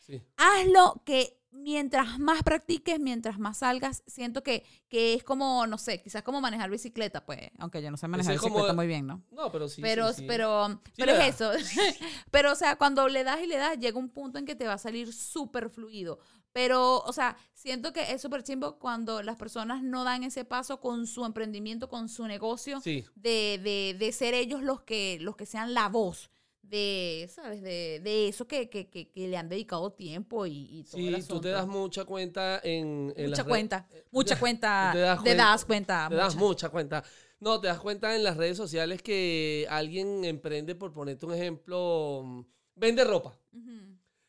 Sí. 0.05 0.21
hazlo 0.37 1.01
que 1.05 1.38
mientras 1.51 2.19
más 2.19 2.43
practiques, 2.43 2.99
mientras 2.99 3.39
más 3.39 3.57
salgas, 3.59 4.03
siento 4.07 4.43
que, 4.43 4.63
que 4.87 5.13
es 5.13 5.23
como, 5.23 5.65
no 5.67 5.77
sé, 5.77 6.01
quizás 6.01 6.23
como 6.23 6.41
manejar 6.41 6.69
bicicleta, 6.69 7.25
pues, 7.25 7.39
aunque 7.57 7.81
yo 7.81 7.91
no 7.91 7.97
sé 7.97 8.07
manejar 8.07 8.35
es 8.35 8.39
como- 8.41 8.55
bicicleta 8.55 8.73
muy 8.75 8.87
bien, 8.87 9.07
¿no? 9.07 9.23
No, 9.31 9.51
pero 9.51 9.67
sí. 9.67 9.81
pero, 9.81 10.09
sí, 10.13 10.21
sí. 10.21 10.25
pero, 10.27 10.67
Sí 10.85 10.91
pero 10.97 11.11
es 11.13 11.35
eso. 11.35 11.51
pero, 12.31 12.51
o 12.51 12.55
sea, 12.55 12.75
cuando 12.77 13.07
le 13.07 13.23
das 13.23 13.41
y 13.41 13.47
le 13.47 13.57
das, 13.57 13.77
llega 13.79 13.97
un 13.97 14.09
punto 14.09 14.37
en 14.39 14.45
que 14.45 14.55
te 14.55 14.67
va 14.67 14.73
a 14.73 14.77
salir 14.77 15.11
súper 15.13 15.69
fluido. 15.69 16.19
Pero, 16.51 16.99
o 17.01 17.13
sea, 17.13 17.37
siento 17.53 17.93
que 17.93 18.11
es 18.11 18.21
súper 18.21 18.41
chimbo 18.43 18.79
cuando 18.79 19.21
las 19.21 19.35
personas 19.35 19.83
no 19.83 20.03
dan 20.03 20.23
ese 20.23 20.45
paso 20.45 20.79
con 20.79 21.05
su 21.05 21.23
emprendimiento, 21.23 21.89
con 21.89 22.09
su 22.09 22.25
negocio, 22.27 22.81
de, 22.83 23.05
de, 23.15 23.95
de 23.97 24.11
ser 24.11 24.33
ellos 24.33 24.63
los 24.63 24.81
que, 24.81 25.19
los 25.21 25.35
que 25.35 25.45
sean 25.45 25.75
la 25.75 25.89
voz 25.89 26.31
de, 26.70 27.30
¿sabes? 27.34 27.61
De, 27.61 27.99
de 28.03 28.28
eso 28.28 28.47
que, 28.47 28.70
que, 28.70 28.89
que, 28.89 29.09
que 29.09 29.28
le 29.28 29.38
han 29.38 29.49
dedicado 29.49 29.91
tiempo 29.91 30.45
y, 30.45 30.67
y 30.72 30.84
todo 30.84 30.97
Sí, 30.97 31.24
tú 31.28 31.41
te 31.41 31.49
das 31.49 31.67
mucha 31.67 32.05
cuenta 32.05 32.59
en, 32.63 33.13
mucha 33.17 33.43
cuenta, 33.43 33.88
mucha 34.11 34.39
cuenta, 34.39 34.91
te 34.93 34.99
das 34.99 35.17
te 35.17 35.24
cuenta, 35.24 35.43
das 35.43 35.65
cuenta. 35.65 36.07
Te 36.09 36.15
das 36.15 36.36
mucha. 36.36 36.70
cuenta. 36.70 37.03
No, 37.39 37.59
te 37.59 37.67
das 37.67 37.80
cuenta 37.80 38.15
en 38.15 38.24
las 38.24 38.38
redes 38.38 38.57
sociales 38.57 39.01
que 39.01 39.65
alguien 39.70 40.26
emprende, 40.26 40.76
por 40.76 40.93
ponerte 40.93 41.26
un 41.26 41.34
ejemplo, 41.34 42.22
mm, 42.24 42.41
vende 42.76 43.03
ropa. 43.03 43.38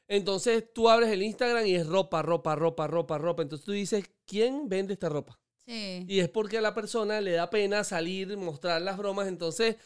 Entonces 0.07 0.72
tú 0.72 0.88
abres 0.88 1.11
el 1.11 1.22
Instagram 1.22 1.66
y 1.66 1.74
es 1.76 1.86
ropa, 1.86 2.22
ropa, 2.22 2.55
ropa, 2.57 2.86
ropa, 2.86 3.18
ropa. 3.18 3.43
Entonces 3.43 3.64
tú 3.64 3.72
dices, 3.72 4.11
¿quién 4.26 4.68
vende 4.68 4.95
esta 4.95 5.09
ropa? 5.09 5.38
Sí. 5.66 6.05
Y 6.09 6.18
es 6.18 6.28
porque 6.28 6.59
a 6.59 6.61
la 6.61 6.74
persona 6.74 7.20
le 7.20 7.32
da 7.32 7.49
pena 7.51 7.84
salir, 7.84 8.36
mostrar 8.36 8.82
las 8.82 8.97
bromas. 8.97 9.28
Entonces 9.28 9.76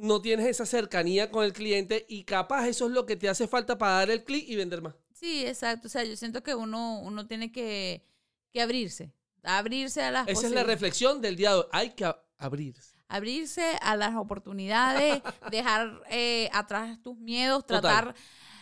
no 0.00 0.22
tienes 0.22 0.46
esa 0.46 0.66
cercanía 0.66 1.30
con 1.30 1.44
el 1.44 1.52
cliente 1.52 2.06
y 2.08 2.24
capaz 2.24 2.66
eso 2.68 2.86
es 2.86 2.92
lo 2.92 3.06
que 3.06 3.16
te 3.16 3.28
hace 3.28 3.46
falta 3.46 3.78
para 3.78 3.94
dar 3.94 4.10
el 4.10 4.24
clic 4.24 4.48
y 4.48 4.56
vender 4.56 4.82
más. 4.82 4.94
Sí, 5.12 5.44
exacto. 5.46 5.88
O 5.88 5.90
sea, 5.90 6.02
yo 6.04 6.16
siento 6.16 6.42
que 6.42 6.54
uno, 6.54 7.00
uno 7.00 7.26
tiene 7.26 7.52
que, 7.52 8.02
que 8.50 8.62
abrirse. 8.62 9.12
Abrirse 9.42 10.02
a 10.02 10.10
las 10.10 10.28
Esa 10.28 10.46
es 10.46 10.52
la 10.52 10.64
reflexión 10.64 11.20
del 11.20 11.36
día 11.36 11.50
de 11.50 11.56
hoy. 11.56 11.64
Hay 11.72 11.90
que 11.90 12.10
abrirse. 12.38 12.96
abrirse 13.08 13.76
a 13.82 13.96
las 13.96 14.16
oportunidades, 14.16 15.22
dejar 15.50 16.02
eh, 16.10 16.48
atrás 16.52 17.00
tus 17.02 17.18
miedos, 17.18 17.66
Total. 17.66 17.80
tratar, 17.80 18.14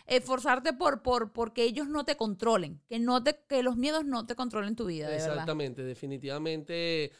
esforzarte 0.07 0.73
por, 0.73 1.03
por, 1.03 1.33
por 1.33 1.53
que 1.53 1.63
ellos 1.63 1.89
no 1.89 2.05
te 2.05 2.17
controlen, 2.17 2.81
que, 2.89 2.99
no 2.99 3.23
te, 3.23 3.39
que 3.49 3.63
los 3.63 3.77
miedos 3.77 4.05
no 4.05 4.27
te 4.27 4.35
controlen 4.35 4.75
tu 4.75 4.87
vida, 4.87 5.07
de 5.07 5.15
verdad. 5.15 5.29
Exactamente, 5.29 5.85
definitivamente 5.85 7.13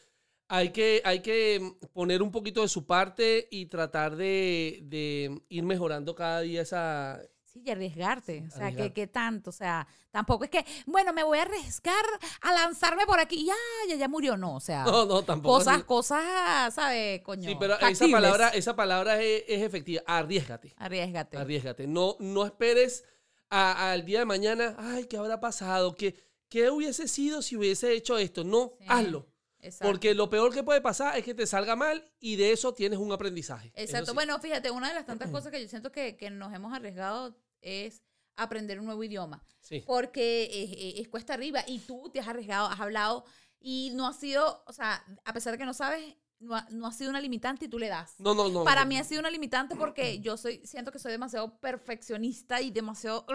hay 0.49 0.71
que, 0.71 1.01
hay 1.05 1.21
que 1.21 1.75
poner 1.93 2.21
un 2.23 2.31
poquito 2.31 2.63
de 2.63 2.67
su 2.67 2.85
parte 2.85 3.47
y 3.51 3.67
tratar 3.67 4.15
de, 4.15 4.79
de 4.83 5.41
ir 5.47 5.63
mejorando 5.63 6.15
cada 6.15 6.41
día 6.41 6.63
esa... 6.63 7.21
Sí, 7.43 7.61
y 7.65 7.69
arriesgarte. 7.71 8.43
O 8.47 8.51
sea, 8.51 8.75
que, 8.75 8.93
que 8.93 9.07
tanto. 9.07 9.49
O 9.49 9.53
sea, 9.53 9.87
tampoco 10.11 10.43
es 10.43 10.51
que, 10.51 10.63
bueno, 10.85 11.13
me 11.13 11.23
voy 11.23 11.39
a 11.39 11.43
arriesgar 11.43 12.03
a 12.41 12.53
lanzarme 12.53 13.05
por 13.07 13.19
aquí. 13.19 13.43
Ya, 13.45 13.55
ya, 13.87 13.95
ya 13.95 14.07
murió. 14.07 14.37
No, 14.37 14.55
o 14.55 14.59
sea, 14.59 14.83
No, 14.85 15.05
no, 15.05 15.23
tampoco. 15.23 15.57
cosas, 15.57 15.77
así. 15.77 15.83
cosas, 15.83 16.73
¿sabes? 16.75 17.21
Coño. 17.21 17.49
Sí, 17.49 17.55
pero 17.59 17.79
esa 17.79 18.07
palabra, 18.07 18.49
esa 18.49 18.75
palabra 18.75 19.21
es, 19.21 19.43
es 19.47 19.61
efectiva. 19.63 20.03
Arriesgate. 20.05 20.73
Arriesgate. 20.77 21.37
Arriesgate. 21.37 21.87
No, 21.87 22.17
no 22.19 22.45
esperes 22.45 23.03
al 23.49 24.05
día 24.05 24.19
de 24.19 24.25
mañana, 24.25 24.75
ay, 24.77 25.05
¿qué 25.05 25.17
habrá 25.17 25.39
pasado? 25.39 25.95
¿Qué, 25.95 26.15
¿Qué 26.49 26.69
hubiese 26.69 27.07
sido 27.07 27.41
si 27.41 27.55
hubiese 27.55 27.93
hecho 27.93 28.17
esto? 28.19 28.43
No, 28.43 28.73
Sí, 28.79 28.85
hazlo. 28.87 29.27
Exacto. 29.61 29.91
Porque 29.91 30.13
lo 30.15 30.29
peor 30.29 30.53
que 30.53 30.63
puede 30.63 30.81
pasar 30.81 31.17
es 31.17 31.23
que 31.25 31.33
te 31.33 31.45
salga 31.45 31.75
mal 31.75 32.03
y 32.19 32.35
de 32.37 32.51
eso 32.51 32.73
tienes 32.73 32.97
un 32.99 33.11
aprendizaje. 33.11 33.71
Exacto. 33.75 34.13
Bueno, 34.13 34.39
fíjate, 34.39 34.71
una 34.71 34.87
de 34.89 34.93
las 34.95 35.05
tantas 35.05 35.29
cosas 35.29 35.51
que 35.51 35.61
yo 35.61 35.67
siento 35.67 35.91
que, 35.91 36.15
que 36.15 36.29
nos 36.29 36.53
hemos 36.53 36.73
arriesgado 36.73 37.35
es 37.61 38.01
aprender 38.37 38.79
un 38.79 38.85
nuevo 38.85 39.03
idioma. 39.03 39.43
Sí. 39.59 39.83
Porque 39.85 40.45
es, 40.45 40.71
es- 40.95 41.01
es 41.01 41.07
cuesta 41.09 41.33
arriba 41.33 41.61
y 41.67 41.79
tú 41.79 42.09
te 42.09 42.19
has 42.21 42.27
arriesgado, 42.29 42.67
has 42.67 42.79
hablado 42.79 43.25
y 43.59 43.91
no 43.95 44.07
has 44.07 44.17
sido, 44.17 44.63
o 44.65 44.71
sea, 44.71 45.03
a 45.25 45.33
pesar 45.33 45.51
de 45.51 45.57
que 45.57 45.65
no 45.65 45.73
sabes, 45.73 46.15
no 46.39 46.55
ha, 46.55 46.65
no 46.69 46.87
ha 46.87 46.93
sido 46.93 47.09
una 47.09 47.19
limitante 47.19 47.65
y 47.65 47.67
tú 47.67 47.77
le 47.77 47.89
das. 47.89 48.15
No, 48.17 48.33
no, 48.33 48.47
no. 48.47 48.63
Para 48.63 48.83
no. 48.83 48.87
mí 48.87 48.97
ha 48.97 49.03
sido 49.03 49.19
una 49.19 49.29
limitante 49.29 49.75
porque 49.75 50.19
yo 50.21 50.37
soy, 50.37 50.61
siento 50.65 50.89
que 50.93 50.99
soy 50.99 51.11
demasiado 51.11 51.59
perfeccionista 51.59 52.61
y 52.61 52.71
demasiado... 52.71 53.25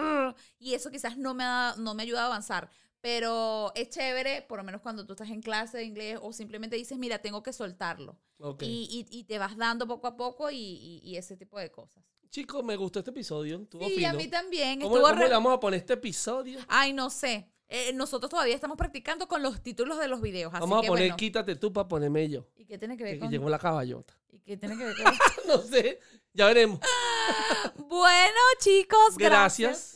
Y 0.57 0.73
eso 0.73 0.89
quizás 0.89 1.15
no 1.17 1.35
me, 1.35 1.43
ha, 1.43 1.75
no 1.77 1.93
me 1.93 2.01
ayuda 2.01 2.23
a 2.23 2.25
avanzar. 2.25 2.71
Pero 3.05 3.71
es 3.75 3.89
chévere, 3.91 4.41
por 4.41 4.57
lo 4.57 4.63
menos 4.63 4.81
cuando 4.81 5.05
tú 5.05 5.13
estás 5.13 5.29
en 5.29 5.39
clase 5.43 5.77
de 5.77 5.83
inglés 5.83 6.17
o 6.23 6.33
simplemente 6.33 6.75
dices, 6.75 6.97
mira, 6.97 7.19
tengo 7.19 7.43
que 7.43 7.53
soltarlo. 7.53 8.17
Y, 8.61 9.05
y- 9.11 9.19
y 9.19 9.23
te 9.25 9.37
vas 9.37 9.55
dando 9.57 9.85
poco 9.87 10.07
a 10.07 10.17
poco 10.17 10.49
y, 10.49 11.01
y- 11.03 11.15
ese 11.15 11.37
tipo 11.37 11.59
de 11.59 11.69
cosas. 11.71 12.03
Chicos, 12.31 12.63
me 12.63 12.75
gustó 12.75 12.97
este 12.99 13.11
episodio. 13.11 13.61
Estuvo 13.61 13.87
Sí, 13.87 13.97
fino. 13.97 14.09
a 14.09 14.13
mí 14.13 14.27
también. 14.27 14.81
¿Cómo, 14.81 14.95
cómo 14.95 15.07
re- 15.13 15.25
le 15.27 15.33
vamos 15.35 15.53
a 15.53 15.59
poner 15.59 15.81
este 15.81 15.93
episodio? 15.93 16.59
Ay, 16.67 16.93
no 16.93 17.11
sé. 17.11 17.47
Eh, 17.67 17.93
nosotros 17.93 18.29
todavía 18.31 18.55
estamos 18.55 18.75
practicando 18.75 19.27
con 19.27 19.43
los 19.43 19.61
títulos 19.61 19.99
de 19.99 20.07
los 20.07 20.19
videos. 20.19 20.51
Así 20.51 20.61
Vamos 20.61 20.79
a 20.79 20.87
poner 20.87 21.03
bueno. 21.05 21.15
quítate 21.15 21.55
tú 21.55 21.71
para 21.71 21.87
ponerme 21.87 22.27
yo. 22.27 22.47
¿Y 22.55 22.65
qué 22.65 22.79
tiene 22.79 22.97
que 22.97 23.03
ver 23.03 23.13
que 23.13 23.19
con...? 23.19 23.29
llegó 23.29 23.49
la 23.49 23.59
caballota. 23.59 24.17
¿Y 24.31 24.39
qué 24.39 24.57
tiene 24.57 24.75
que 24.77 24.83
ver 24.83 24.95
con...? 25.03 25.13
no 25.47 25.57
sé. 25.61 25.99
Ya 26.33 26.47
veremos. 26.47 26.79
bueno, 27.77 28.39
chicos, 28.59 29.15
Gracias. 29.17 29.69
gracias. 29.69 29.94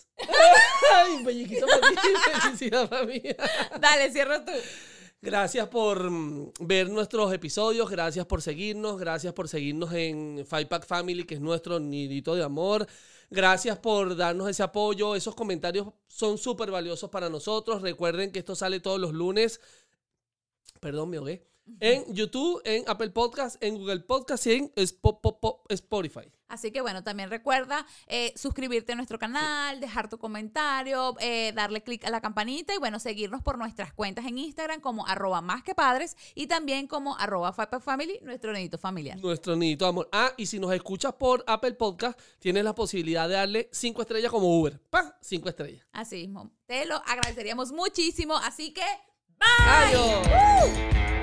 Ay, 0.96 1.14
un 1.14 1.24
pelliquito 1.24 1.66
para 1.68 1.90
ti. 2.02 2.08
Felicidad 2.42 2.90
para 2.90 3.06
mí. 3.06 3.22
Dale, 3.80 4.12
cierra 4.12 4.44
tú. 4.44 4.52
Gracias 5.22 5.68
por 5.68 6.10
mm, 6.10 6.54
ver 6.62 6.90
nuestros 6.90 7.34
episodios, 7.34 7.90
gracias 7.90 8.26
por 8.26 8.42
seguirnos, 8.42 8.98
gracias 8.98 9.34
por 9.34 9.50
seguirnos 9.50 9.92
en 9.94 10.46
Five 10.50 10.68
Pack 10.68 10.86
Family, 10.86 11.26
que 11.26 11.36
es 11.36 11.42
nuestro 11.42 11.78
nidito 11.80 12.36
de 12.36 12.44
amor. 12.44 12.88
Gracias 13.30 13.78
por 13.78 14.16
darnos 14.16 14.50
ese 14.50 14.64
apoyo, 14.64 15.16
esos 15.16 15.36
comentarios 15.36 15.88
son 16.08 16.38
súper 16.38 16.72
valiosos 16.72 17.10
para 17.10 17.30
nosotros. 17.30 17.82
Recuerden 17.82 18.32
que 18.32 18.40
esto 18.40 18.56
sale 18.56 18.80
todos 18.80 19.00
los 19.00 19.14
lunes. 19.14 19.60
Perdón, 20.80 21.10
me 21.10 21.18
ahogué. 21.18 21.46
En 21.80 22.14
YouTube, 22.14 22.62
en 22.66 22.84
Apple 22.88 23.10
Podcast, 23.12 23.62
en 23.64 23.78
Google 23.78 24.00
Podcast 24.02 24.46
y 24.48 24.52
en 24.54 24.72
Spo- 24.76 25.20
po- 25.22 25.40
po- 25.40 25.64
Spotify. 25.70 26.32
Así 26.48 26.72
que 26.72 26.82
bueno, 26.82 27.04
también 27.04 27.30
recuerda 27.30 27.86
eh, 28.08 28.34
suscribirte 28.36 28.94
a 28.94 28.96
nuestro 28.96 29.20
canal, 29.20 29.80
dejar 29.80 30.10
tu 30.10 30.18
comentario, 30.18 31.16
eh, 31.20 31.52
darle 31.56 31.84
clic 31.84 32.04
a 32.06 32.10
la 32.10 32.22
campanita 32.22 32.74
y 32.74 32.80
bueno, 32.80 33.00
seguirnos 33.00 33.44
por 33.44 33.60
nuestras 33.60 33.94
cuentas 33.94 34.26
en 34.26 34.40
Instagram 34.40 34.82
como 34.82 35.06
arroba 35.06 35.42
más 35.42 35.62
que 35.62 35.76
padres 35.76 36.18
y 36.34 36.48
también 36.48 36.88
como 36.88 37.16
arroba 37.18 37.54
Family, 37.54 38.20
nuestro 38.24 38.52
dedito 38.52 38.80
familiar. 38.80 39.20
Nuestro 39.20 39.56
nidito 39.56 39.86
amor. 39.86 40.10
Ah, 40.12 40.32
y 40.38 40.48
si 40.48 40.58
nos 40.60 40.74
escuchas 40.74 41.14
por 41.14 41.44
Apple 41.46 41.74
Podcast, 41.74 42.20
tienes 42.40 42.64
la 42.64 42.74
posibilidad 42.74 43.28
de 43.30 43.36
darle 43.36 43.70
cinco 43.72 44.02
estrellas 44.02 44.32
como 44.32 44.60
Uber. 44.60 44.82
¡Pah! 44.90 45.18
Cinco 45.22 45.50
estrellas. 45.50 45.86
Así 45.92 46.16
mismo. 46.28 46.52
Te 46.66 46.86
lo 46.88 46.96
agradeceríamos 46.96 47.72
muchísimo. 47.72 48.36
Así 48.38 48.74
que, 48.74 48.82
Adiós. 49.40 51.19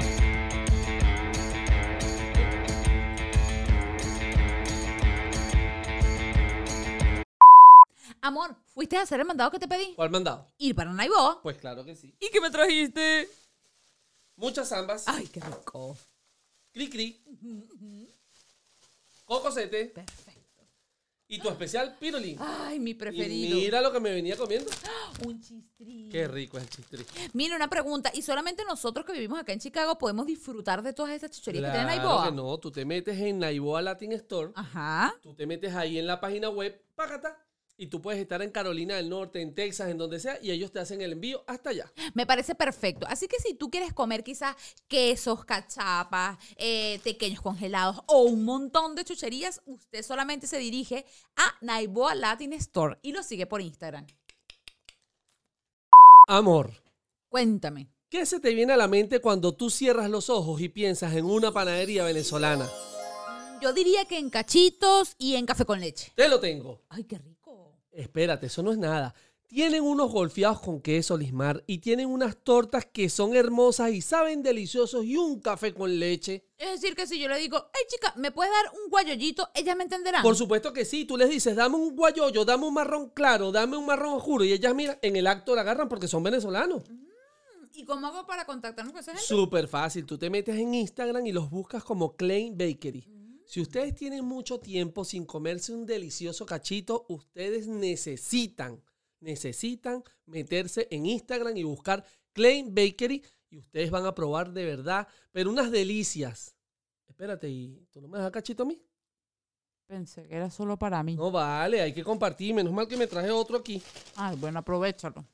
Amor, 8.26 8.56
¿fuiste 8.74 8.96
a 8.96 9.02
hacer 9.02 9.20
el 9.20 9.26
mandado 9.26 9.50
que 9.50 9.58
te 9.58 9.68
pedí? 9.68 9.94
¿Cuál 9.94 10.10
mandado? 10.10 10.46
Ir 10.58 10.74
para 10.74 10.92
Naiboa. 10.92 11.40
Pues 11.42 11.56
claro 11.58 11.84
que 11.84 11.94
sí. 11.96 12.14
¿Y 12.20 12.30
qué 12.30 12.40
me 12.40 12.50
trajiste? 12.50 13.28
Muchas 14.36 14.68
zambas. 14.68 15.04
Ay, 15.08 15.26
qué 15.28 15.40
rico. 15.40 15.96
Cri 16.72 16.90
cri. 16.90 17.22
Cocosete. 19.24 19.86
Perfecto. 19.86 20.42
Y 21.28 21.40
tu 21.40 21.48
especial 21.48 21.96
pirulín. 21.98 22.36
Ay, 22.40 22.78
mi 22.78 22.92
Y 22.92 22.94
preferido. 22.94 23.56
mira 23.56 23.80
lo 23.80 23.90
que 23.92 23.98
me 23.98 24.12
venía 24.12 24.36
comiendo. 24.36 24.70
Un 25.24 25.40
chistrín. 25.42 26.08
Qué 26.08 26.28
rico 26.28 26.56
es 26.58 26.62
el 26.64 26.70
chistri. 26.70 27.04
Mira, 27.32 27.56
una 27.56 27.68
pregunta. 27.68 28.12
¿Y 28.14 28.22
solamente 28.22 28.62
nosotros 28.64 29.04
que 29.04 29.12
vivimos 29.12 29.40
acá 29.40 29.52
en 29.52 29.58
Chicago 29.58 29.98
podemos 29.98 30.24
disfrutar 30.26 30.82
de 30.82 30.92
todas 30.92 31.12
esas 31.12 31.32
chucherías 31.32 31.64
que 31.64 31.70
tiene 31.78 31.92
Claro 31.94 32.02
Naiboa? 32.08 32.24
que 32.26 32.32
no. 32.36 32.58
Tú 32.58 32.70
te 32.70 32.84
metes 32.84 33.18
en 33.18 33.40
Naiboa 33.40 33.82
Latin 33.82 34.12
Store. 34.12 34.52
Ajá. 34.54 35.12
Tú 35.20 35.34
te 35.34 35.46
metes 35.46 35.74
ahí 35.74 35.98
en 35.98 36.06
la 36.06 36.20
página 36.20 36.48
web. 36.48 36.80
Págata. 36.94 37.36
Y 37.78 37.88
tú 37.88 38.00
puedes 38.00 38.20
estar 38.20 38.40
en 38.40 38.50
Carolina 38.50 38.96
del 38.96 39.10
Norte, 39.10 39.42
en 39.42 39.54
Texas, 39.54 39.90
en 39.90 39.98
donde 39.98 40.18
sea. 40.18 40.38
Y 40.40 40.50
ellos 40.50 40.72
te 40.72 40.80
hacen 40.80 41.02
el 41.02 41.12
envío 41.12 41.44
hasta 41.46 41.70
allá. 41.70 41.92
Me 42.14 42.26
parece 42.26 42.54
perfecto. 42.54 43.06
Así 43.06 43.28
que 43.28 43.38
si 43.38 43.54
tú 43.54 43.70
quieres 43.70 43.92
comer 43.92 44.24
quizás 44.24 44.56
quesos, 44.88 45.44
cachapas, 45.44 46.38
eh, 46.56 47.00
pequeños 47.04 47.42
congelados 47.42 48.02
o 48.06 48.22
un 48.22 48.44
montón 48.44 48.94
de 48.94 49.04
chucherías, 49.04 49.60
usted 49.66 50.02
solamente 50.02 50.46
se 50.46 50.58
dirige 50.58 51.04
a 51.36 51.54
Naiboa 51.60 52.14
Latin 52.14 52.54
Store 52.54 52.98
y 53.02 53.12
lo 53.12 53.22
sigue 53.22 53.46
por 53.46 53.60
Instagram. 53.60 54.06
Amor. 56.28 56.72
Cuéntame. 57.28 57.90
¿Qué 58.08 58.24
se 58.24 58.40
te 58.40 58.54
viene 58.54 58.72
a 58.72 58.76
la 58.76 58.88
mente 58.88 59.20
cuando 59.20 59.54
tú 59.54 59.68
cierras 59.68 60.08
los 60.08 60.30
ojos 60.30 60.60
y 60.60 60.70
piensas 60.70 61.14
en 61.14 61.26
una 61.26 61.52
panadería 61.52 62.04
venezolana? 62.04 62.70
Yo 63.60 63.72
diría 63.72 64.04
que 64.04 64.18
en 64.18 64.30
cachitos 64.30 65.14
y 65.18 65.34
en 65.34 65.44
café 65.44 65.64
con 65.64 65.80
leche. 65.80 66.12
Te 66.14 66.28
lo 66.28 66.40
tengo. 66.40 66.82
Ay, 66.88 67.04
qué 67.04 67.18
rico. 67.18 67.35
Espérate, 67.96 68.46
eso 68.46 68.62
no 68.62 68.72
es 68.72 68.78
nada. 68.78 69.14
Tienen 69.48 69.82
unos 69.82 70.10
golfeados 70.10 70.60
con 70.60 70.82
queso 70.82 71.16
lismar 71.16 71.62
y 71.66 71.78
tienen 71.78 72.08
unas 72.08 72.36
tortas 72.36 72.84
que 72.84 73.08
son 73.08 73.34
hermosas 73.34 73.92
y 73.92 74.02
saben 74.02 74.42
deliciosos 74.42 75.04
y 75.04 75.16
un 75.16 75.40
café 75.40 75.72
con 75.72 75.98
leche. 75.98 76.44
Es 76.58 76.72
decir, 76.72 76.94
que 76.94 77.06
si 77.06 77.18
yo 77.18 77.28
le 77.28 77.38
digo, 77.38 77.70
hey 77.72 77.82
chica, 77.88 78.12
¿me 78.16 78.32
puedes 78.32 78.52
dar 78.52 78.72
un 78.82 78.90
guayollito? 78.90 79.48
Ellas 79.54 79.76
me 79.76 79.84
entenderán. 79.84 80.22
Por 80.22 80.36
supuesto 80.36 80.72
que 80.72 80.84
sí, 80.84 81.04
tú 81.04 81.16
les 81.16 81.30
dices, 81.30 81.56
dame 81.56 81.76
un 81.76 81.94
guayoyo, 81.96 82.44
dame 82.44 82.66
un 82.66 82.74
marrón 82.74 83.10
claro, 83.10 83.50
dame 83.52 83.76
un 83.76 83.86
marrón 83.86 84.14
oscuro 84.14 84.44
y 84.44 84.52
ellas, 84.52 84.74
mira, 84.74 84.98
en 85.00 85.16
el 85.16 85.26
acto 85.26 85.54
la 85.54 85.62
agarran 85.62 85.88
porque 85.88 86.08
son 86.08 86.22
venezolanos. 86.22 86.82
¿Y 87.72 87.84
cómo 87.84 88.08
hago 88.08 88.26
para 88.26 88.44
contactarnos 88.44 88.92
con 88.92 89.00
esa 89.00 89.12
gente? 89.12 89.26
Súper 89.26 89.68
fácil, 89.68 90.04
tú 90.04 90.18
te 90.18 90.28
metes 90.28 90.56
en 90.56 90.74
Instagram 90.74 91.24
y 91.26 91.32
los 91.32 91.48
buscas 91.48 91.84
como 91.84 92.16
Klein 92.16 92.58
Bakery. 92.58 93.15
Si 93.46 93.60
ustedes 93.60 93.94
tienen 93.94 94.24
mucho 94.24 94.58
tiempo 94.58 95.04
sin 95.04 95.24
comerse 95.24 95.72
un 95.72 95.86
delicioso 95.86 96.44
cachito, 96.44 97.06
ustedes 97.08 97.68
necesitan, 97.68 98.82
necesitan 99.20 100.02
meterse 100.26 100.88
en 100.90 101.06
Instagram 101.06 101.56
y 101.56 101.62
buscar 101.62 102.04
Klein 102.32 102.74
Bakery 102.74 103.24
y 103.48 103.58
ustedes 103.58 103.90
van 103.90 104.04
a 104.04 104.14
probar 104.14 104.52
de 104.52 104.64
verdad, 104.64 105.06
pero 105.30 105.48
unas 105.50 105.70
delicias. 105.70 106.56
Espérate, 107.06 107.48
¿y 107.48 107.86
tú 107.92 108.00
no 108.00 108.08
me 108.08 108.18
das 108.18 108.32
cachito 108.32 108.64
a 108.64 108.66
mí? 108.66 108.82
Pensé 109.86 110.26
que 110.26 110.34
era 110.34 110.50
solo 110.50 110.76
para 110.76 111.00
mí. 111.04 111.14
No 111.14 111.30
vale, 111.30 111.80
hay 111.80 111.94
que 111.94 112.02
compartir. 112.02 112.52
Menos 112.52 112.72
mal 112.72 112.88
que 112.88 112.96
me 112.96 113.06
traje 113.06 113.30
otro 113.30 113.58
aquí. 113.58 113.80
Ay, 114.16 114.36
bueno, 114.36 114.58
aprovechalo. 114.58 115.24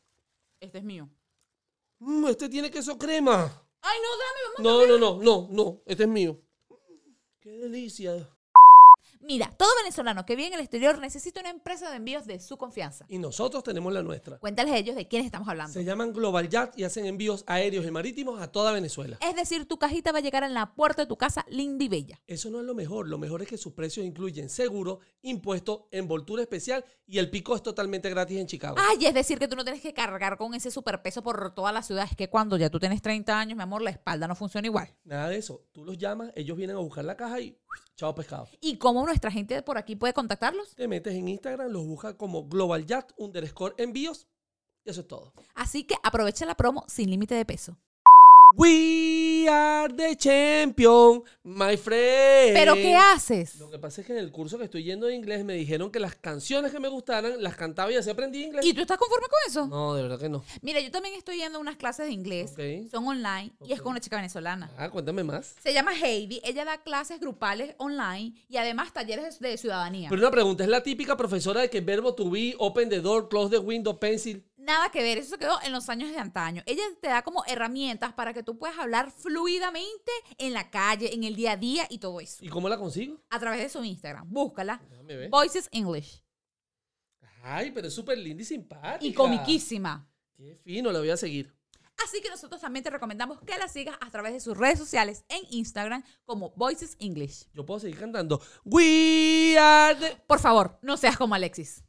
Este 0.60 0.78
es 0.78 0.84
mío. 0.84 1.08
Mm, 1.98 2.26
este 2.26 2.50
tiene 2.50 2.70
queso 2.70 2.98
crema. 2.98 3.44
Ay, 3.80 3.98
no, 4.02 4.08
dame, 4.18 4.40
vamos. 4.58 4.88
No, 4.88 4.98
no, 4.98 4.98
no, 4.98 5.22
no, 5.22 5.48
no. 5.50 5.82
Este 5.86 6.02
es 6.02 6.08
mío. 6.08 6.38
Qué 7.42 7.50
delicia. 7.58 8.28
Mira, 9.22 9.52
todo 9.56 9.68
venezolano 9.82 10.26
que 10.26 10.34
vive 10.34 10.48
en 10.48 10.54
el 10.54 10.60
exterior 10.60 10.98
necesita 10.98 11.40
una 11.40 11.50
empresa 11.50 11.88
de 11.90 11.96
envíos 11.96 12.26
de 12.26 12.40
su 12.40 12.56
confianza. 12.56 13.06
Y 13.08 13.18
nosotros 13.18 13.62
tenemos 13.62 13.92
la 13.92 14.02
nuestra. 14.02 14.38
Cuéntales 14.38 14.74
a 14.74 14.76
ellos 14.76 14.96
de 14.96 15.06
quiénes 15.06 15.26
estamos 15.26 15.48
hablando. 15.48 15.72
Se 15.72 15.84
llaman 15.84 16.12
Global 16.12 16.48
Jet 16.48 16.72
y 16.76 16.82
hacen 16.82 17.06
envíos 17.06 17.44
aéreos 17.46 17.86
y 17.86 17.90
marítimos 17.92 18.40
a 18.40 18.50
toda 18.50 18.72
Venezuela. 18.72 19.18
Es 19.20 19.36
decir, 19.36 19.66
tu 19.66 19.78
cajita 19.78 20.10
va 20.10 20.18
a 20.18 20.22
llegar 20.22 20.42
en 20.42 20.54
la 20.54 20.74
puerta 20.74 21.02
de 21.02 21.06
tu 21.06 21.16
casa 21.16 21.46
linda 21.48 21.84
y 21.84 21.88
bella. 21.88 22.20
Eso 22.26 22.50
no 22.50 22.58
es 22.60 22.66
lo 22.66 22.74
mejor. 22.74 23.08
Lo 23.08 23.18
mejor 23.18 23.42
es 23.42 23.48
que 23.48 23.56
sus 23.56 23.72
precios 23.74 24.04
incluyen 24.04 24.48
seguro, 24.48 24.98
impuesto, 25.22 25.88
envoltura 25.92 26.42
especial 26.42 26.84
y 27.06 27.18
el 27.18 27.30
pico 27.30 27.54
es 27.54 27.62
totalmente 27.62 28.10
gratis 28.10 28.38
en 28.38 28.46
Chicago. 28.46 28.76
Ay, 28.78 29.06
es 29.06 29.14
decir, 29.14 29.38
que 29.38 29.46
tú 29.46 29.54
no 29.54 29.64
tienes 29.64 29.82
que 29.82 29.94
cargar 29.94 30.36
con 30.36 30.54
ese 30.54 30.70
superpeso 30.70 31.22
por 31.22 31.54
toda 31.54 31.70
la 31.70 31.82
ciudad. 31.82 32.06
Es 32.10 32.16
que 32.16 32.28
cuando 32.28 32.56
ya 32.56 32.70
tú 32.70 32.80
tienes 32.80 33.02
30 33.02 33.38
años, 33.38 33.56
mi 33.56 33.62
amor, 33.62 33.82
la 33.82 33.90
espalda 33.90 34.26
no 34.26 34.34
funciona 34.34 34.66
igual. 34.66 34.92
Nada 35.04 35.28
de 35.28 35.36
eso. 35.36 35.64
Tú 35.72 35.84
los 35.84 35.96
llamas, 35.96 36.32
ellos 36.34 36.56
vienen 36.56 36.76
a 36.76 36.80
buscar 36.80 37.04
la 37.04 37.16
caja 37.16 37.40
y 37.40 37.56
chao 37.96 38.14
pescado. 38.14 38.48
¿Y 38.60 38.76
cómo 38.78 39.06
nuestra 39.12 39.30
gente 39.30 39.62
por 39.62 39.76
aquí 39.76 39.94
puede 39.94 40.14
contactarlos? 40.14 40.74
Te 40.74 40.88
metes 40.88 41.14
en 41.14 41.28
Instagram, 41.28 41.70
los 41.70 41.86
buscas 41.86 42.14
como 42.14 42.48
Global 42.48 42.86
Jet 42.86 43.12
underscore 43.18 43.74
envíos 43.76 44.26
y 44.84 44.90
eso 44.90 45.02
es 45.02 45.06
todo. 45.06 45.34
Así 45.54 45.84
que 45.84 45.94
aprovecha 46.02 46.46
la 46.46 46.56
promo 46.56 46.84
sin 46.88 47.10
límite 47.10 47.34
de 47.34 47.44
peso. 47.44 47.78
We 48.54 49.48
are 49.48 49.88
the 49.88 50.14
champion, 50.16 51.22
my 51.42 51.76
friend. 51.76 52.54
¿Pero 52.54 52.74
qué 52.74 52.94
haces? 52.94 53.56
Lo 53.56 53.70
que 53.70 53.78
pasa 53.78 54.02
es 54.02 54.06
que 54.06 54.12
en 54.12 54.18
el 54.18 54.30
curso 54.30 54.58
que 54.58 54.64
estoy 54.64 54.84
yendo 54.84 55.06
de 55.06 55.14
inglés 55.14 55.44
me 55.44 55.54
dijeron 55.54 55.90
que 55.90 55.98
las 55.98 56.16
canciones 56.16 56.70
que 56.70 56.78
me 56.78 56.88
gustaran 56.88 57.42
las 57.42 57.56
cantaba 57.56 57.90
y 57.90 57.96
así 57.96 58.10
aprendí 58.10 58.44
inglés. 58.44 58.64
¿Y 58.66 58.74
tú 58.74 58.82
estás 58.82 58.98
conforme 58.98 59.26
con 59.28 59.38
eso? 59.48 59.66
No, 59.68 59.94
de 59.94 60.02
verdad 60.02 60.18
que 60.18 60.28
no. 60.28 60.44
Mira, 60.60 60.80
yo 60.80 60.90
también 60.90 61.14
estoy 61.14 61.38
yendo 61.38 61.58
a 61.58 61.60
unas 61.62 61.76
clases 61.76 62.06
de 62.06 62.12
inglés. 62.12 62.52
Ok. 62.52 62.90
Son 62.90 63.06
online 63.06 63.52
y 63.64 63.72
es 63.72 63.80
con 63.80 63.92
una 63.92 64.00
chica 64.00 64.16
venezolana. 64.16 64.70
Ah, 64.76 64.90
cuéntame 64.90 65.24
más. 65.24 65.54
Se 65.62 65.72
llama 65.72 65.92
Heidi. 65.94 66.42
Ella 66.44 66.64
da 66.64 66.82
clases 66.82 67.20
grupales 67.20 67.74
online 67.78 68.34
y 68.48 68.58
además 68.58 68.92
talleres 68.92 69.40
de 69.40 69.56
ciudadanía. 69.56 70.10
Pero 70.10 70.20
una 70.20 70.30
pregunta, 70.30 70.62
¿es 70.64 70.70
la 70.70 70.82
típica 70.82 71.16
profesora 71.16 71.62
de 71.62 71.70
que 71.70 71.80
verbo 71.80 72.14
to 72.14 72.30
be, 72.30 72.54
open 72.58 72.90
the 72.90 73.00
door, 73.00 73.28
close 73.28 73.50
the 73.50 73.58
window, 73.58 73.98
pencil? 73.98 74.44
Nada 74.62 74.90
que 74.90 75.02
ver, 75.02 75.18
eso 75.18 75.30
se 75.30 75.38
quedó 75.38 75.60
en 75.64 75.72
los 75.72 75.88
años 75.88 76.10
de 76.10 76.18
antaño. 76.18 76.62
Ella 76.66 76.84
te 77.00 77.08
da 77.08 77.22
como 77.22 77.44
herramientas 77.46 78.12
para 78.12 78.32
que 78.32 78.44
tú 78.44 78.58
puedas 78.58 78.78
hablar 78.78 79.10
fluidamente 79.10 80.12
en 80.38 80.52
la 80.52 80.70
calle, 80.70 81.12
en 81.12 81.24
el 81.24 81.34
día 81.34 81.52
a 81.52 81.56
día 81.56 81.86
y 81.90 81.98
todo 81.98 82.20
eso. 82.20 82.44
¿Y 82.44 82.48
cómo 82.48 82.68
la 82.68 82.78
consigo? 82.78 83.20
A 83.30 83.40
través 83.40 83.60
de 83.60 83.68
su 83.68 83.82
Instagram. 83.82 84.32
Búscala. 84.32 84.80
Ver. 85.04 85.28
Voices 85.30 85.68
English. 85.72 86.22
Ay, 87.42 87.72
pero 87.72 87.88
es 87.88 87.94
súper 87.94 88.16
linda 88.18 88.42
y 88.42 88.46
simpática. 88.46 89.04
Y 89.04 89.12
comiquísima. 89.12 90.08
Qué 90.36 90.54
fino, 90.62 90.92
la 90.92 91.00
voy 91.00 91.10
a 91.10 91.16
seguir. 91.16 91.52
Así 92.04 92.20
que 92.20 92.30
nosotros 92.30 92.60
también 92.60 92.84
te 92.84 92.90
recomendamos 92.90 93.40
que 93.40 93.58
la 93.58 93.66
sigas 93.66 93.96
a 94.00 94.10
través 94.10 94.32
de 94.32 94.38
sus 94.38 94.56
redes 94.56 94.78
sociales 94.78 95.24
en 95.28 95.42
Instagram 95.50 96.04
como 96.24 96.50
Voices 96.50 96.96
English. 97.00 97.48
Yo 97.52 97.66
puedo 97.66 97.80
seguir 97.80 97.98
cantando. 97.98 98.40
We 98.64 99.56
are 99.58 99.98
the... 99.98 100.16
Por 100.26 100.38
favor, 100.38 100.78
no 100.82 100.96
seas 100.96 101.16
como 101.16 101.34
Alexis. 101.34 101.82